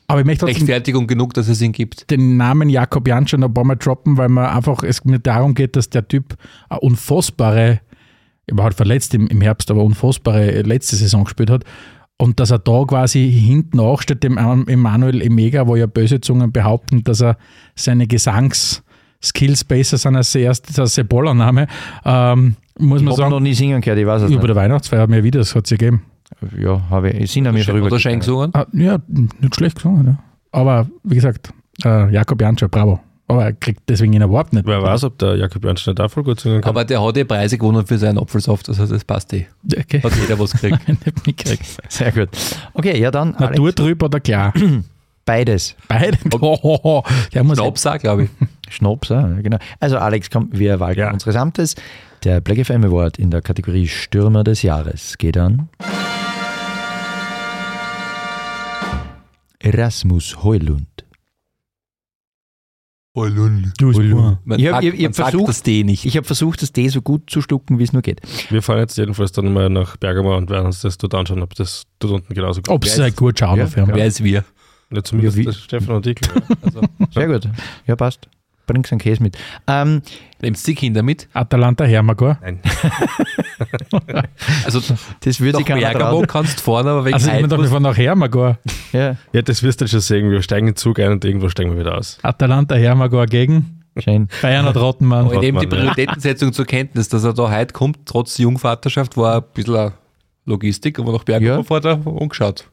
[0.07, 2.09] Aber ich möchte Rechtfertigung genug, dass es ihn gibt.
[2.11, 5.55] den Namen Jakob Janscher noch ein paar Mal droppen, weil man einfach, es mir darum
[5.55, 6.35] geht, dass der Typ
[6.69, 7.79] eine unfassbare,
[8.47, 11.63] er war halt verletzt im, im Herbst, aber unfassbare letzte Saison gespielt hat.
[12.17, 16.51] Und dass er da quasi hinten nachsteht, dem Em- Emanuel Emega, wo ja böse Zungen
[16.51, 17.37] behaupten, dass er
[17.75, 21.67] seine Gesangsskills besser sind als der erste, als der Ballername,
[22.05, 24.47] ähm, muss Ich man habe sagen, noch nie singen gehört, ich weiß es über nicht.
[24.49, 26.03] der Weihnachtsfeier haben wir wieder, das hat es gegeben.
[26.57, 28.19] Ja, habe ich, sind haben wir darüber Oder gesprochen.
[28.19, 28.49] gesungen?
[28.53, 30.17] Ah, ja, nicht schlecht gesungen, ja.
[30.51, 31.49] Aber wie gesagt,
[31.83, 32.99] äh, Jakob Janscher, bravo.
[33.27, 34.67] Aber er kriegt deswegen ihn überhaupt nicht.
[34.67, 36.69] Wer weiß, ob der Jakob Ernst nicht auch voll gut singen kann.
[36.69, 39.47] Aber der hat ja Preise gewonnen für seinen Apfelsaft, also das passt eh.
[39.75, 39.99] Okay.
[40.03, 40.87] Hat jeder was gekriegt.
[40.87, 41.65] nicht mitgekriegt.
[41.89, 42.29] Sehr gut.
[42.75, 44.53] Okay, ja dann, Naturtrüb oder klar?
[45.25, 45.75] beides.
[45.87, 46.17] Beide.
[46.39, 47.01] Oh,
[47.33, 48.29] der muss Schnaps auch, glaube ich.
[48.69, 49.57] Schnaps, ja, genau.
[49.79, 51.11] Also Alex, komm, wir walten Ja.
[51.11, 51.73] unseres Amtes.
[52.23, 55.67] Der Black FM Award in der Kategorie Stürmer des Jahres geht an
[59.65, 60.87] Erasmus Heulund.
[63.77, 63.99] Du bist
[64.43, 66.05] Man, Ich hab- sagt, ich- ich man hab versucht- das D nicht.
[66.05, 68.19] Ich habe versucht, das D so gut zu stucken, wie es nur geht.
[68.49, 71.55] Wir fahren jetzt jedenfalls dann mal nach Bergamo und werden uns das dort anschauen, ob
[71.55, 73.95] das dort unten genauso gut Ob es ein gut schauen Ja, auf jeden Fall.
[73.95, 74.43] Wer ist wir?
[74.91, 76.17] Ja, zumindest Ja, Stefan und ich.
[76.61, 77.47] Also, Sehr gut.
[77.87, 78.27] Ja, passt.
[78.67, 79.37] Bringst einen Käse mit.
[79.67, 80.01] Ähm,
[80.41, 81.27] nimmst du die Kinder mit?
[81.33, 82.37] Atalanta Hermagor.
[82.41, 82.59] Nein.
[84.65, 84.81] Also
[85.21, 87.97] das würde ich Bergamo kannst fahren, aber wegen Also ich bin doch musst- von nach
[87.97, 88.57] Hermagor.
[88.91, 90.29] Ja, Ja, das wirst du schon sehen.
[90.31, 92.17] Wir steigen in den Zug ein und irgendwo steigen wir wieder aus.
[92.21, 94.27] Atalanta Hermagor gegen schön.
[94.41, 95.25] Bayern und Rottenmann.
[95.25, 95.67] Aber ich nehme die.
[95.67, 99.91] Prioritätensetzung zur Kenntnis, dass er da heute kommt, trotz Jungvaterschaft, war ein bisschen
[100.45, 101.63] Logistik, aber nach Bergamo Ja.
[101.63, 102.65] fährt er umgeschaut.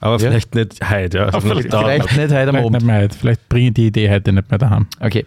[0.00, 0.18] Aber Ja.
[0.18, 1.18] vielleicht nicht heute.
[1.18, 1.24] Ja.
[1.26, 2.72] Also Vielleicht, vielleicht nicht heute am Vielleicht, Abend.
[2.72, 3.18] nicht mehr heute.
[3.18, 4.86] Vielleicht bringe ich die Idee heute nicht mehr daheim.
[4.98, 5.26] Okay,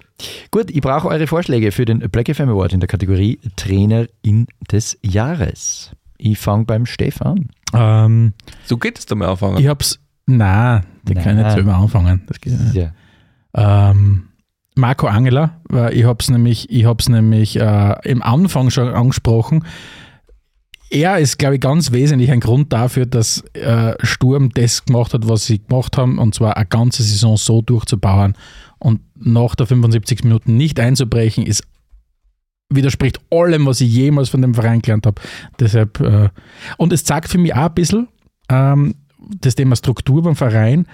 [0.51, 0.71] gut.
[0.71, 5.91] Ich brauche eure Vorschläge für den Black FM Award in der Kategorie Trainerin des Jahres.
[6.17, 7.49] Ich fange beim Stefan.
[7.74, 8.34] Ähm,
[8.65, 9.57] So geht es damit anfangen.
[9.59, 9.99] ich hab's.
[10.26, 12.24] Nein, die kann ich nicht selber anfangen.
[12.28, 12.76] Das geht nicht.
[12.76, 12.91] Ja.
[13.55, 14.30] Ähm,
[14.76, 19.65] Marco Angela, weil ich habe es nämlich, ich hab's nämlich äh, im Anfang schon angesprochen.
[20.93, 25.27] Er ist, glaube ich, ganz wesentlich ein Grund dafür, dass äh, Sturm das gemacht hat,
[25.27, 28.35] was sie gemacht haben, und zwar eine ganze Saison so durchzubauen
[28.77, 31.63] und nach der 75 Minuten nicht einzubrechen, ist
[32.69, 35.19] widerspricht allem, was ich jemals von dem Verein gelernt habe.
[35.59, 36.29] Deshalb, äh,
[36.77, 38.07] und es zeigt für mich auch ein bisschen
[38.49, 40.85] ähm, das Thema Struktur beim Verein,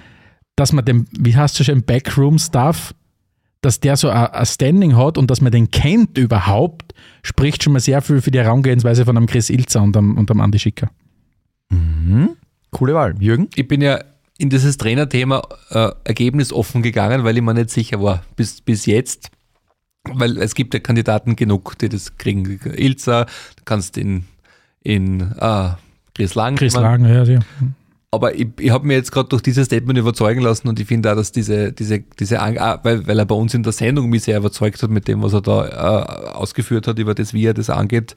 [0.55, 2.95] dass man dem, wie heißt es schon, Backroom-Stuff,
[3.61, 6.93] dass der so ein Standing hat und dass man den kennt überhaupt,
[7.23, 10.31] spricht schon mal sehr viel für die Herangehensweise von einem Chris Ilzer und einem, und
[10.31, 10.89] einem Andi Schicker.
[11.69, 12.29] Mhm.
[12.71, 13.15] Coole Wahl.
[13.19, 13.49] Jürgen?
[13.55, 13.99] Ich bin ja
[14.37, 19.29] in dieses Trainerthema äh, ergebnisoffen gegangen, weil ich mir nicht sicher war, bis, bis jetzt.
[20.09, 22.59] Weil es gibt ja Kandidaten genug, die das kriegen.
[22.63, 24.23] Ilza, du kannst in,
[24.81, 25.77] in ah,
[26.15, 26.55] Chris Lang.
[26.55, 27.39] Chris Lagen, ja, ja.
[28.11, 31.11] Aber ich, ich habe mir jetzt gerade durch dieses Statement überzeugen lassen und ich finde
[31.11, 34.23] auch, dass diese, diese, diese ah, weil, weil er bei uns in der Sendung mich
[34.23, 37.53] sehr überzeugt hat mit dem, was er da äh, ausgeführt hat, über das, wie er
[37.53, 38.15] das angeht,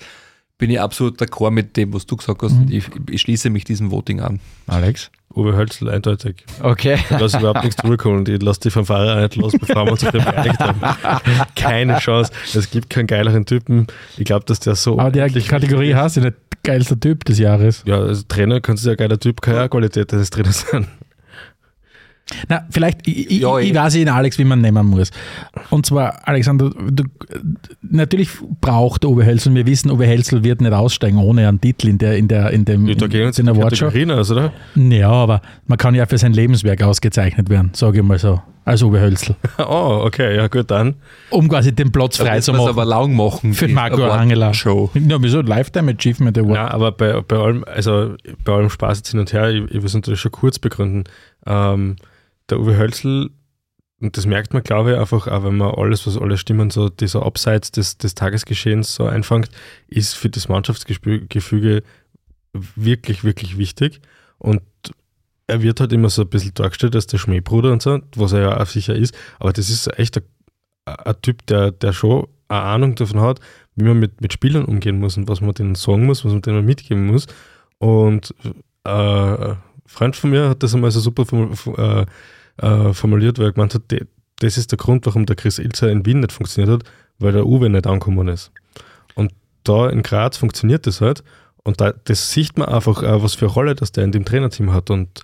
[0.62, 2.52] bin ich absolut d'accord mit dem, was du gesagt hast.
[2.52, 4.38] Und ich, ich schließe mich diesem Voting an.
[4.68, 5.10] Alex?
[5.34, 6.44] Uwe Hölzl eindeutig.
[6.62, 7.00] Okay.
[7.10, 9.90] Ich lasse überhaupt nichts zurückholen und ich lasse die Fanfare auch nicht los, bevor wir
[9.90, 10.80] uns auf den beeinigt haben.
[11.56, 12.30] Keine Chance.
[12.54, 13.88] Es gibt keinen geileren Typen.
[14.16, 15.00] Ich glaube, dass der so.
[15.00, 17.82] Aber die Kategorie heißt ja nicht geilster Typ des Jahres.
[17.84, 20.86] Ja, als Trainer kannst du ja geiler Typ, keine Qualität des Trainers sein.
[22.48, 23.74] Na, vielleicht, ich, ich, Ja, ich eh.
[23.74, 25.10] weiß ihn, Alex, wie man nehmen muss.
[25.70, 27.04] Und zwar, Alexander, du,
[27.82, 28.30] natürlich
[28.60, 32.16] braucht Uwe Hölzl, wir wissen, Uwe Hölzl wird nicht aussteigen ohne einen Titel in, der,
[32.16, 33.88] in, der, in dem Da gehen in, die Awardshow.
[33.88, 34.52] Oder?
[34.74, 38.82] Ja, aber man kann ja für sein Lebenswerk ausgezeichnet werden, sage ich mal so, als
[38.82, 39.34] Uwe Hölzl.
[39.58, 40.94] Oh, okay, ja gut, dann.
[41.30, 42.68] Um quasi den Platz Da frei zu machen.
[42.68, 43.54] aber lang machen.
[43.54, 44.54] Für die Marco Award Angela.
[44.54, 44.90] Show.
[44.94, 45.40] Ja, wieso?
[45.40, 46.54] Lifetime Achievement Award.
[46.54, 48.14] Ja, aber bei, bei allem, also
[48.44, 51.04] bei allem Spaß jetzt hin und her, ich, ich will es natürlich schon kurz begründen.
[51.46, 51.96] Ähm,
[52.52, 53.30] der Uwe Hölzl,
[54.00, 56.88] und das merkt man, glaube ich, einfach, auch wenn man alles, was alle Stimmen, so
[56.88, 59.48] dieser Abseits des, des Tagesgeschehens so einfängt,
[59.86, 61.82] ist für das Mannschaftsgefüge
[62.52, 64.00] wirklich, wirklich wichtig.
[64.38, 64.62] Und
[65.46, 68.40] er wird halt immer so ein bisschen dargestellt als der Schmähbruder und so, was er
[68.40, 70.24] ja auch sicher ist, aber das ist echt ein,
[70.84, 73.40] ein Typ, der, der schon eine Ahnung davon hat,
[73.76, 76.42] wie man mit, mit Spielern umgehen muss und was man denen sagen muss, was man
[76.42, 77.26] denen mitgeben muss.
[77.78, 78.34] Und
[78.84, 81.24] äh, ein Freund von mir hat das einmal so super
[81.76, 82.06] äh,
[82.58, 83.82] äh, formuliert, weil er gemeint hat,
[84.40, 87.46] das ist der Grund, warum der Chris Ilzer in Wien nicht funktioniert hat, weil der
[87.46, 88.50] Uwe nicht angekommen ist.
[89.14, 89.32] Und
[89.64, 91.22] da in Graz funktioniert das halt.
[91.64, 94.24] Und da, das sieht man einfach, äh, was für eine Rolle das der in dem
[94.24, 94.90] Trainerteam hat.
[94.90, 95.22] Und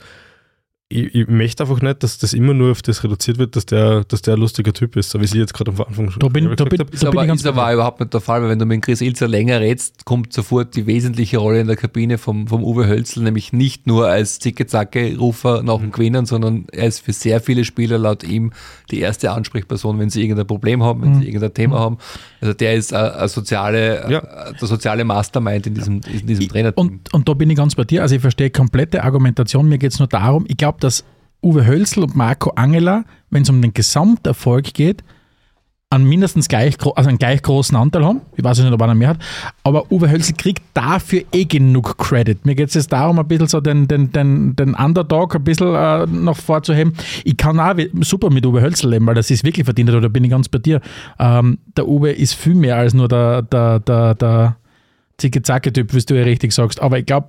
[0.91, 4.05] ich, ich möchte einfach nicht, dass das immer nur auf das reduziert wird, dass der,
[4.05, 6.29] dass der ein lustiger Typ ist, so wie sie jetzt gerade am Anfang schon Da
[6.29, 6.91] bin- gesagt da bin- habe.
[6.93, 8.65] Ist Da bin aber, ich ganz ist aber überhaupt nicht der Fall, weil wenn du
[8.65, 12.65] mit Chris Ilzer länger redst, kommt sofort die wesentliche Rolle in der Kabine vom, vom
[12.65, 17.41] Uwe Hölzl, nämlich nicht nur als Zicke-Zacke-Rufer nach dem Gewinnen, sondern er ist für sehr
[17.41, 18.53] viele Spieler laut ihm
[18.91, 21.99] die erste Ansprechperson, wenn sie irgendein Problem haben, wenn sie irgendein Thema haben.
[22.41, 24.19] Also der ist ein, ein soziale, Ja.
[24.21, 26.87] äh, der soziale Mastermind in diesem, in diesem Trainerteam.
[26.87, 28.01] Und, und da bin ich ganz bei dir.
[28.03, 29.69] Also ich verstehe komplette Argumentation.
[29.69, 31.05] Mir geht es nur darum, ich glaube, dass
[31.43, 35.05] Uwe Hölzl und Marco Angela, wenn es um den Gesamterfolg geht,
[35.91, 38.21] einen mindestens gleich, also einen gleich großen Anteil haben.
[38.37, 39.19] Ich weiß nicht, ob einer mehr hat.
[39.63, 42.45] Aber Uwe Hölzl kriegt dafür eh genug Credit.
[42.45, 45.75] Mir geht es jetzt darum, ein bisschen so den, den, den, den Underdog ein bisschen
[45.75, 46.93] äh, noch vorzuheben.
[47.25, 50.25] Ich kann auch super mit Uwe Hölzl leben, weil das ist wirklich verdient da bin
[50.25, 50.83] ich ganz bei dir.
[51.19, 54.57] Ähm, der Uwe ist viel mehr als nur der, der, der, der
[55.17, 56.83] Zicke-Zacke-Typ, wie du ja richtig sagst.
[56.83, 57.29] Aber ich glaube,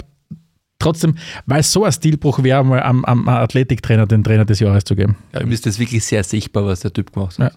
[0.80, 1.16] trotzdem,
[1.46, 4.96] weil es so ein Stilbruch wäre, mal am, am Athletiktrainer den Trainer des Jahres zu
[4.96, 5.18] geben.
[5.34, 7.54] ja, ihm ist das wirklich sehr sichtbar, was der Typ gemacht hat.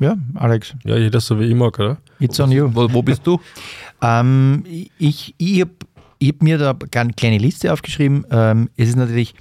[0.00, 1.98] Ja, Alex, Ja, jeder so wie ich mag, oder?
[2.18, 2.68] it's on you.
[2.72, 3.40] Wo, wo bist du?
[4.02, 4.64] Ähm,
[4.98, 5.70] ich ich habe
[6.18, 8.26] ich hab mir da eine kleine Liste aufgeschrieben.
[8.30, 9.34] Ähm, es ist natürlich,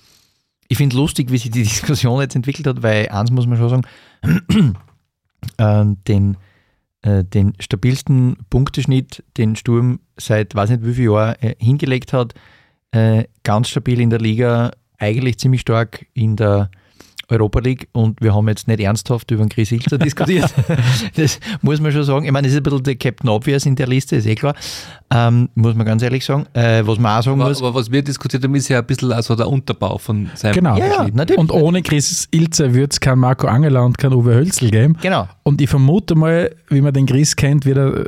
[0.69, 3.69] ich finde lustig, wie sich die Diskussion jetzt entwickelt hat, weil eins muss man schon
[3.69, 3.83] sagen,
[5.57, 6.37] ähm, den,
[7.03, 12.33] äh, den stabilsten Punkteschnitt, den Sturm seit weiß nicht wie viel Jahren äh, hingelegt hat,
[12.91, 16.69] äh, ganz stabil in der Liga, eigentlich ziemlich stark in der
[17.29, 20.53] Europa League und wir haben jetzt nicht ernsthaft über den Chris Hilzer diskutiert.
[21.15, 22.25] das muss man schon sagen.
[22.25, 24.55] Ich meine, das ist ein bisschen der Captain Obvious in der Liste, ist eh klar.
[25.09, 26.45] Ähm, muss man ganz ehrlich sagen.
[26.53, 27.61] Äh, was man auch sagen Aber, muss.
[27.61, 30.77] aber was wir diskutiert haben, ist ja ein bisschen also der Unterbau von seinem Genau.
[30.77, 31.37] Ja, ja.
[31.37, 34.97] Und ohne Chris Ilze wird es kein Marco Angela und kein Uwe Hölzl geben.
[35.01, 35.27] Genau.
[35.43, 38.05] Und ich vermute mal, wie man den Chris kennt, wird er,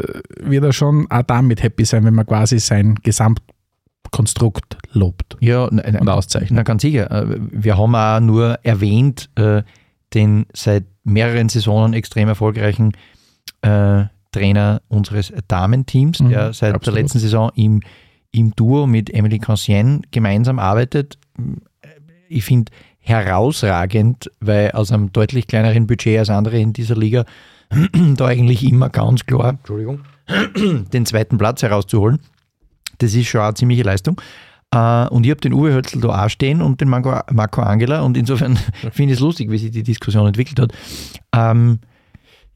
[0.50, 2.96] wird er schon auch damit happy sein, wenn man quasi sein
[4.12, 6.52] Gesamtkonstrukt lobt Ja, na, na, und auszeichnet.
[6.52, 7.10] na ganz sicher.
[7.12, 9.64] Äh, Wir haben auch nur erwähnt, äh,
[10.14, 12.94] den seit mehreren Saisonen extrem erfolgreichen
[13.62, 16.96] äh, Trainer unseres Damenteams, Mhm, der seit absolut.
[16.98, 17.82] der letzten Saison im,
[18.32, 21.18] im Duo mit Emily Cancien gemeinsam arbeitet.
[22.28, 27.26] Ich finde herausragend, weil aus einem deutlich kleineren Budget als andere in dieser Liga
[28.16, 30.02] da eigentlich immer ganz klar Entschuldigung,
[30.94, 32.20] den zweiten Platz herauszuholen.
[32.98, 34.22] Das ist schon eine ziemliche Leistung.
[34.72, 38.02] Äh, und ich habe den Uwe Hölzl da auch stehen und den Marco, Marco Angela
[38.02, 38.58] und insofern
[38.92, 40.74] finde ich es lustig, wie sich die Diskussion entwickelt hat.
[41.34, 41.80] Ähm,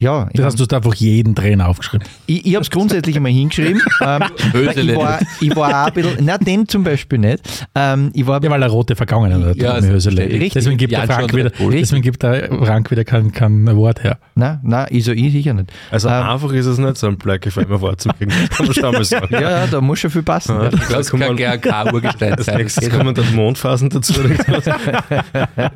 [0.00, 2.06] ja, Das hast du hast einfach jeden Trainer aufgeschrieben.
[2.26, 3.80] ich, ich habe es grundsätzlich einmal hingeschrieben.
[4.02, 4.22] Ähm,
[4.52, 7.42] Hösele ich, war, ich war auch ein bisschen, nein, den zum Beispiel nicht.
[7.74, 9.56] Ähm, ich war Ja, weil er rote Vergangenheit hat.
[9.56, 10.22] Ja, Hösele.
[10.22, 10.54] richtig.
[10.54, 14.18] Deswegen gibt der Frank wieder, deswegen gibt der Frank wieder kein, kein Award her.
[14.34, 15.70] Nein, nein, ich so ich sicher nicht.
[15.90, 18.30] Also Ähm, einfach ist es nicht, so ein Black FM Award zu kriegen.
[18.56, 19.28] Kann man schon mal sagen.
[19.32, 20.54] Ja, ja, da muss schon viel passen.
[20.56, 20.64] Ja.
[20.64, 20.70] Ja.
[20.70, 22.56] Du hast kein GRK-Urgestein sein.
[22.56, 24.14] nächstes kommen dann Mondphasen dazu.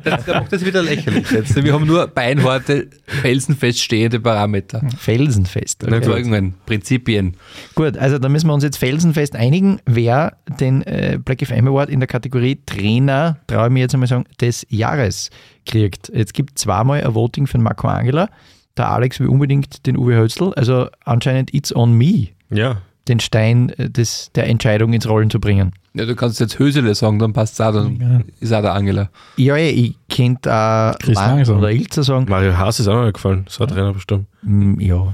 [0.03, 1.63] Das macht das wieder lächerlich jetzt.
[1.63, 4.81] Wir haben nur beinharte, felsenfest stehende entscheidende Parameter.
[4.97, 5.83] Felsenfest.
[5.83, 5.95] Okay.
[5.95, 7.35] Überzeugungen, Prinzipien.
[7.75, 11.89] Gut, also da müssen wir uns jetzt felsenfest einigen, wer den äh, Black FM Award
[11.89, 15.29] in der Kategorie Trainer, traue ich mir jetzt einmal sagen, des Jahres
[15.65, 16.11] kriegt.
[16.13, 18.29] Jetzt gibt zweimal ein Voting für Marco Angela.
[18.77, 20.53] Der Alex will unbedingt den Uwe Hölzl.
[20.55, 25.39] Also anscheinend it's on me, Ja, den Stein äh, des, der Entscheidung ins Rollen zu
[25.39, 25.71] bringen.
[25.95, 28.21] Ja, du kannst jetzt Hösele sagen, dann passt es auch, dann Ja.
[28.41, 29.09] ist auch der Angela.
[29.37, 32.25] Ja, ja, ich könnte auch Chris Lang oder Ilzer sagen.
[32.27, 33.45] Mario Haas ist auch noch gefallen.
[33.47, 34.27] So ein Trainer bestimmt.
[34.41, 35.13] Mm, ja.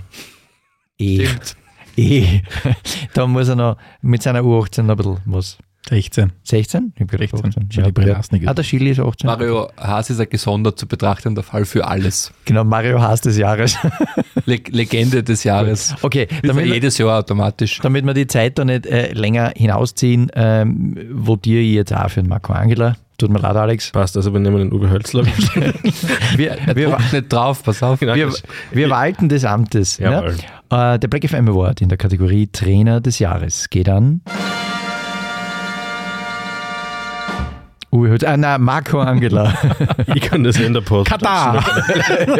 [0.97, 1.27] Eh.
[1.97, 2.41] eh.
[3.13, 5.57] da muss er noch mit seiner U18 noch ein bisschen was.
[5.89, 6.31] 16.
[6.43, 6.93] 16?
[6.95, 7.49] Ich hab gedacht 16.
[7.49, 7.71] 18.
[7.71, 9.27] Schili Priasnik ist Ah, der Chili ist 18.
[9.27, 12.31] Mario Haas ist ein gesondert zu betrachtender Fall für alles.
[12.45, 13.77] Genau, Mario Haas des Jahres.
[14.45, 15.95] Le Legende des Jahres.
[16.01, 17.79] Okay, ja damit, wir- jedes Jahr automatisch.
[17.81, 22.21] damit wir die Zeit da nicht äh, länger hinausziehen, ähm, votiere ich jetzt auch für
[22.21, 22.95] den Marco Angela.
[23.17, 23.91] Tut mir leid, Alex.
[23.91, 25.23] Passt, also wir nehmen den Uwe Hölzler.
[26.37, 28.01] Wir, wir, nicht drauf, pass auf.
[28.01, 28.31] wir,
[28.71, 29.97] wir walten des Amtes.
[29.97, 30.11] Ja?
[30.23, 30.35] Jawohl.
[30.71, 34.21] Äh, der Black FM Award in der Kategorie Trainer des Jahres geht an.
[37.91, 39.53] Uwe Hütz, ah, nein, Marco Angela.
[40.15, 41.09] Ich kann das in der Post.
[41.09, 41.63] Katar!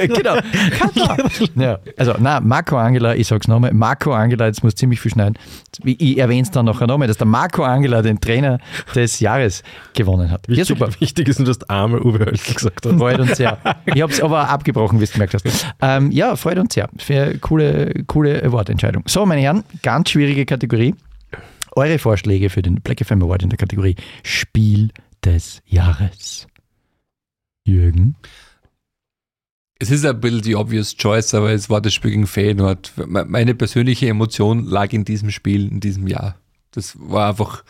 [0.08, 0.36] genau.
[0.78, 1.18] Katar.
[1.56, 5.36] Ja, also, nein, Marco Angela, ich sag's nochmal, Marco Angela, jetzt muss ziemlich viel schneiden.
[5.84, 8.60] Ich erwähne es dann nachher nochmal, dass der Marco Angela den Trainer
[8.95, 10.47] des Jahres gewonnen hat.
[10.47, 10.89] Ja, Wichtig, super.
[10.99, 12.97] wichtig ist nur, dass du einmal Uwe Hölzler gesagt hast.
[12.97, 13.58] Freut uns sehr.
[13.86, 15.45] Ich habe es aber abgebrochen, wie du gemerkt hast.
[15.82, 16.89] Ähm, ja, freut uns sehr.
[16.97, 19.04] Für coole, coole Award-Entscheidung.
[19.08, 20.95] So, meine Herren, ganz schwierige Kategorie.
[21.76, 24.89] Eure Vorschläge für den Black FM Award in der Kategorie Spiel
[25.24, 26.47] des Jahres.
[27.63, 28.15] Jürgen?
[29.80, 32.93] Es ist ein bisschen die obvious choice, aber es war das Spiel gegen Feyenoord.
[33.07, 36.38] Me- Meine persönliche Emotion lag in diesem Spiel, in diesem Jahr.
[36.72, 37.63] Das war einfach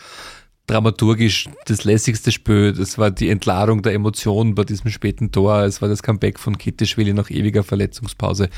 [0.68, 2.74] dramaturgisch das lässigste Spiel.
[2.74, 5.64] Das war die Entladung der Emotionen bei diesem späten Tor.
[5.64, 8.49] Es war das Comeback von Kitteschwili nach ewiger Verletzungspause.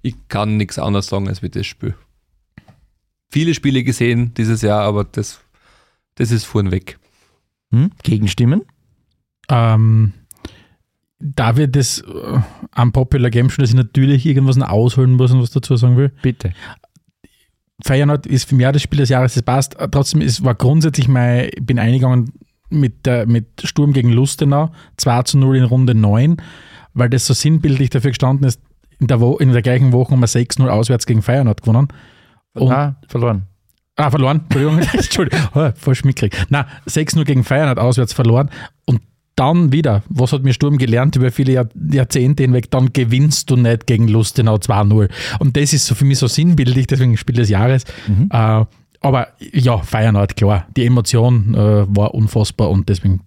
[0.00, 1.94] Ich kann nichts anderes sagen als wie das Spiel.
[3.30, 5.40] Viele Spiele gesehen dieses Jahr, aber das,
[6.16, 6.98] das ist vorn weg.
[7.72, 7.90] Hm?
[8.02, 8.62] Gegenstimmen?
[9.48, 10.12] Ähm,
[11.18, 12.38] da wir das äh,
[12.72, 15.96] am Popular Game schon, dass ich natürlich irgendwas noch ausholen muss und was dazu sagen
[15.96, 16.12] will.
[16.22, 16.52] Bitte.
[17.84, 19.78] Feyenoord ist für mich auch das Spiel des Jahres, das passt.
[19.78, 22.32] Äh, Trotzdem es war grundsätzlich mein, ich bin eingegangen
[22.70, 26.36] mit, der, mit Sturm gegen Lustenau, 2 zu 0 in Runde 9,
[26.94, 28.60] weil das so sinnbildlich dafür gestanden ist,
[28.98, 31.88] in der, Wo in der gleichen Woche haben wir 6-0 auswärts gegen Feyenoord gewonnen.
[32.54, 33.46] Und, ah, verloren.
[33.96, 34.42] Ah, verloren.
[34.48, 34.78] Entschuldigung.
[34.92, 35.40] Entschuldigung.
[35.54, 36.46] Oh, falsch mitgekriegt.
[36.50, 38.50] Na, 6-0 gegen Feyenoord auswärts verloren.
[38.86, 39.00] Und
[39.36, 43.56] dann wieder, was hat mir Sturm gelernt über viele Jahr, Jahrzehnte hinweg, dann gewinnst du
[43.56, 45.10] nicht gegen Lustenau 2-0.
[45.38, 47.84] Und das ist so für mich so sinnbildlich, deswegen Spiel des Jahres.
[48.30, 48.64] Äh,
[49.00, 50.66] aber ja, Feyenoord, klar.
[50.76, 53.20] Die Emotion äh, war unfassbar und deswegen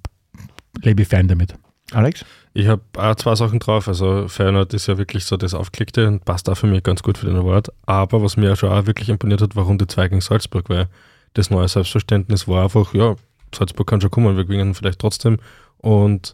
[0.82, 1.55] lebe ich fein damit.
[1.91, 2.24] Alex?
[2.58, 3.89] Ich habe auch zwei Sachen drauf.
[3.89, 7.18] Also Feyenoord ist ja wirklich so das Aufklickte und passt auch für mich ganz gut
[7.18, 7.74] für den Award.
[7.86, 10.88] Aber was mir auch schon auch wirklich imponiert hat, war Runde 2 gegen Salzburg, weil
[11.34, 13.16] das neue Selbstverständnis war einfach, ja,
[13.53, 15.38] Salzburg kann schon kommen, wir gewinnen vielleicht trotzdem.
[15.80, 16.34] Und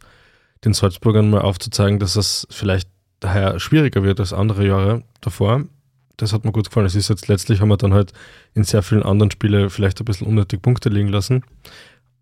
[0.64, 2.88] den Salzburgern mal aufzuzeigen, dass es vielleicht
[3.20, 5.64] daher schwieriger wird als andere Jahre davor,
[6.18, 6.86] das hat mir gut gefallen.
[6.86, 8.14] Es ist jetzt letztlich, haben wir dann halt
[8.54, 11.44] in sehr vielen anderen Spielen vielleicht ein bisschen unnötig Punkte liegen lassen.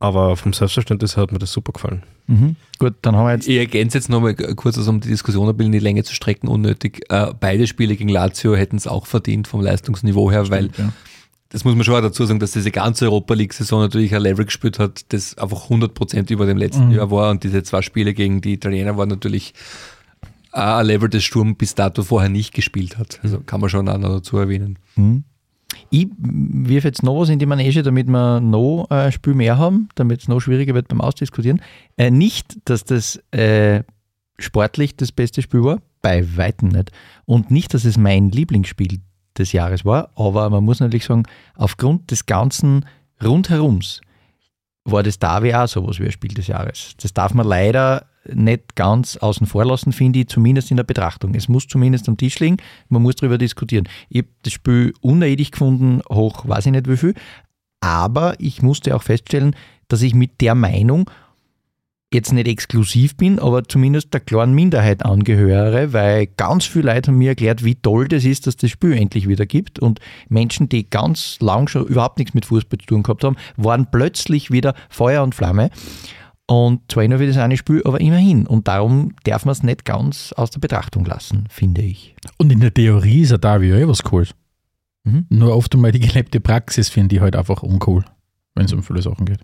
[0.01, 2.03] Aber vom Selbstverständnis her hat mir das super gefallen.
[2.27, 2.55] Mhm.
[2.77, 3.47] Gut, dann haben wir jetzt.
[3.47, 6.13] Ich ergänze jetzt nochmal kurz, also um die Diskussion ein bisschen in die Länge zu
[6.13, 7.03] strecken, unnötig.
[7.09, 10.93] Äh, beide Spiele gegen Lazio hätten es auch verdient vom Leistungsniveau her, weil ja.
[11.49, 14.45] das muss man schon auch dazu sagen, dass diese ganze Europa League-Saison natürlich ein Level
[14.45, 16.91] gespielt hat, das einfach 100% über dem letzten Mhm.
[16.91, 19.53] Jahr war und diese zwei Spiele gegen die Italiener waren natürlich
[20.51, 23.19] auch ein Level, das Sturm bis dato vorher nicht gespielt hat.
[23.21, 24.79] Also kann man schon auch noch dazu erwähnen.
[24.95, 25.23] Hm.
[25.89, 29.89] Ich wirf jetzt noch was in die Manege, damit wir noch ein Spiel mehr haben,
[29.95, 31.61] damit es noch schwieriger wird beim Ausdiskutieren.
[31.97, 33.83] Äh, nicht, dass das äh,
[34.37, 36.91] sportlich das beste Spiel war, bei weitem nicht.
[37.25, 38.99] Und nicht, dass es mein Lieblingsspiel
[39.37, 41.23] des Jahres war, aber man muss natürlich sagen,
[41.55, 42.85] aufgrund des ganzen
[43.23, 44.01] Rundherums
[44.85, 46.93] war das Davi auch sowas wie ein Spiel des Jahres.
[47.01, 51.33] Das darf man leider nicht ganz außen vor lassen, finde ich, zumindest in der Betrachtung.
[51.35, 52.57] Es muss zumindest am Tisch liegen,
[52.89, 53.87] man muss darüber diskutieren.
[54.09, 57.13] Ich habe das Spiel unnötig gefunden, hoch weiß ich nicht wie viel,
[57.81, 59.55] aber ich musste auch feststellen,
[59.87, 61.09] dass ich mit der Meinung
[62.11, 67.19] jetzt nicht exklusiv bin, aber zumindest der klaren Minderheit angehöre, weil ganz viele Leute haben
[67.19, 70.89] mir erklärt, wie toll das ist, dass das Spiel endlich wieder gibt und Menschen, die
[70.89, 75.21] ganz lang schon überhaupt nichts mit Fußball zu tun gehabt haben, waren plötzlich wieder Feuer
[75.21, 75.69] und Flamme.
[76.49, 78.47] Und zwar nur für das eine Spiel, aber immerhin.
[78.47, 82.15] Und darum darf man es nicht ganz aus der Betrachtung lassen, finde ich.
[82.37, 84.33] Und in der Theorie ist er da wie eh was Cooles.
[85.03, 85.27] Mhm.
[85.29, 88.03] Nur oft einmal die gelebte Praxis finde ich halt einfach uncool,
[88.55, 89.37] wenn es um viele Sachen geht.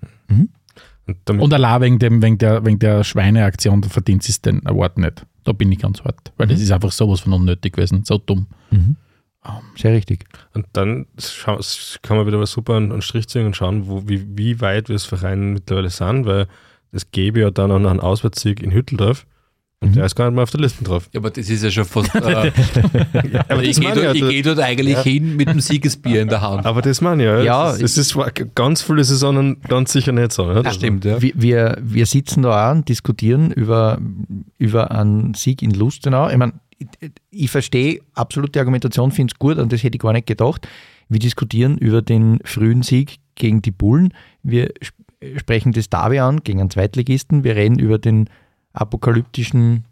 [1.06, 4.66] Und damit Und allein wegen, dem, wegen, der, wegen der Schweineaktion, da verdient es den
[4.66, 5.28] Award nicht.
[5.44, 6.34] Da bin ich ganz hart.
[6.38, 8.04] Weil das ist einfach sowas von unnötig gewesen.
[8.04, 8.48] So dumm.
[8.72, 8.96] Mhm.
[9.78, 10.26] Sehr richtig.
[10.56, 11.06] Und dann
[12.02, 14.90] kann man wieder was super einen, einen Strich ziehen und schauen, wo, wie, wie weit
[14.90, 16.48] wir als Verein mittlerweile sind, weil
[16.92, 19.26] es gäbe ja dann auch noch einen Auswärtssieg in Hütteldorf
[19.82, 19.94] und Mhm.
[19.94, 21.10] der ist gar nicht mehr auf der Liste drauf.
[21.14, 22.14] Ja, aber das ist ja schon fast.
[22.16, 22.20] Äh,
[23.50, 26.42] aber ich das gehe dort, ja, geh dort eigentlich hin mit dem Siegesbier in der
[26.42, 26.66] Hand.
[26.66, 27.42] aber das meine ich ja.
[27.42, 28.18] Ja, es, es ist
[28.56, 30.52] ganz viele Saisonen ganz sicher nicht so.
[30.52, 30.66] Nicht?
[30.66, 31.22] Das stimmt, ja.
[31.22, 34.00] Wir, wir, wir sitzen da auch und diskutieren über,
[34.58, 36.30] über einen Sieg in Lustenau.
[36.30, 40.02] Ich meine, ich, ich verstehe absolut die Argumentation, finde es gut und das hätte ich
[40.02, 40.68] gar nicht gedacht.
[41.10, 44.14] Wir diskutieren über den frühen Sieg gegen die Bullen.
[44.42, 44.72] Wir
[45.38, 47.44] sprechen das Derby an gegen einen Zweitligisten.
[47.44, 48.30] Wir reden über den
[48.74, 49.86] apokalyptischen,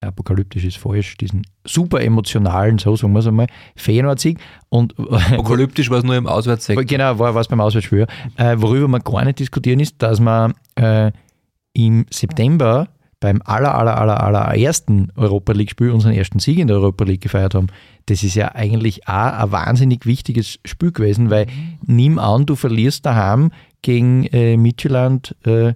[0.00, 3.46] apokalyptisch ist falsch, diesen super emotionalen, so sagen wir es einmal,
[3.76, 4.38] Feyenoord-Sieg.
[4.68, 6.84] Und Apokalyptisch war es nur im Auswärtssektor.
[6.84, 8.06] Genau, war was beim Auswärtsspiel.
[8.36, 11.12] Äh, worüber wir gar nicht diskutieren ist, dass wir äh,
[11.72, 12.88] im September
[13.20, 17.22] beim aller, aller, aller, aller ersten Europa League-Spiel unseren ersten Sieg in der Europa League
[17.22, 17.68] gefeiert haben.
[18.06, 21.46] Das ist ja eigentlich auch ein wahnsinnig wichtiges Spiel gewesen, weil
[21.86, 23.50] nimm an, du verlierst daheim
[23.86, 25.72] gegen äh, Midtjylland äh,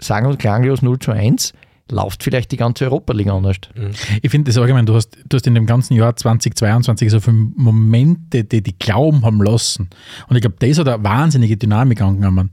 [0.00, 1.52] sang- und klanglos 0 zu 1,
[1.88, 3.58] läuft vielleicht die ganze Europa League anders.
[4.22, 7.36] Ich finde das allgemein, du hast, du hast in dem ganzen Jahr 2022 so viele
[7.36, 9.88] Momente, die die glauben haben lassen.
[10.28, 12.50] Und ich glaube, das hat eine wahnsinnige Dynamik angenommen.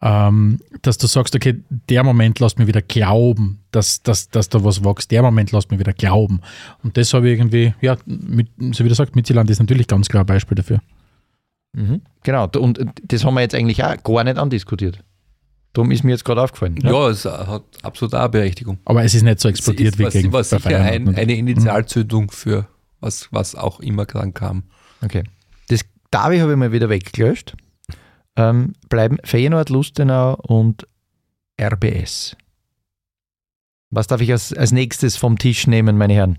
[0.00, 4.62] Ähm, dass du sagst, okay, der Moment lässt mir wieder glauben, dass, dass, dass da
[4.62, 5.10] was wächst.
[5.10, 6.40] Der Moment lässt mir wieder glauben.
[6.84, 10.08] Und das habe ich irgendwie, ja, mit, so wie du sagst, Mittelland ist natürlich ganz
[10.08, 10.80] klar ein Beispiel dafür.
[11.72, 12.02] Mhm.
[12.22, 15.04] Genau, und das haben wir jetzt eigentlich auch gar nicht andiskutiert.
[15.72, 16.76] Darum ist mir jetzt gerade aufgefallen.
[16.82, 18.78] Ja, es hat absolut auch eine Berechtigung.
[18.84, 22.30] Aber es ist nicht so Es explodiert ist, wie gegen war sicher ein, eine Initialzündung
[22.30, 22.66] für
[23.00, 24.64] was, was auch immer dann kam.
[25.02, 25.24] Okay.
[25.68, 27.54] Das Derby habe ich mal wieder weggelöscht.
[28.36, 30.86] Ähm, bleiben Feyenoord, Lustenau und
[31.60, 32.36] RBS.
[33.90, 36.38] Was darf ich als, als nächstes vom Tisch nehmen, meine Herren?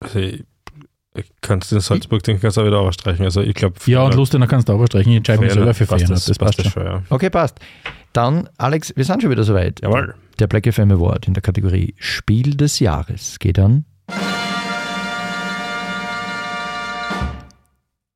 [0.00, 0.44] Also ich
[1.40, 3.24] kannst den Salzburg, den kannst du auch wieder ausstreichen.
[3.24, 5.10] Also ich glaube, Ja, und Lustenau kannst du auch streichen.
[5.12, 6.10] Ich entscheide mich selber für Feyenoord.
[6.10, 6.70] Das, Das passt schon.
[6.70, 7.02] schon, ja.
[7.10, 7.58] Okay, passt.
[8.12, 9.80] Dann, Alex, wir sind schon wieder soweit.
[9.82, 10.14] Jawohl.
[10.38, 13.84] Der Black FM Award in der Kategorie Spiel des Jahres geht an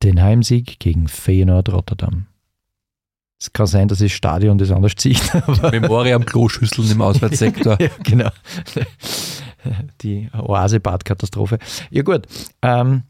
[0.03, 2.27] den Heimsieg gegen Feyenoord Rotterdam.
[3.39, 7.77] Es kann sein, dass das Stadion das anders zieht, aber Memoria am Kloschüsseln im Auswärtssektor.
[7.81, 8.29] ja, genau.
[10.01, 11.59] Die Oase-Bad-Katastrophe.
[11.89, 12.27] Ja, gut.
[12.61, 13.03] Ähm,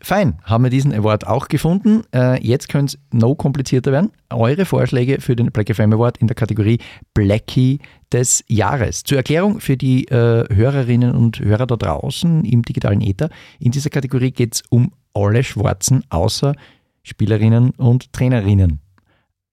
[0.00, 2.02] fein, haben wir diesen Award auch gefunden.
[2.14, 4.12] Äh, jetzt könnte es noch komplizierter werden.
[4.30, 6.78] Eure Vorschläge für den Black FM Award in der Kategorie
[7.14, 7.80] Blackie
[8.12, 9.02] des Jahres.
[9.04, 13.30] Zur Erklärung für die äh, Hörerinnen und Hörer da draußen im digitalen Äther.
[13.58, 16.54] In dieser Kategorie geht es um alle Schwarzen außer
[17.02, 18.80] Spielerinnen und Trainerinnen.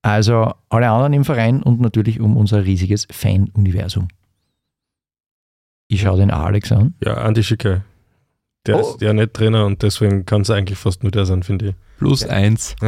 [0.02, 4.08] Also alle anderen im Verein und natürlich um unser riesiges Fan-Universum.
[5.88, 6.94] Ich schaue den Alex an.
[7.02, 7.82] Ja, Andi Schicke.
[8.66, 8.80] Der Oh.
[8.80, 11.74] ist ja nicht Trainer und deswegen kann es eigentlich fast nur der sein, finde ich.
[11.98, 12.76] Plus eins.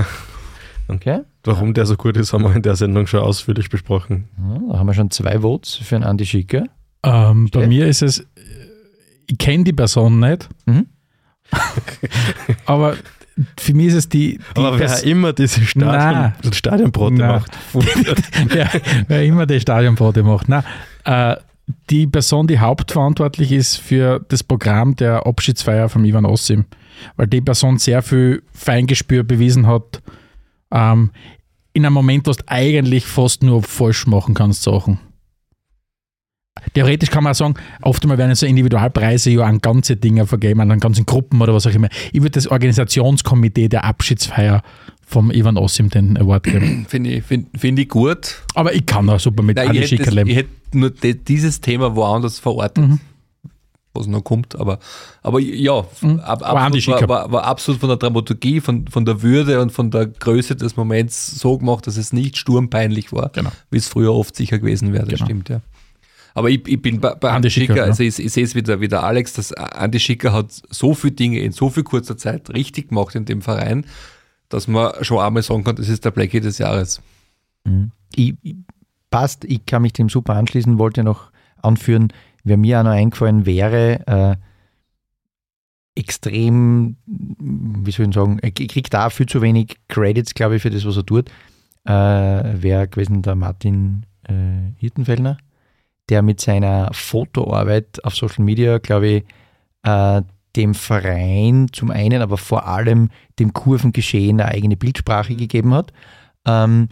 [0.88, 1.20] Okay.
[1.44, 4.28] Warum der so gut ist, haben wir in der Sendung schon ausführlich besprochen.
[4.68, 6.64] Da haben wir schon zwei Votes für einen Andi Schicke.
[7.04, 7.68] Ähm, bei Okay.
[7.68, 8.26] mir ist es,
[9.28, 10.86] ich kenne die Person nicht, Mhm.
[12.66, 12.96] aber
[13.56, 17.52] für mich ist es die, die Aber wer Pers- immer diese Stadion, Stadionbrote macht.
[18.48, 18.68] wer,
[19.06, 20.48] wer immer die Stadionbrote macht.
[20.48, 20.64] Nein,
[21.04, 21.36] äh,
[21.90, 26.64] die Person, die hauptverantwortlich ist für das Programm der Abschiedsfeier von Ivan Ossim,
[27.16, 30.02] weil die Person sehr viel Feingespür bewiesen hat,
[30.72, 31.10] ähm,
[31.72, 34.98] in einem Moment, wo du eigentlich fast nur falsch machen kannst, Sachen.
[36.74, 40.60] Theoretisch kann man auch sagen, oft einmal werden so Individualpreise ja an ganze Dinge vergeben,
[40.60, 41.88] an ganzen Gruppen oder was auch immer.
[42.12, 44.62] Ich würde das Organisationskomitee der Abschiedsfeier
[45.10, 46.86] vom Ivan Ossim den Award geben.
[46.88, 48.42] Finde ich, find, find ich gut.
[48.54, 50.30] Aber ich kann auch super mit Nein, Andi ich, hätte Schicker das, leben.
[50.30, 53.00] ich hätte nur de, dieses Thema woanders verortet, Mhm.
[53.92, 54.54] was noch kommt.
[54.58, 54.78] Aber,
[55.22, 56.20] aber ja, Mhm.
[56.20, 59.72] ab, Andi absolut, war, war, war absolut von der Dramaturgie, von, von der Würde und
[59.72, 63.50] von der Größe des Moments so gemacht, dass es nicht sturmpeinlich war, Genau.
[63.70, 65.04] wie es früher oft sicher gewesen wäre.
[65.06, 65.24] Das Genau.
[65.24, 65.60] stimmt, ja.
[66.32, 68.80] Aber ich, ich bin bei, bei Andi Schicker, Schicker, also ich, ich sehe es wieder,
[68.80, 72.90] wieder Alex, dass Andi Schicker hat so viele Dinge in so viel kurzer Zeit richtig
[72.90, 73.84] gemacht in dem Verein,
[74.50, 77.00] dass man schon einmal sagen kann, das ist der Blackie des Jahres.
[77.64, 77.92] Mhm.
[78.14, 78.34] Ich,
[79.10, 81.30] passt, ich kann mich dem super anschließen, wollte noch
[81.62, 82.12] anführen,
[82.44, 84.36] wer mir auch noch eingefallen wäre, äh,
[85.94, 90.70] extrem, wie soll ich sagen, er kriegt da viel zu wenig Credits, glaube ich, für
[90.70, 91.28] das, was er tut,
[91.84, 95.38] äh, wäre gewesen der Martin äh, Hirtenfellner,
[96.08, 99.24] der mit seiner Fotoarbeit auf Social Media, glaube ich,
[99.82, 100.22] äh,
[100.56, 105.92] dem Verein zum einen, aber vor allem dem Kurvengeschehen eine eigene Bildsprache gegeben hat.
[106.46, 106.88] Ähm,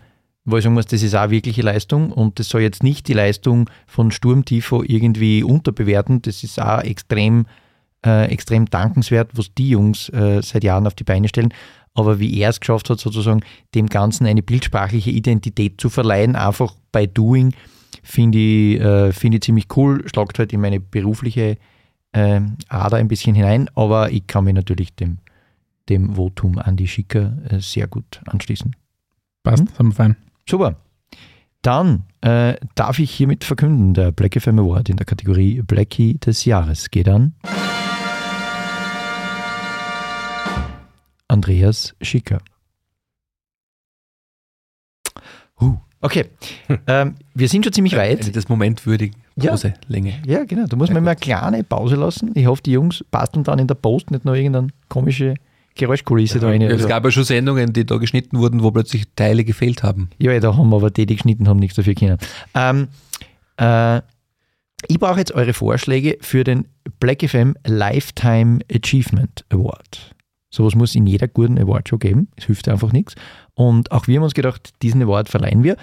[0.51, 3.13] wo ich sagen muss, das ist auch wirkliche Leistung und das soll jetzt nicht die
[3.13, 6.23] Leistung von Sturmtifo irgendwie unterbewerten.
[6.23, 7.47] Das ist auch extrem,
[8.05, 11.53] äh, extrem dankenswert, was die Jungs äh, seit Jahren auf die Beine stellen.
[11.95, 13.41] Aber wie er es geschafft hat, sozusagen
[13.75, 17.53] dem Ganzen eine bildsprachliche Identität zu verleihen, einfach bei Doing,
[18.03, 20.03] finde ich, äh, finde ich ziemlich cool.
[20.09, 21.59] Schlagt halt in meine berufliche
[22.19, 25.19] äh, Ader ein bisschen hinein, aber ich kann mich natürlich dem,
[25.89, 28.75] dem Votum an die Schicker äh, sehr gut anschließen.
[29.43, 29.69] Passt, Mhm.
[29.77, 30.17] sind wir fein.
[30.49, 30.77] Super.
[31.63, 36.45] Dann äh, darf ich hiermit verkünden, der Black FM Award in der Kategorie Blackie des
[36.45, 37.35] Jahres geht an
[41.29, 42.39] Andreas Schicker.
[45.61, 46.27] Uh, okay,
[46.87, 48.35] ähm, wir sind schon ziemlich weit.
[48.35, 49.51] des momentwürdigen Ja.
[49.53, 50.15] Pauselänge.
[50.27, 50.67] Ja, genau.
[50.67, 52.33] Da muss man immer eine kleine Pause lassen.
[52.35, 55.35] Ich hoffe, die Jungs basteln dann in der Post nicht noch irgendeine komische
[55.75, 56.63] Geräuschkulisse da rein.
[56.63, 60.11] Es Also- gab ja schon Sendungen, die da geschnitten wurden, wo plötzlich Teile gefehlt haben.
[60.19, 62.19] Ja, da haben aber die, die geschnitten haben, nichts dafür können.
[62.55, 62.89] Ähm,
[63.59, 63.99] äh,
[64.89, 66.67] ich brauche jetzt eure Vorschläge für den
[67.01, 70.15] Black FM Lifetime Achievement Award.
[70.51, 72.29] Sowas muss in jeder guten Awardshow geben.
[72.37, 73.15] Es hilft einfach nichts.
[73.55, 75.77] Und auch wir haben uns gedacht, diesen Award verleihen wir.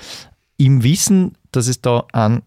[0.58, 2.42] Im Wissen, dass es da einen,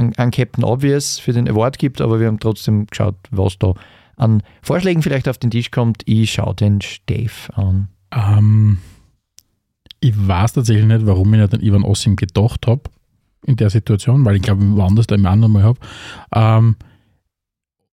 [0.00, 3.74] einen Captain Obvious für den Award gibt, aber wir haben trotzdem geschaut, was da
[4.16, 6.02] an Vorschlägen vielleicht auf den Tisch kommt.
[6.06, 7.88] Ich schaue den Steve an.
[8.12, 8.78] Ähm,
[10.00, 12.82] ich weiß tatsächlich nicht, warum ich nicht an Ivan Ossim gedacht habe
[13.46, 15.78] in der Situation, weil ich glaube, woanders da immer anderen mal habe.
[16.34, 16.76] Ähm,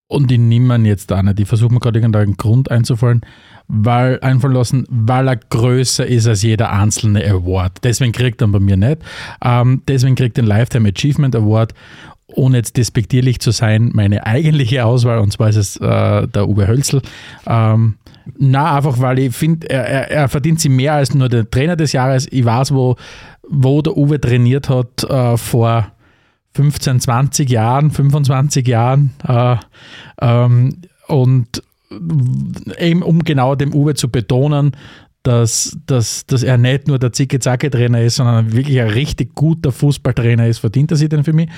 [0.06, 1.38] und ich nehme ihn jetzt auch nicht.
[1.38, 3.20] Ich versuche mir gerade irgendeinen Grund einzufallen,
[3.68, 7.84] weil einfallen lassen, weil er größer ist als jeder einzelne Award.
[7.84, 8.98] Deswegen kriegt er bei mir nicht.
[9.44, 11.74] Ähm, deswegen kriegt den Lifetime Achievement Award,
[12.28, 16.66] ohne jetzt despektierlich zu sein, meine eigentliche Auswahl, und zwar ist es äh, der Uwe
[16.66, 17.02] Hölzl.
[17.46, 17.96] Ähm,
[18.36, 21.76] na, einfach weil ich finde, er, er, er verdient sie mehr als nur der Trainer
[21.76, 22.26] des Jahres.
[22.30, 22.96] Ich weiß, wo,
[23.48, 25.92] wo der Uwe trainiert hat äh, vor
[26.54, 29.12] 15, 20 Jahren, 25 Jahren.
[29.26, 29.56] Äh,
[30.20, 34.72] ähm, und eben um genau dem Uwe zu betonen,
[35.22, 40.46] dass, dass, dass er nicht nur der Zicke-Zacke-Trainer ist, sondern wirklich ein richtig guter Fußballtrainer
[40.46, 41.50] ist, verdient er sich denn für mich.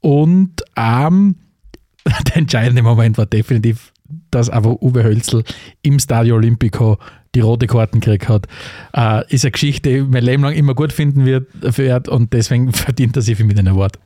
[0.00, 1.36] Und ähm,
[2.28, 3.92] der entscheidende Moment war definitiv,
[4.30, 5.42] dass aber Uwe Hölzl
[5.82, 6.98] im Stadio Olimpico
[7.34, 8.46] die rote Karten gekriegt hat.
[8.94, 12.32] Äh, ist eine Geschichte, die ich mein Leben lang immer gut finden wird, wird und
[12.32, 13.98] deswegen verdient er sich für mich den Award.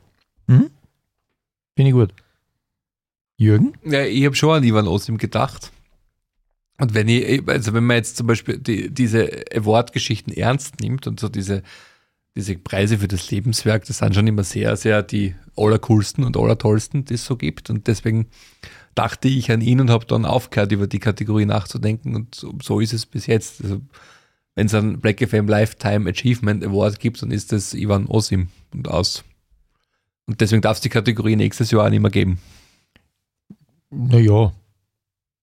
[1.77, 2.13] Finde ich gut.
[3.43, 3.75] Jürgen?
[3.85, 5.71] Ja, ich habe schon an Ivan Osim gedacht.
[6.79, 11.21] Und wenn ich, also wenn man jetzt zum Beispiel die, diese Award-Geschichten ernst nimmt und
[11.21, 11.63] so diese,
[12.35, 17.05] diese Preise für das Lebenswerk, das sind schon immer sehr, sehr die allercoolsten und allertollsten,
[17.05, 17.71] die es so gibt.
[17.71, 18.27] Und deswegen
[18.95, 22.17] dachte ich an ihn und habe dann aufgehört, über die Kategorie nachzudenken.
[22.17, 23.63] Und so, ist es bis jetzt.
[23.63, 23.81] Also,
[24.55, 28.89] wenn es einen Black FM Lifetime Achievement Award gibt, dann ist das Ivan Osim und
[28.89, 29.25] aus.
[30.27, 32.39] Und deswegen darf es die Kategorie nächstes Jahr auch nicht mehr geben.
[33.93, 34.53] Naja.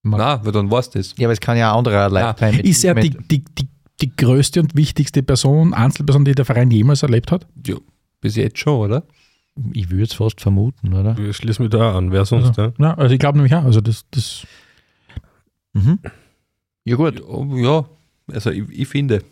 [0.03, 1.13] Na, weil dann war's das.
[1.17, 3.67] Ja, aber es kann ja ein anderer Lifetime Ist er die, die, die,
[4.01, 7.45] die größte und wichtigste Person, Einzelperson, die der Verein jemals erlebt hat?
[7.65, 7.76] Ja,
[8.21, 9.03] bis jetzt schon, oder?
[9.73, 11.17] Ich würde es fast vermuten, oder?
[11.17, 12.11] Wir schließen mich da an.
[12.11, 12.57] Wer sonst?
[12.57, 12.73] Also, Ja?
[12.80, 13.65] ja, also ich glaube nämlich auch.
[13.65, 14.45] Also das, das
[15.73, 15.99] Mhm.
[16.85, 17.85] Ja gut, Ja, ja
[18.34, 19.23] also ich, ich finde.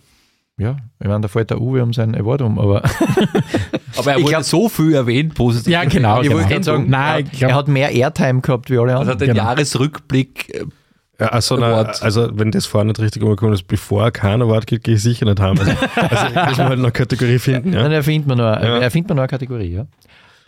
[0.58, 0.78] Ja.
[1.00, 2.84] Ich meine, da fällt der Uwe um seinen Award um, aber
[3.98, 5.72] Aber er Ich wurde glaub- so viel erwähnt, positiv.
[5.72, 6.62] Ja, genau, ich genau.
[6.62, 9.20] sagen, Nein, ich glaub- er hat mehr Airtime gehabt wie alle Also anderen.
[9.20, 9.44] den Genau.
[9.44, 10.54] Jahresrückblick.
[10.56, 10.66] äh,
[11.20, 14.84] Ja, also, na, also, wenn das vorher nicht richtig umgekommen ist, bevor kein Award gibt,
[14.84, 15.58] gehe ich sicher nicht haben.
[15.60, 17.74] Also, also müssen wir halt noch eine Kategorie finden.
[17.74, 17.82] Ja?
[17.84, 18.78] Dann erfindet man nur, Ja.
[18.78, 19.88] erfindet man nur eine Kategorie, ja.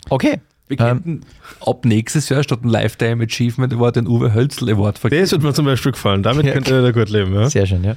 [0.09, 0.39] Okay.
[0.67, 0.85] Wir Ähm.
[0.85, 1.21] könnten
[1.65, 5.23] ab nächstes Jahr statt ein Lifetime Achievement Award den Uwe Hölzl Award vergeben.
[5.23, 6.21] Das wird mir zum Beispiel gefallen.
[6.21, 6.53] Damit Ja.
[6.53, 7.33] könnte er gut leben.
[7.33, 7.49] Ja?
[7.49, 7.95] Sehr schön, ja.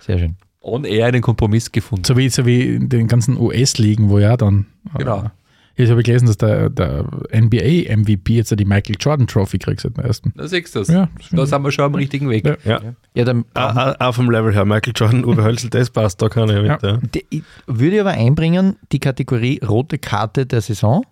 [0.00, 0.36] Sehr schön.
[0.66, 2.04] Und er einen Kompromiss gefunden.
[2.04, 4.66] so wie, so wie in den ganzen US-Ligen, wo ja dann.
[4.98, 5.18] Genau.
[5.22, 5.30] Äh,
[5.76, 9.96] jetzt habe ich gelesen, dass der, der NBA-MVP jetzt die Michael Jordan Trophy kriegt seit
[9.96, 10.32] dem ersten.
[10.36, 10.88] Da siehst du das.
[10.88, 12.44] Ja, das Da sind wir schon am richtigen Weg.
[12.46, 12.56] Ja.
[12.64, 12.80] Ja.
[13.14, 14.64] Ja, dann Ah, ah, Auch vom Level her.
[14.64, 16.82] Michael Jordan, Uwe Hölzl, das passt, da kann ich mit.
[16.82, 16.98] Ja.
[17.14, 21.04] Die- ich würde ich aber einbringen, die Kategorie rote Karte der Saison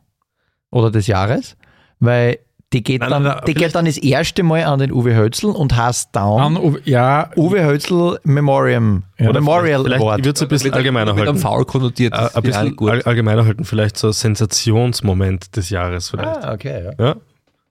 [0.71, 1.57] oder des Jahres,
[2.01, 2.39] weil
[2.75, 5.15] die geht, Nein, dann, nein, nein, die geht dann das erste Mal an den Uwe
[5.17, 6.21] Hölzl und heißt ich.
[6.21, 10.25] An, dann ja, Uwe Hölzl Memoriam Ja, oder Memorial Vielleicht Award.
[10.25, 11.41] wird es ein bisschen Mit- allgemeiner mit einem halten.
[11.41, 12.13] Foul konnotiert.
[12.13, 13.65] Äh, Ein ich bisschen all, allgemeiner halten.
[13.65, 16.45] Vielleicht so Sensationsmoment des Jahres vielleicht.
[16.45, 17.05] Ah, okay, ja.
[17.07, 17.17] Ja?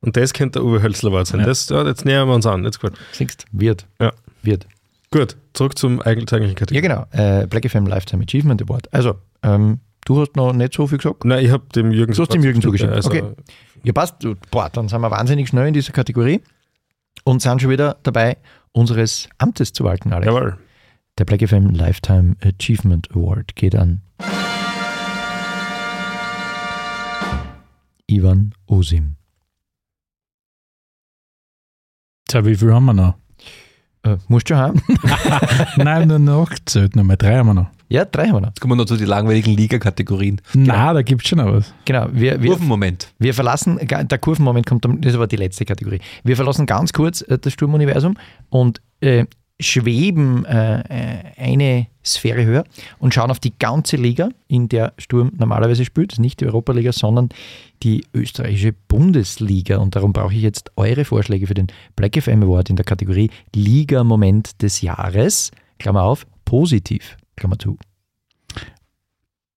[0.01, 1.41] Und das könnte der Uwe Hölzl Award sein.
[1.41, 1.45] Ja.
[1.45, 2.63] Das, ja, jetzt nähern wir uns an.
[2.63, 2.93] Jetzt gut.
[3.11, 3.85] Siehst, wird.
[4.01, 4.11] Ja.
[4.41, 4.67] Wird.
[5.11, 6.81] Gut, zurück zum eigentlich eigentlichen Ja, Kategorie.
[6.81, 7.05] genau.
[7.11, 8.91] Äh, Black FM Lifetime Achievement Award.
[8.93, 11.23] Also, ähm, du hast noch nicht so viel gesagt.
[11.23, 12.93] Nein, ich habe dem Jürgen Du hast dem Jürgen zugestimmt.
[12.93, 13.09] Also,
[13.83, 14.25] Ja, passt.
[14.49, 16.41] Boah, dann sind wir wahnsinnig schnell in dieser Kategorie
[17.25, 18.37] und sind schon wieder dabei,
[18.71, 20.27] unseres Amtes zu walten, Alex.
[20.27, 20.57] Jawohl.
[21.17, 24.01] Der Black FM Lifetime Achievement Award geht an
[28.07, 29.17] Ivan Osim.
[32.27, 33.15] Tja, wie viel haben wir noch?
[34.03, 34.81] Äh, musst du schon haben?
[35.77, 37.69] Nein, nur noch gezählt, nochmal drei haben wir noch.
[37.93, 38.47] Ja, drei haben wir noch.
[38.49, 40.41] Jetzt kommen wir noch zu den langweiligen Liga-Kategorien.
[40.55, 41.73] Na, da gibt es schon noch was.
[41.85, 43.13] Genau, wir, wir, Kurvenmoment.
[43.19, 45.99] wir verlassen, der Kurvenmoment kommt, dann- das war die letzte Kategorie.
[46.23, 48.15] Wir verlassen ganz kurz äh, das Sturmuniversum
[48.49, 49.25] und äh,
[49.59, 52.63] schweben äh, äh, eine Sphäre höher
[52.97, 56.11] und schauen auf die ganze Liga, in der Sturm normalerweise spielt.
[56.11, 57.29] Das ist nicht die Europaliga, sondern
[57.83, 59.77] die österreichische Bundesliga.
[59.77, 63.29] Und darum brauche ich jetzt eure Vorschläge für den Black FM Award in der Kategorie
[63.55, 65.51] Liga-Moment des Jahres.
[65.77, 67.17] Klammer auf, positiv.
[67.35, 67.77] Klammer zu.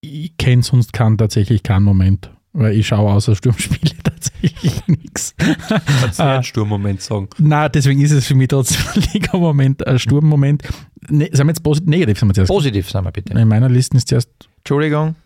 [0.01, 5.35] Ich kenne sonst keinen, tatsächlich keinen Moment, weil ich schaue außer Sturmspiele tatsächlich nichts.
[5.37, 6.35] Kannst du Ah.
[6.35, 7.29] einen Sturmmoment sagen?
[7.39, 10.63] Na, deswegen ist es für mich trotzdem ein Liga-Moment, ein Sturmmoment.
[11.09, 12.49] Ne, sind wir jetzt positiv, negativ sind wir zuerst.
[12.51, 13.33] Positiv, sagen wir bitte.
[13.37, 15.17] In meiner Liste ist zuerst, Entschuldigung.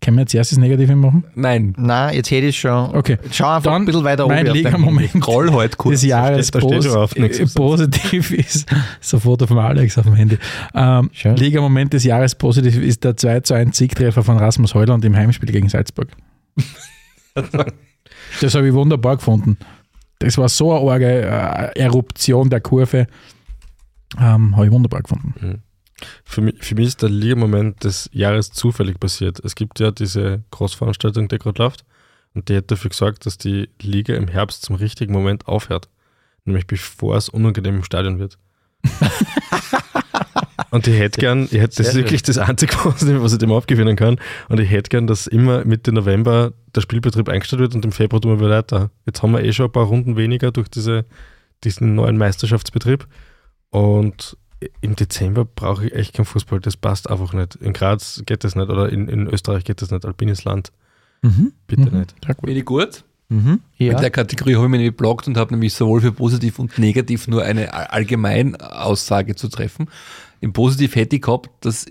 [0.00, 1.24] Können wir jetzt erst das Negative machen?
[1.34, 1.74] Nein.
[1.76, 2.94] Na, jetzt hätte ich schon.
[2.94, 3.18] Okay.
[3.30, 4.48] Schau einfach Dann ein bisschen weiter mein oben.
[4.48, 6.00] auf deinem Liga-Moment Roll halt kurz.
[6.00, 7.38] des Jahres da steht nichts.
[7.38, 8.68] äh, positiv ist,
[9.00, 10.38] so ein Foto vom Alex auf dem Handy.
[10.74, 11.10] Ähm.
[11.22, 15.52] Liga-Moment des Jahres positiv ist der 2 zu 1 Siegtreffer von Rasmus Heuland im Heimspiel
[15.52, 16.08] gegen Salzburg.
[18.40, 19.58] das habe ich wunderbar gefunden.
[20.18, 23.06] Das war so eine arge äh, Eruption der Kurve.
[24.18, 25.62] Ähm, habe ich wunderbar gefunden.
[26.24, 29.40] Für mich, für mich ist der Liga-Moment des Jahres zufällig passiert.
[29.44, 31.84] Es gibt ja diese Großveranstaltung, die gerade läuft,
[32.34, 35.88] und die hat dafür gesorgt, dass die Liga im Herbst zum richtigen Moment aufhört.
[36.44, 38.38] Nämlich bevor es unangenehm im Stadion wird.
[40.70, 43.52] und ich hätte gern, ich hätte, das ist wirklich das einzige Positive, was ich dem
[43.52, 44.18] abgewinnen kann.
[44.48, 48.22] Und ich hätte gern, dass immer Mitte November der Spielbetrieb eingestellt wird und im Februar
[48.22, 48.90] tun wir wieder weiter.
[49.06, 51.04] Jetzt haben wir eh schon ein paar Runden weniger durch diese,
[51.64, 53.06] diesen neuen Meisterschaftsbetrieb.
[53.70, 54.36] Und
[54.80, 57.56] im Dezember brauche ich echt keinen Fußball, das passt einfach nicht.
[57.56, 60.04] In Graz geht das nicht oder in, in Österreich geht das nicht.
[60.04, 60.70] Alpines Land,
[61.22, 61.52] Mhm.
[61.66, 61.98] bitte Mhm.
[62.00, 62.14] nicht.
[62.24, 62.46] Sehr gut.
[62.46, 63.04] Bin ich gut?
[63.28, 63.60] Mhm.
[63.78, 64.00] In Ja.
[64.00, 67.28] der Kategorie habe ich mich nämlich bloggt und habe nämlich sowohl für positiv und negativ
[67.28, 69.88] nur eine all- Allgemeinaussage zu treffen.
[70.40, 71.86] Im Positiv hätte ich gehabt, dass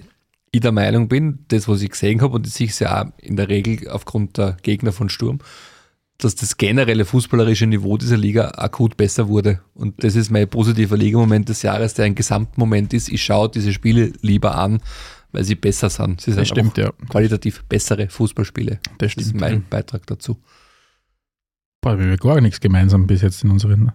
[0.52, 3.12] ich der Meinung bin, das, was ich gesehen habe, und das sehe ich ja auch
[3.22, 5.40] in der Regel aufgrund der Gegner von Sturm,
[6.20, 9.62] dass das generelle fußballerische Niveau dieser Liga akut besser wurde.
[9.74, 13.10] Und das ist mein positiver Ligamoment des Jahres, der ein Gesamtmoment ist.
[13.10, 14.82] Ich schaue diese Spiele lieber an,
[15.32, 16.20] weil sie besser sind.
[16.20, 16.92] Sie sind Das stimmt, ja.
[17.08, 18.80] qualitativ bessere Fußballspiele.
[18.98, 20.38] Das Das ist mein Beitrag dazu.
[21.82, 23.94] Boah, wir haben gar nichts gemeinsam bis jetzt in unseren.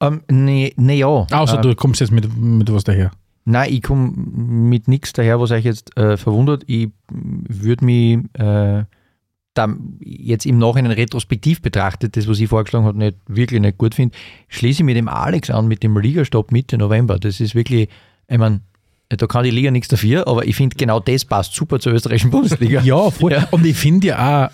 [0.00, 1.06] Ähm, nee, nee, ja.
[1.06, 3.12] Außer Äh, du kommst jetzt mit, mit was daher.
[3.44, 6.64] Nein, ich komme mit nichts daher, was euch jetzt äh, verwundert.
[6.66, 8.84] Ich würde mich äh,
[9.54, 9.68] da
[10.00, 14.16] jetzt im Nachhinein retrospektiv betrachtet, das, was ich vorgeschlagen habe, nicht, wirklich nicht gut finde,
[14.48, 17.18] schließe ich mit dem Alex an, mit dem Ligastopp Mitte November.
[17.18, 17.88] Das ist wirklich,
[18.28, 18.60] ich meine,
[19.08, 22.30] da kann die Liga nichts dafür, aber ich finde genau das passt super zur österreichischen
[22.30, 22.80] Bundesliga.
[22.82, 23.32] Ja, voll.
[23.32, 23.48] Ja.
[23.50, 24.50] Und ich finde ja auch,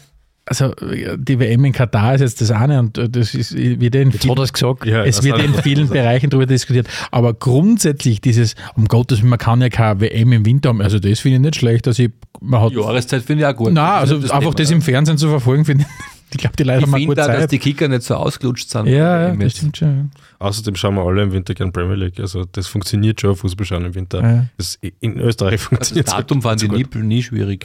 [0.50, 0.74] also
[1.16, 4.10] die WM in Katar ist jetzt das eine und äh, das ist, wird ja in
[4.10, 4.84] gesagt.
[4.84, 6.88] Ja, es das wird in vielen Bereichen darüber diskutiert.
[7.12, 10.82] Aber grundsätzlich dieses, um Gottes Willen, man kann ja keine WM im Winter haben.
[10.82, 12.10] Also das finde ich nicht schlecht, dass ich,
[12.40, 13.72] man hat, Jahreszeit finde ich auch gut.
[13.72, 14.76] Nein, also Das einfach Thema, das ja.
[14.76, 17.18] im Fernsehen zu verfolgen, finde ich, ich glaube, die Leute Ich haben mal finde gut
[17.18, 17.52] dass Zeit.
[17.52, 18.86] die Kicker nicht so ausgelutscht sind.
[18.86, 20.10] Ja, ja, das stimmt schon.
[20.38, 22.18] Außerdem schauen wir alle im Winter gern Premier League.
[22.20, 24.22] Also das funktioniert schon, Fußball schauen im Winter.
[24.22, 24.46] Ja.
[24.56, 26.94] Das, in Österreich Also das funktioniert Datum fand ich so nie, gut.
[26.96, 27.64] nie schwierig.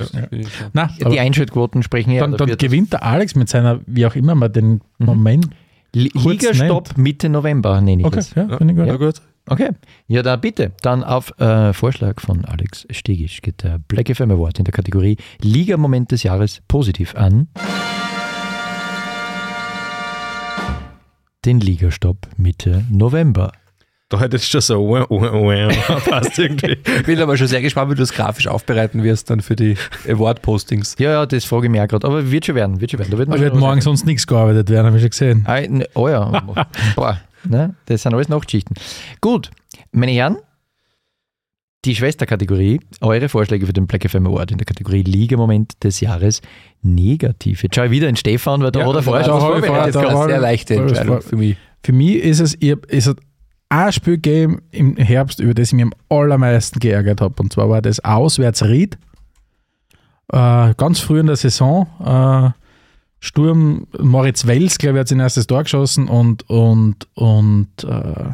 [0.73, 4.15] Nein, Die Einschaltquoten sprechen ja dann, dann dass- gewinnt der Alex mit seiner, wie auch
[4.15, 5.05] immer man den Mhm.
[5.05, 5.47] Moment.
[5.93, 8.35] Ligastopp Mitte November nenne ich Okay, das.
[8.35, 8.87] ja, finde ich gut.
[8.87, 9.21] Ja, gut.
[9.47, 9.69] Okay,
[10.07, 10.71] ja, da bitte.
[10.81, 15.17] Dann auf äh, Vorschlag von Alex Stegisch geht der Black FM Award in der Kategorie
[15.41, 17.47] Liga-Moment des Jahres positiv an.
[21.45, 23.51] Den Ligastopp Mitte November.
[24.09, 26.75] Da hätte es schon so wah, wah, wah, passt irgendwie.
[26.97, 29.77] Ich bin aber schon sehr gespannt, wie du das grafisch aufbereiten wirst dann für die
[30.09, 30.95] Award-Postings.
[30.97, 32.07] Ja, ja, das frage ich auch gerade.
[32.07, 33.11] Aber wird schon werden, wird schon werden.
[33.11, 35.43] Da wird Da wird morgen sonst nichts gearbeitet werden, habe ich schon gesehen.
[35.45, 36.31] Ah, ne, oh ja.
[36.95, 37.75] Boah, ne?
[37.85, 38.75] Das sind alles Nachtschichten.
[39.21, 39.51] Gut,
[39.91, 40.37] meine Herren,
[41.85, 46.41] die Schwesterkategorie, eure Vorschläge für den Black FM Award in der Kategorie Liga-Moment des Jahres
[46.81, 47.63] negativ.
[47.63, 49.67] Jetzt schaue ich wieder in Stefan, weil da Ja, hat er vorher schon vorbereitet.
[49.67, 51.57] vorher- Das da eine war- sehr leichte war- Entscheidung war- für mich.
[51.83, 53.17] Für mich ist es, ich, es hat
[53.69, 57.35] ein Spiel gegeben im Herbst, über das ich mich am allermeisten geärgert habe.
[57.41, 58.97] Und zwar war das auswärts Ried.
[60.31, 61.87] Äh, ganz früh in der Saison.
[62.03, 62.49] Äh,
[63.19, 68.31] Sturm, Moritz Wels, glaube ich, hat sein erstes Tor geschossen und, und, und äh,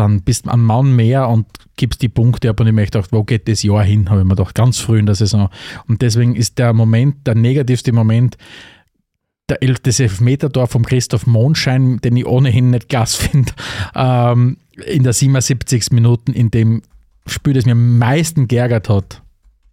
[0.00, 1.46] dann bist du am Mann mehr und
[1.76, 4.26] gibst die Punkte ab und ich möchte gedacht, wo geht das Jahr hin, habe ich
[4.26, 5.48] mir gedacht, ganz früh in der Saison.
[5.86, 8.36] Und deswegen ist der Moment, der negativste Moment,
[9.48, 13.52] der El- das Elfmeter-Tor vom Christoph Mondschein, den ich ohnehin nicht klasse finde,
[13.94, 14.56] ähm,
[14.86, 15.90] in der 77.
[15.90, 16.82] Minuten, in dem
[17.26, 19.22] Spiel, das mir am meisten geärgert hat.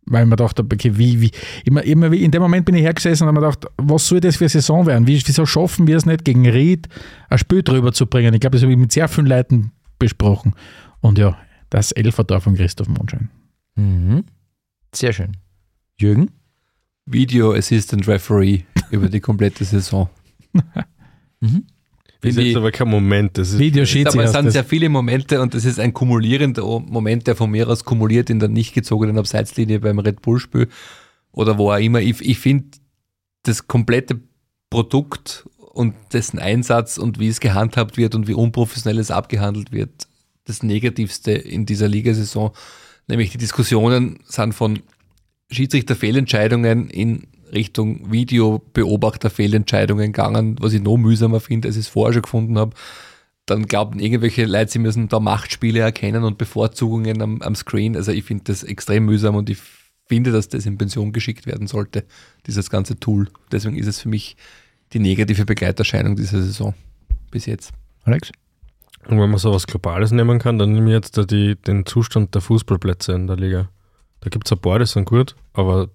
[0.10, 1.32] Weil ich mir dachte, okay, wie, wie,
[1.66, 4.22] immer, immer wie, in dem Moment bin ich hergesessen und habe mir gedacht, was soll
[4.22, 5.06] das für eine Saison werden?
[5.06, 6.88] Wie, wieso schaffen wir es nicht, gegen Ried
[7.30, 8.34] ein Spiel drüber zu bringen?
[8.34, 10.56] Ich glaube, das habe ich mit sehr vielen Leuten besprochen.
[11.02, 11.38] Und ja,
[11.70, 13.30] das Elfertor von Christoph Mondschein.
[13.76, 14.24] Mhm.
[14.94, 15.38] Sehr schön.
[16.00, 16.32] Jürgen?
[17.06, 20.10] Video Assistant Referee über die komplette Saison.
[21.42, 21.54] Das
[22.22, 23.38] ist jetzt aber kein Moment.
[23.38, 24.20] Das ist, Videoschiedsrichter.
[24.20, 24.54] Aber es sind das.
[24.54, 28.40] sehr viele Momente und das ist ein kumulierender Moment, der von mir aus kumuliert in
[28.40, 30.68] der nicht gezogenen Abseitslinie beim Red Bull-Spiel
[31.32, 32.02] oder wo auch immer.
[32.02, 32.66] Ich, ich finde
[33.44, 34.20] das komplette
[34.70, 35.48] Produkt
[35.78, 40.08] und dessen Einsatz und wie es gehandhabt wird und wie unprofessionell es abgehandelt wird,
[40.46, 42.52] das Negativste in dieser Ligasaison.
[43.08, 44.80] Nämlich die Diskussionen sind von
[45.52, 52.24] Schiedsrichterfehlentscheidungen in Richtung Videobeobachterfehlentscheidungen gegangen, was ich noch mühsamer finde, als ich es vorher schon
[52.24, 52.76] gefunden habe.
[53.46, 57.96] Dann glauben irgendwelche Leute, sie müssen da Machtspiele erkennen und Bevorzugungen am, am Screen.
[57.96, 59.60] Also ich finde das extrem mühsam und ich
[60.08, 62.04] finde, dass das in Pension geschickt werden sollte,
[62.48, 63.30] dieses ganze Tool.
[63.52, 64.36] Deswegen ist es für mich
[64.94, 66.74] die negative Begleiterscheinung dieser Saison
[67.32, 67.72] bis jetzt.
[68.04, 68.32] Alex?
[69.08, 71.86] Und wenn man so was Globales nehmen kann, dann nehme ich jetzt da die, den
[71.86, 73.70] Zustand der Fußballplätze in der Liga.
[74.22, 75.90] Da gibt es ein paar, die sind gut, aber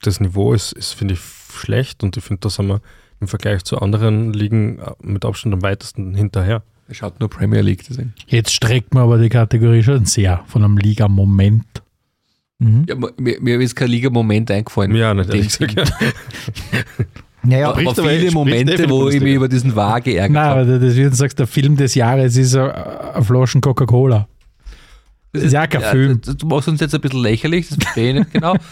[0.00, 2.80] das Niveau ist, ist finde ich, schlecht und ich finde, da sind wir
[3.20, 6.62] im Vergleich zu anderen Ligen äh, mit Abstand am weitesten hinterher.
[6.88, 8.14] Er schaut nur Premier League, deswegen.
[8.26, 11.82] Jetzt streckt man aber die Kategorie schon sehr von einem Liga-Moment.
[12.58, 12.86] Mhm.
[12.88, 14.92] Ja, mir, mir ist kein Liga-Moment eingefallen.
[14.92, 15.14] Mir auch
[17.44, 20.44] Naja, aber spricht aber- viele eh Momente, wo ich mich über diesen Wahr geärgert Nein,
[20.44, 20.60] habe.
[20.60, 24.28] aber das, wie du sagst, der Film des Jahres ist ein, Flaschen Coca-Cola.
[25.32, 26.20] Das ist ja kein Film.
[26.20, 28.54] Du, du machst uns jetzt ein bisschen lächerlich, das verstehe ich nicht genau.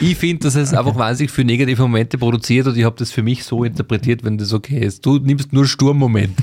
[0.00, 3.24] Ich finde, dass es einfach wahnsinnig viele negative Momente produziert und ich habe das für
[3.24, 5.04] mich so interpretiert, wenn das okay ist.
[5.04, 6.40] Du nimmst nur Sturmmomente.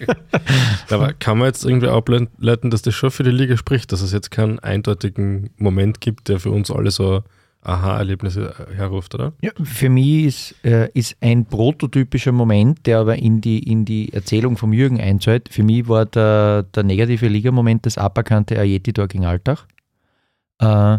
[0.90, 4.12] Aber kann man jetzt irgendwie ableiten, dass das schon für die Liga spricht, dass es
[4.12, 7.22] jetzt keinen eindeutigen Moment gibt, der für uns alle so
[7.62, 9.32] Aha-Erlebnisse herruft, oder?
[9.40, 14.12] Ja, für mich ist, äh, ist ein prototypischer Moment, der aber in die, in die
[14.12, 15.48] Erzählung vom Jürgen einzahlt.
[15.48, 19.66] Für mich war der, der negative Ligamoment das aberkannte Ayeti-Tor gegen Altach.
[20.58, 20.98] Äh,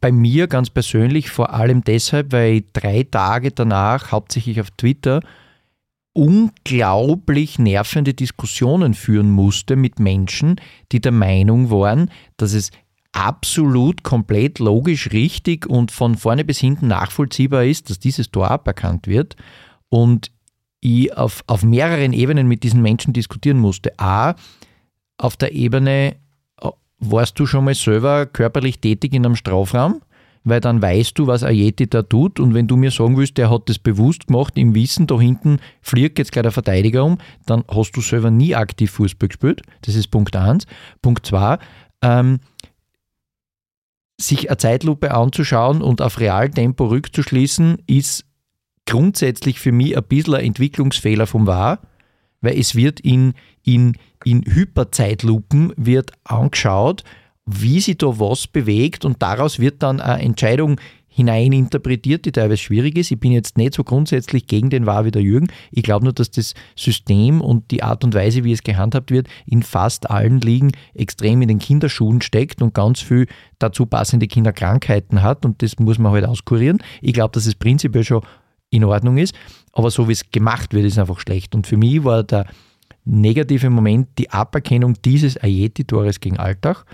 [0.00, 5.20] bei mir ganz persönlich vor allem deshalb, weil ich drei Tage danach hauptsächlich auf Twitter
[6.12, 10.56] unglaublich nervende Diskussionen führen musste mit Menschen,
[10.92, 12.70] die der Meinung waren, dass es
[13.12, 19.06] absolut komplett logisch richtig und von vorne bis hinten nachvollziehbar ist, dass dieses Tor aberkannt
[19.06, 19.36] wird
[19.88, 20.30] und
[20.80, 23.98] ich auf, auf mehreren Ebenen mit diesen Menschen diskutieren musste.
[23.98, 24.34] A,
[25.16, 26.16] auf der Ebene,
[26.60, 26.68] äh,
[26.98, 30.00] warst du schon mal selber körperlich tätig in einem Strafraum?
[30.44, 33.50] Weil dann weißt du, was Ayeti da tut und wenn du mir sagen willst, der
[33.50, 37.64] hat das bewusst gemacht, im Wissen, da hinten fliegt jetzt gleich der Verteidiger um, dann
[37.68, 39.62] hast du selber nie aktiv Fußball gespielt.
[39.82, 40.66] Das ist Punkt 1.
[41.02, 41.58] Punkt 2,
[42.02, 42.38] ähm,
[44.20, 48.24] sich eine Zeitlupe anzuschauen und auf Realtempo rückzuschließen, ist
[48.86, 51.80] grundsätzlich für mich ein bisschen ein Entwicklungsfehler vom Wahr,
[52.40, 53.34] weil es wird in,
[53.64, 57.04] in, in Hyperzeitlupen wird angeschaut,
[57.46, 60.80] wie sich da was bewegt und daraus wird dann eine Entscheidung
[61.18, 63.10] hineininterpretiert, die teilweise schwierig ist.
[63.10, 65.48] Ich bin jetzt nicht so grundsätzlich gegen den Wahr wie der Jürgen.
[65.72, 69.26] Ich glaube nur, dass das System und die Art und Weise, wie es gehandhabt wird,
[69.44, 73.26] in fast allen Ligen extrem in den Kinderschuhen steckt und ganz viel
[73.58, 76.78] dazu passende Kinderkrankheiten hat und das muss man halt auskurieren.
[77.02, 78.22] Ich glaube, dass es prinzipiell schon
[78.70, 79.34] in Ordnung ist,
[79.72, 81.54] aber so wie es gemacht wird, ist einfach schlecht.
[81.56, 82.46] Und für mich war der
[83.04, 86.84] negative Moment die Aberkennung dieses Ayeti-Tores gegen Altach,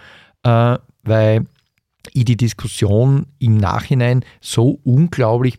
[0.44, 1.44] äh, weil
[2.12, 5.58] ich die Diskussion im Nachhinein so unglaublich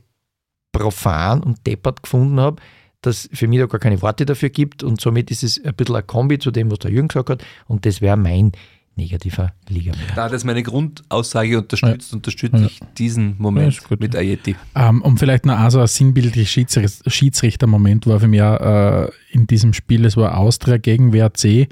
[0.71, 2.61] profan und deppert gefunden habe,
[3.01, 5.95] dass für mich da gar keine Worte dafür gibt und somit ist es ein bisschen
[5.95, 8.51] ein Kombi zu dem, was der Jürgen gesagt hat und das wäre mein
[8.97, 9.91] negativer Liga.
[10.15, 12.65] Da das meine Grundaussage unterstützt, unterstütze Ja.
[12.65, 13.99] ich diesen Ja, Moment gut.
[13.99, 14.55] mit Ayeti.
[14.73, 18.59] Ähm, und vielleicht noch also ein sinnbildlicher Schiedsrichter- Schiedsrichtermoment war für mich auch,
[19.05, 21.67] äh, in diesem Spiel, es war Austria gegen WRC,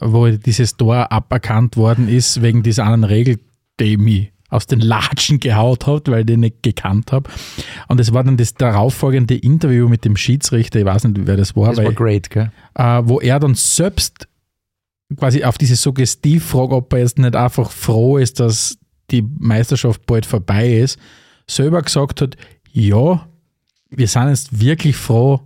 [0.00, 3.38] wo dieses Tor aberkannt worden ist wegen dieser anderen Regel,
[3.80, 7.28] die mich aus den Latschen gehaut hat, weil ich den nicht gekannt habe.
[7.88, 11.54] Und es war dann das darauffolgende Interview mit dem Schiedsrichter, ich weiß nicht, wer das
[11.54, 12.50] war, Das weil, war great, gell?
[12.74, 14.26] äh, wo er dann selbst
[15.16, 18.78] quasi auf diese Suggestivfrage, ob er jetzt nicht einfach froh ist, dass
[19.10, 20.98] die Meisterschaft bald vorbei ist,
[21.46, 22.36] selber gesagt hat,
[22.72, 23.26] ja,
[23.90, 25.40] wir sind jetzt wirklich froh,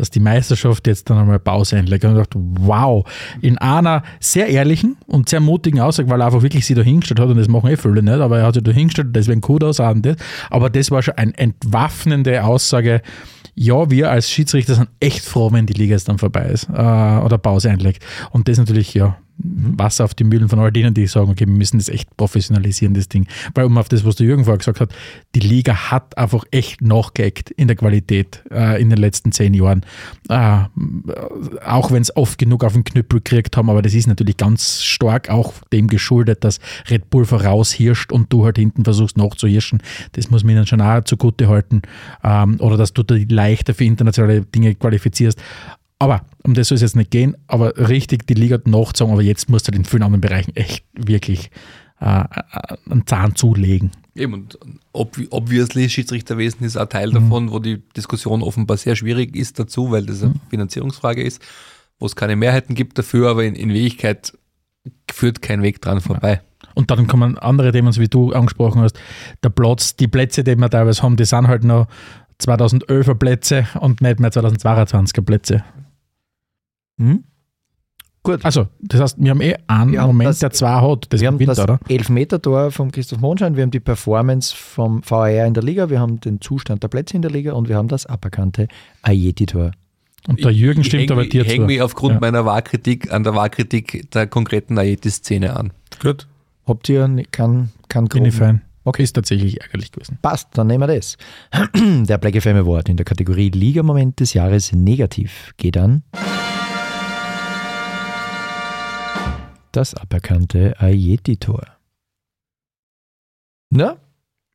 [0.00, 2.04] dass die Meisterschaft jetzt dann einmal Pause einlegt.
[2.04, 3.04] Und ich dachte, wow,
[3.42, 7.20] in einer sehr ehrlichen und sehr mutigen Aussage, weil er einfach wirklich sie da hingestellt
[7.20, 9.78] hat, und das machen eh viele nicht, aber er hat sich da hingestellt, deswegen Kudos
[9.78, 10.16] an das.
[10.48, 13.02] Aber das war schon eine entwaffnende Aussage.
[13.54, 16.72] Ja, wir als Schiedsrichter sind echt froh, wenn die Liga jetzt dann vorbei ist äh,
[16.72, 18.02] oder Pause einlegt.
[18.30, 21.54] Und das natürlich, ja, Wasser auf die Mühlen von all denen, die sagen, okay, wir
[21.54, 23.26] müssen das echt professionalisieren, das Ding.
[23.54, 24.92] Weil um auf das, was der Jürgen vorher gesagt hat,
[25.34, 29.82] die Liga hat einfach echt nachgeeckt in der Qualität äh, in den letzten zehn Jahren.
[30.28, 30.64] Äh,
[31.64, 34.82] auch wenn es oft genug auf den Knüppel gekriegt haben, aber das ist natürlich ganz
[34.82, 39.82] stark auch dem geschuldet, dass Red Bull voraushirscht und du halt hinten versuchst nachzuhirschen.
[40.12, 41.82] Das muss man ihnen schon auch zugute halten.
[42.22, 45.40] Ähm, oder dass du dich leichter für internationale Dinge qualifizierst.
[46.00, 49.50] Aber um das soll es jetzt nicht gehen, aber richtig die Liga nachzogen, aber jetzt
[49.50, 51.50] musst du in vielen anderen Bereichen echt wirklich
[52.00, 52.24] äh,
[52.90, 53.90] einen Zahn zulegen.
[54.14, 54.58] Eben, und
[54.92, 59.90] ob, obviously Schiedsrichterwesen ist ein Teil davon, wo die Diskussion offenbar sehr schwierig ist dazu,
[59.90, 61.42] weil das eine Finanzierungsfrage ist,
[61.98, 64.32] wo es keine Mehrheiten gibt dafür, aber in, in Wirklichkeit
[65.12, 66.40] führt kein Weg dran vorbei.
[66.74, 68.98] Und dann kommen andere Themen, so wie du angesprochen hast.
[69.44, 71.88] Der Platz, die Plätze, die wir teilweise haben, die sind halt noch
[72.40, 75.62] 2011er Plätze und nicht mehr 2022er Plätze.
[77.00, 77.24] Mhm.
[78.22, 78.44] Gut.
[78.44, 81.06] Also, das heißt, wir haben eh einen Wir haben Moment, das- der zwei hat.
[81.10, 81.80] Das wir ist haben Winter, das oder?
[81.88, 86.20] Elfmeter-Tor von Christoph Mondschein, wir haben die Performance vom VAR in der Liga, wir haben
[86.20, 88.68] den Zustand der Plätze in der Liga und wir haben das aberkannte
[89.02, 89.70] Ayeti-Tor.
[90.28, 91.54] Und der Jürgen stimmt häng aber dir Ich zu.
[91.54, 92.20] hänge mich aufgrund Ja.
[92.20, 95.72] meiner Wahrkritik an der Wahrkritik der konkreten Ayeti-Szene an.
[96.02, 96.26] Gut.
[96.66, 98.44] Habt ihr keinen kein Bin ich Grund?
[98.50, 98.62] fein.
[98.84, 100.18] Okay, ist tatsächlich ärgerlich gewesen.
[100.20, 101.16] Passt, dann nehmen wir das.
[102.06, 106.02] Der Black FM Award in der Kategorie Liga-Moment des Jahres negativ geht an.
[109.72, 111.62] Das aberkannte Ayeti-Tor.
[113.70, 113.96] Na,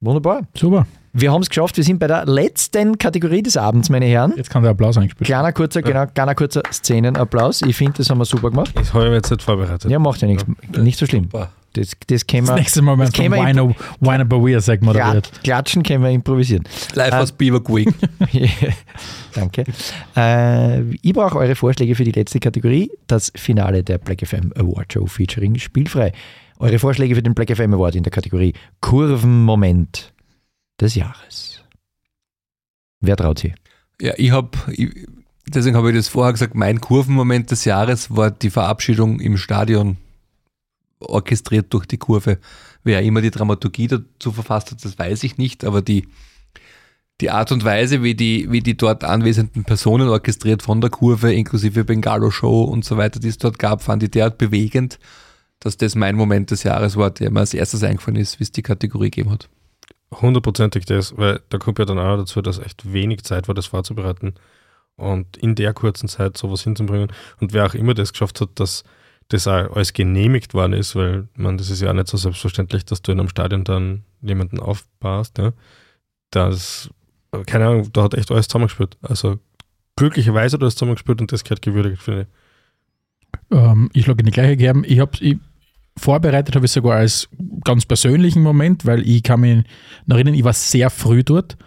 [0.01, 0.41] wunderbar.
[0.55, 0.85] Super.
[1.13, 1.77] Wir haben es geschafft.
[1.77, 4.33] Wir sind bei der letzten Kategorie des Abends, meine Herren.
[4.35, 5.39] Jetzt kann der Applaus eingespielt werden.
[5.39, 7.61] Kleiner kurzer, genau, kleiner kurzer Szenenapplaus.
[7.61, 8.73] Ich finde, das haben wir super gemacht.
[8.75, 9.89] Das habe ich jetzt nicht vorbereitet.
[9.89, 10.45] Ja, macht ja nichts.
[10.77, 11.23] Nicht so schlimm.
[11.25, 11.49] Super.
[11.77, 12.59] Das, das können Das wir.
[12.59, 15.29] nächste Mal, wenn es Wine, Wine aber Weir sagt moderiert.
[15.31, 16.63] Klat- Klatschen können wir improvisieren.
[16.93, 17.21] Live Ah.
[17.21, 17.89] aus Beaver Creek.
[19.33, 19.63] Danke.
[20.15, 24.93] Äh, ich brauche eure Vorschläge für die letzte Kategorie, das Finale der Black FM Award
[24.93, 26.11] Show featuring Spielfrei.
[26.59, 30.13] Eure Vorschläge für den Black FM Award in der Kategorie Kurvenmoment
[30.79, 31.61] des Jahres.
[33.01, 33.53] Wer traut sie?
[34.01, 34.49] Ja, ich habe,
[35.47, 39.97] deswegen habe ich das vorher gesagt, mein Kurvenmoment des Jahres war die Verabschiedung im Stadion,
[40.99, 42.39] orchestriert durch die Kurve.
[42.83, 46.07] Wer immer die Dramaturgie dazu verfasst hat, das weiß ich nicht, aber die,
[47.21, 51.33] die Art und Weise, wie die, wie die dort anwesenden Personen orchestriert von der Kurve,
[51.33, 54.99] inklusive Bengalo-Show und so weiter, die es dort gab, fand ich derart bewegend,
[55.59, 58.51] dass das mein Moment des Jahres war, der mir als erstes eingefallen ist, wie es
[58.51, 59.49] die Kategorie gegeben hat.
[60.11, 63.65] Hundertprozentig das, weil da kommt ja dann auch dazu, dass echt wenig Zeit war, das
[63.67, 64.35] vorzubereiten
[64.97, 67.11] und in der kurzen Zeit sowas hinzubringen.
[67.39, 68.83] Und wer auch immer das geschafft hat, dass
[69.29, 72.85] das auch alles genehmigt worden ist, weil man, das ist ja auch nicht so selbstverständlich,
[72.85, 75.37] dass du in einem Stadion dann jemanden aufbaust.
[75.37, 75.53] Ja.
[76.29, 76.89] Das,
[77.45, 78.97] keine Ahnung, da hat echt alles zusammengespielt.
[79.01, 79.39] Also
[79.95, 83.57] glücklicherweise hat alles zusammengespielt und das gehört gewürdigt, finde ich.
[83.57, 84.83] Ähm, ich schlage in die gleiche Kerben.
[84.85, 85.37] Ich habe ich,
[85.97, 87.29] vorbereitet habe ich sogar als
[87.63, 89.63] ganz persönlichen Moment, weil ich kann mich
[90.05, 91.57] noch erinnern, ich war sehr früh dort,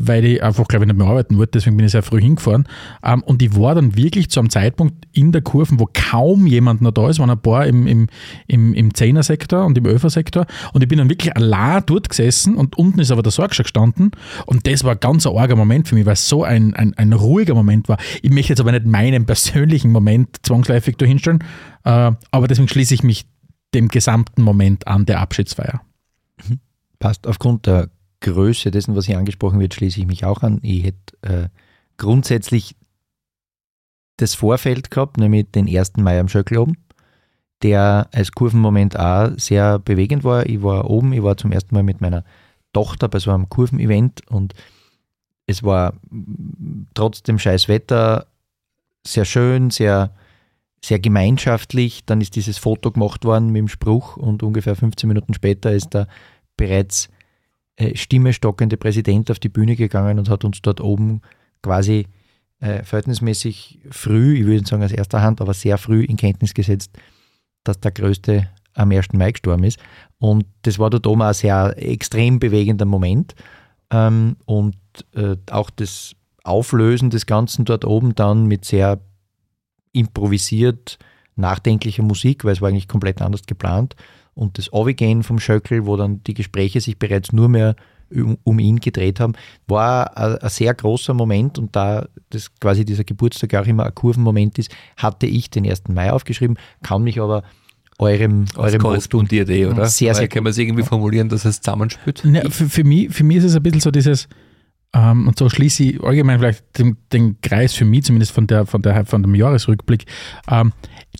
[0.00, 2.68] weil ich einfach, glaube ich, nicht mehr arbeiten wollte, deswegen bin ich sehr früh hingefahren.
[3.02, 6.80] Ähm, und ich war dann wirklich zu einem Zeitpunkt in der Kurve, wo kaum jemand
[6.80, 8.06] noch da ist, waren ein paar im, im,
[8.46, 10.46] im, im Zehner-Sektor und im Öfer-Sektor.
[10.72, 13.64] Und ich bin dann wirklich allein dort gesessen und unten ist aber der Sorg schon
[13.64, 14.12] gestanden.
[14.46, 17.12] Und das war ein ganz arger Moment für mich, weil es so ein, ein, ein
[17.12, 17.98] ruhiger Moment war.
[18.22, 21.42] Ich möchte jetzt aber nicht meinen persönlichen Moment zwangsläufig da hinstellen,
[21.84, 23.26] äh, aber deswegen schließe ich mich
[23.74, 25.82] dem gesamten Moment an der Abschiedsfeier.
[27.00, 27.26] Passt.
[27.26, 30.58] Aufgrund der Größe dessen, was hier angesprochen wird, schließe ich mich auch an.
[30.62, 31.48] Ich hätte äh,
[31.96, 32.74] grundsätzlich
[34.16, 35.96] das Vorfeld gehabt, nämlich den 1.
[35.98, 36.76] Mai am Schöckl oben,
[37.62, 40.46] der als Kurvenmoment auch sehr bewegend war.
[40.46, 42.24] Ich war oben, ich war zum ersten Mal mit meiner
[42.72, 44.54] Tochter bei so einem Kurvenevent und
[45.46, 45.94] es war
[46.94, 48.26] trotz dem scheiß Wetter
[49.06, 50.14] sehr schön, sehr,
[50.84, 52.04] sehr gemeinschaftlich.
[52.04, 55.94] Dann ist dieses Foto gemacht worden mit dem Spruch und ungefähr 15 Minuten später ist
[55.94, 56.08] der
[56.56, 57.08] bereits
[57.78, 61.22] äh, Stimme stockende Präsident auf die Bühne gegangen und hat uns dort oben
[61.62, 62.06] quasi
[62.60, 66.90] äh, verhältnismäßig früh, ich würde sagen aus erster Hand, aber sehr früh in Kenntnis gesetzt,
[67.62, 69.12] dass der Größte am 1.
[69.12, 69.78] Mai gestorben ist.
[70.18, 73.36] Und das war dort oben ein sehr extrem bewegender Moment.
[73.90, 74.76] Ähm, und
[75.14, 79.00] äh, auch das Auflösen des Ganzen dort oben dann mit sehr
[79.92, 80.98] improvisiert
[81.36, 83.94] nachdenklicher Musik, weil es war eigentlich komplett anders geplant.
[84.38, 87.74] Und das Avigehen vom Schöckel, wo dann die Gespräche sich bereits nur mehr
[88.14, 89.32] um, um ihn gedreht haben,
[89.66, 93.94] war ein, ein sehr großer Moment und da das quasi dieser Geburtstag auch immer ein
[93.94, 95.88] Kurvenmoment ist, hatte ich den 1.
[95.88, 97.42] Mai aufgeschrieben, kann mich aber
[97.98, 99.86] eurem, Das eurem korrespondiert eh, oder?
[99.86, 102.24] Sehr, sehr Weil Kann man es irgendwie formulieren, dass es zusammenspielt?
[102.24, 104.28] Ja, für, für, mich, für mich ist es ein bisschen so dieses,
[104.94, 108.66] ähm, und so schließe ich allgemein vielleicht den, den Kreis für mich, zumindest von, der,
[108.66, 110.04] von, der, von dem Jahresrückblick,
[110.48, 110.72] ähm,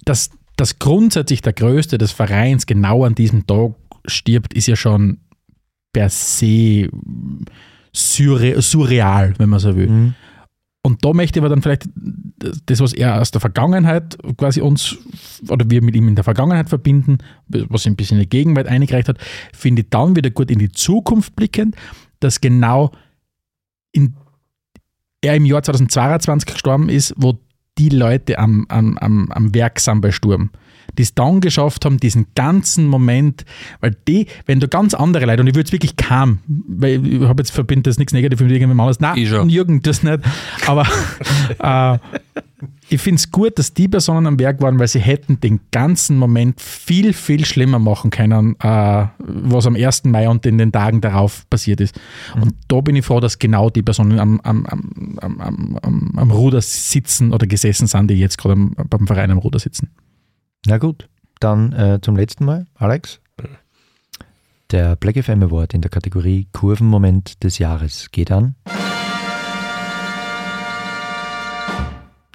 [0.05, 3.75] dass dass grundsätzlich der Größte des Vereins genau an diesem Tag
[4.07, 5.19] stirbt, ist ja schon
[5.93, 6.89] per se
[7.93, 9.89] surre surreal, wenn man so will.
[9.89, 10.15] Mhm.
[10.83, 11.89] Und da möchte ich aber dann vielleicht
[12.67, 14.97] das, was er aus der Vergangenheit quasi uns
[15.49, 19.09] oder wir mit ihm in der Vergangenheit verbinden, was ein bisschen in die Gegenwart eingereicht
[19.09, 19.19] hat,
[19.53, 21.77] finde ich dann wieder gut in die Zukunft blickend,
[22.21, 22.91] dass genau
[23.93, 24.17] in,
[25.21, 27.39] er im Jahr 2022 gestorben ist, wo
[27.79, 30.51] die Leute am, am, am, am Werk sind bei Sturm,
[30.97, 33.45] die es dann geschafft haben, diesen ganzen Moment,
[33.81, 37.23] weil die, wenn du ganz andere Leute, und ich würde es wirklich kaum, weil ich
[37.23, 39.31] habe jetzt verbinde das nichts Negatives mit irgendjemandem anders, nein, Ich.
[39.31, 40.21] Jürgen, das nicht,
[40.67, 40.87] aber
[41.59, 41.99] äh,
[42.89, 46.17] ich finde es gut, dass die Personen am Werk waren, weil sie hätten den ganzen
[46.17, 50.05] Moment viel, viel schlimmer machen können, äh, was am 1.
[50.05, 52.01] Mai und in den Tagen darauf passiert ist.
[52.41, 56.61] Und da bin ich froh, dass genau die Personen am, am, am, am, am, Ruder
[56.61, 58.57] sitzen oder gesessen sind, die jetzt gerade
[58.89, 59.91] beim Verein am Ruder sitzen.
[60.69, 61.09] Na gut,
[61.41, 63.21] dann äh, zum letzten Mal, Alex.
[64.71, 68.55] Der Black FM Award in der Kategorie Kurvenmoment des Jahres geht an.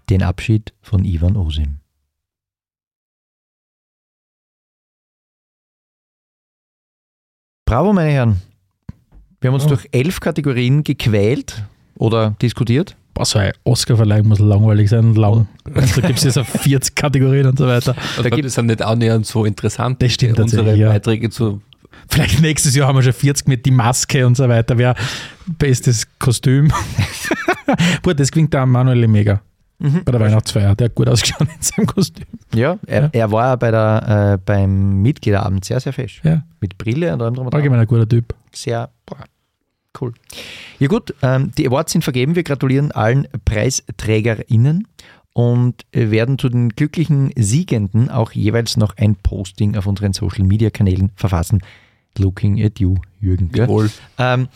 [0.09, 1.77] Den Abschied von Ivan Osim.
[7.65, 8.41] Bravo, meine Herren.
[9.41, 9.69] Wir haben uns Oh.
[9.69, 11.63] durch elf Kategorien gequält
[11.97, 12.95] oder diskutiert.
[13.13, 15.47] Boah, so eine Oscarverleihung muss langweilig sein und lang.
[15.75, 17.95] Also, da gibt es jetzt auf 40 Kategorien und so weiter.
[18.21, 20.89] Da gibt es dann nicht annähernd so interessant, Das stimmt unsere tatsächlich, ja.
[20.89, 21.61] Beiträge zu.
[22.09, 24.77] Vielleicht nächstes Jahr haben wir schon 40 mit die Maske und so weiter.
[24.77, 24.95] Wer
[25.45, 26.71] bestes Kostüm.
[28.01, 29.41] Boah, das klingt da Manuel mega
[29.79, 30.75] bei der Weihnachtsfeier.
[30.75, 32.25] Der hat gut ausgeschaut in seinem Kostüm.
[32.53, 33.09] Ja, er, Ja.
[33.11, 36.21] er war bei der, äh, beim Mitgliederabend sehr, sehr fesch.
[36.23, 37.59] Ja, Mit Brille und allem drum und dran.
[37.59, 38.33] allgemein ein guter Typ.
[38.53, 39.17] Sehr boah,
[40.01, 40.13] cool.
[40.79, 42.35] Ja gut, ähm, die Awards sind vergeben.
[42.35, 44.87] Wir gratulieren allen PreisträgerInnen
[45.33, 50.69] und werden zu den glücklichen Siegenden auch jeweils noch ein Posting auf unseren Social Media
[50.69, 51.61] Kanälen verfassen.
[52.17, 53.49] Looking at you, Jürgen.
[53.55, 53.89] Jawohl.
[54.19, 54.47] Ähm,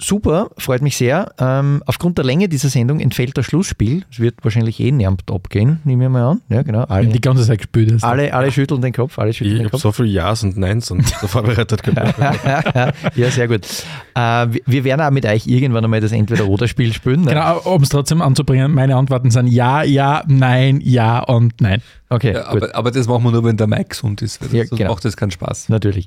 [0.00, 1.32] super, freut mich sehr.
[1.38, 4.04] Ähm, aufgrund der Länge dieser Sendung entfällt das Schlussspiel.
[4.10, 6.40] Es wird wahrscheinlich eh nervt abgehen, nehme ich mal an.
[6.48, 6.80] Ja, genau.
[6.80, 8.04] Wenn Alle, die ganze Zeit gespielt hast.
[8.04, 9.82] alle, alle schütteln den Kopf, alle schütteln Ich den habe Kopf.
[9.82, 12.18] so viele Ja's und Neins und so vorbereitet gehabt.
[13.16, 13.66] ja, sehr gut.
[14.14, 17.20] Äh, wir- werden auch mit euch irgendwann einmal das Entweder-Oder-Spiel spielen.
[17.22, 17.30] Ne?
[17.30, 21.82] Genau, um es trotzdem anzubringen, meine Antworten sind ja, ja, nein, ja und nein.
[22.08, 22.62] Okay, Ja, gut.
[22.64, 24.90] aber, aber das machen wir nur, wenn der Mike gesund ist, Ja, sonst genau.
[24.92, 25.68] macht das keinen Spaß.
[25.68, 26.06] Natürlich.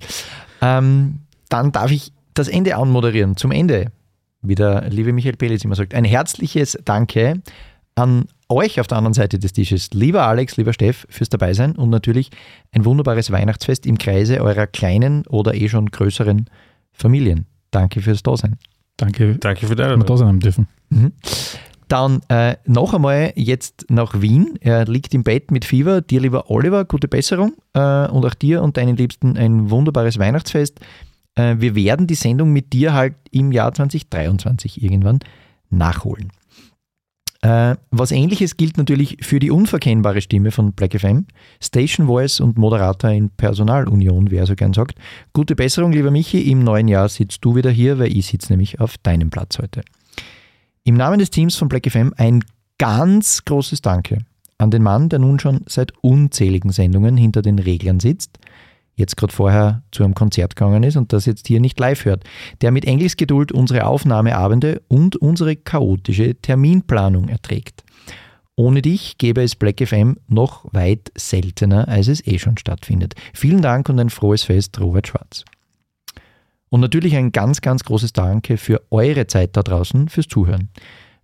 [0.61, 3.37] Ähm, dann darf ich das Ende anmoderieren.
[3.37, 3.91] Zum Ende,
[4.41, 7.41] wie der liebe Michael Pelitz immer sagt, ein herzliches Danke
[7.95, 11.89] an euch auf der anderen Seite des Tisches, lieber Alex, lieber Steff, fürs Dabeisein und
[11.89, 12.29] natürlich
[12.71, 16.49] ein wunderbares Weihnachtsfest im Kreise eurer kleinen oder eh schon größeren
[16.91, 17.45] Familien.
[17.71, 18.57] Danke fürs Dasein.
[18.97, 20.05] Danke, Danke für dass wir deine.
[20.05, 20.67] da sein dürfen.
[21.87, 24.57] Dann äh, noch einmal jetzt nach Wien.
[24.61, 26.01] Er liegt im Bett mit Fieber.
[26.01, 27.53] Dir, lieber Oliver, gute Besserung.
[27.73, 30.79] Äh, und auch dir und deinen Liebsten ein wunderbares Weihnachtsfest.
[31.35, 35.19] Äh, wir werden die Sendung mit dir halt im Jahr 2023 irgendwann
[35.69, 36.31] nachholen.
[37.41, 41.25] Äh, was ähnliches gilt natürlich für die unverkennbare Stimme von Black FM,
[41.61, 44.97] Station Voice und Moderator in Personalunion, wie er so gern sagt.
[45.33, 46.49] Gute Besserung, lieber Michi.
[46.49, 49.81] Im neuen Jahr sitzt du wieder hier, weil ich sitze nämlich auf deinem Platz heute.
[50.85, 52.45] Im Namen des Teams von Black FM ein
[52.77, 54.19] ganz großes Danke
[54.57, 58.39] an den Mann, der nun schon seit unzähligen Sendungen hinter den Reglern sitzt,
[58.95, 62.23] jetzt gerade vorher zu einem Konzert gegangen ist und das jetzt hier nicht live hört,
[62.61, 67.83] der mit Engelsgeduld unsere Aufnahmeabende und unsere chaotische Terminplanung erträgt.
[68.55, 73.15] Ohne dich gäbe es Black FM noch weit seltener, als es eh schon stattfindet.
[73.33, 75.43] Vielen Dank und ein frohes Fest, Robert Schwarz.
[76.69, 80.69] Und natürlich ein ganz, ganz großes Danke für eure Zeit da draußen, fürs Zuhören.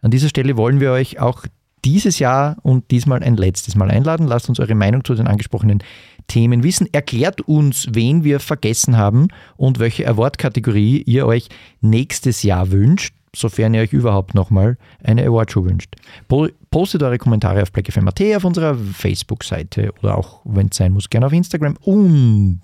[0.02, 1.46] An dieser Stelle wollen wir euch auch
[1.86, 4.28] dieses Jahr und diesmal ein letztes Mal einladen.
[4.28, 5.84] Lasst uns eure Meinung zu den angesprochenen
[6.28, 6.88] Themen wissen.
[6.92, 9.28] Erklärt uns, wen wir vergessen haben
[9.58, 11.50] und welche Award-Kategorie ihr euch
[11.82, 15.96] nächstes Jahr wünscht, sofern ihr euch überhaupt nochmal eine Awardshow wünscht.
[16.28, 21.10] Po- Postet eure Kommentare auf blackfm.at, auf unserer Facebook-Seite oder auch, wenn es sein muss,
[21.10, 21.78] gerne auf Instagram.
[21.82, 22.62] Und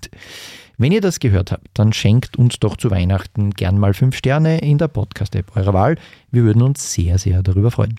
[0.78, 4.58] wenn ihr das gehört habt, dann schenkt uns doch zu Weihnachten gern mal fünf Sterne
[4.58, 5.96] in der Podcast-App eurer Wahl.
[6.30, 7.96] Wir würden uns sehr, sehr darüber freuen.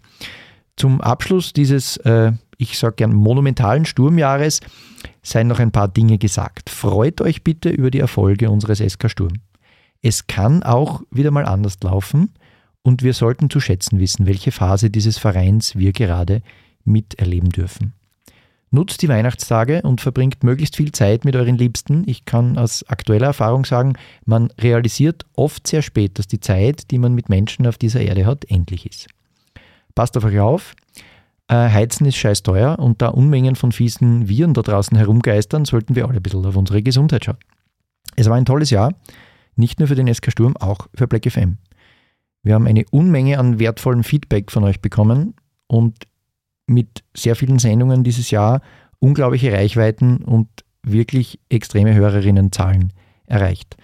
[0.78, 4.62] Zum Abschluss dieses, äh, ich sage gern, monumentalen Sturmjahres
[5.24, 6.70] seien noch ein paar Dinge gesagt.
[6.70, 9.34] Freut euch bitte über die Erfolge unseres SK Sturm.
[10.04, 12.30] Es kann auch wieder mal anders laufen
[12.84, 16.44] und wir sollten zu schätzen wissen, welche Phase dieses Vereins wir gerade
[16.86, 17.94] miterleben dürfen.
[18.70, 22.04] Nutzt die Weihnachtstage und verbringt möglichst viel Zeit mit euren Liebsten.
[22.06, 23.94] Ich kann aus aktueller Erfahrung sagen,
[24.26, 28.26] man realisiert oft sehr spät, dass die Zeit, die man mit Menschen auf dieser Erde
[28.26, 29.08] hat, endlich ist.
[29.98, 30.76] Passt auf euch auf.
[31.48, 35.96] Äh, Heizen ist scheiß teuer und da Unmengen von fiesen Viren da draußen herumgeistern, sollten
[35.96, 37.40] wir alle ein bisschen auf unsere Gesundheit schauen.
[38.16, 38.94] Es war ein tolles Jahr,
[39.56, 41.58] nicht nur für den SK Sturm, auch für Black FM.
[42.44, 45.34] Wir haben eine Unmenge an wertvollem Feedback von euch bekommen
[45.66, 45.96] und
[46.68, 48.62] mit sehr vielen Sendungen dieses Jahr
[49.00, 50.48] unglaubliche Reichweiten und
[50.84, 52.94] wirklich extreme Hörerinnenzahlen
[53.26, 53.78] erreicht.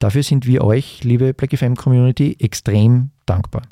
[0.00, 3.62] Dafür sind wir euch, liebe Black FM Community, extrem dankbar.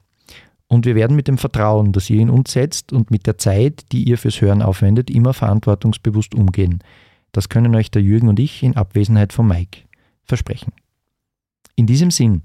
[0.74, 3.92] Und wir werden mit dem Vertrauen, das ihr in uns setzt und mit der Zeit,
[3.92, 6.80] die ihr fürs Hören aufwendet, immer verantwortungsbewusst umgehen.
[7.30, 9.82] Das können euch der Jürgen und ich in Abwesenheit von Mike
[10.24, 10.72] versprechen.
[11.76, 12.42] In diesem Sinn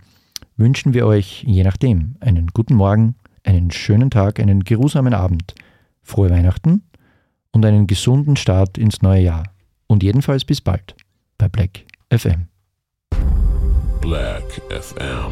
[0.57, 5.56] wünschen wir euch, je nachdem, einen guten Morgen, einen schönen Tag, einen geruhsamen Abend,
[6.03, 6.84] frohe Weihnachten
[7.49, 9.43] und einen gesunden Start ins neue Jahr.
[9.88, 10.95] Und jedenfalls bis bald
[11.39, 12.45] bei Black FM.
[14.01, 15.31] Black FM.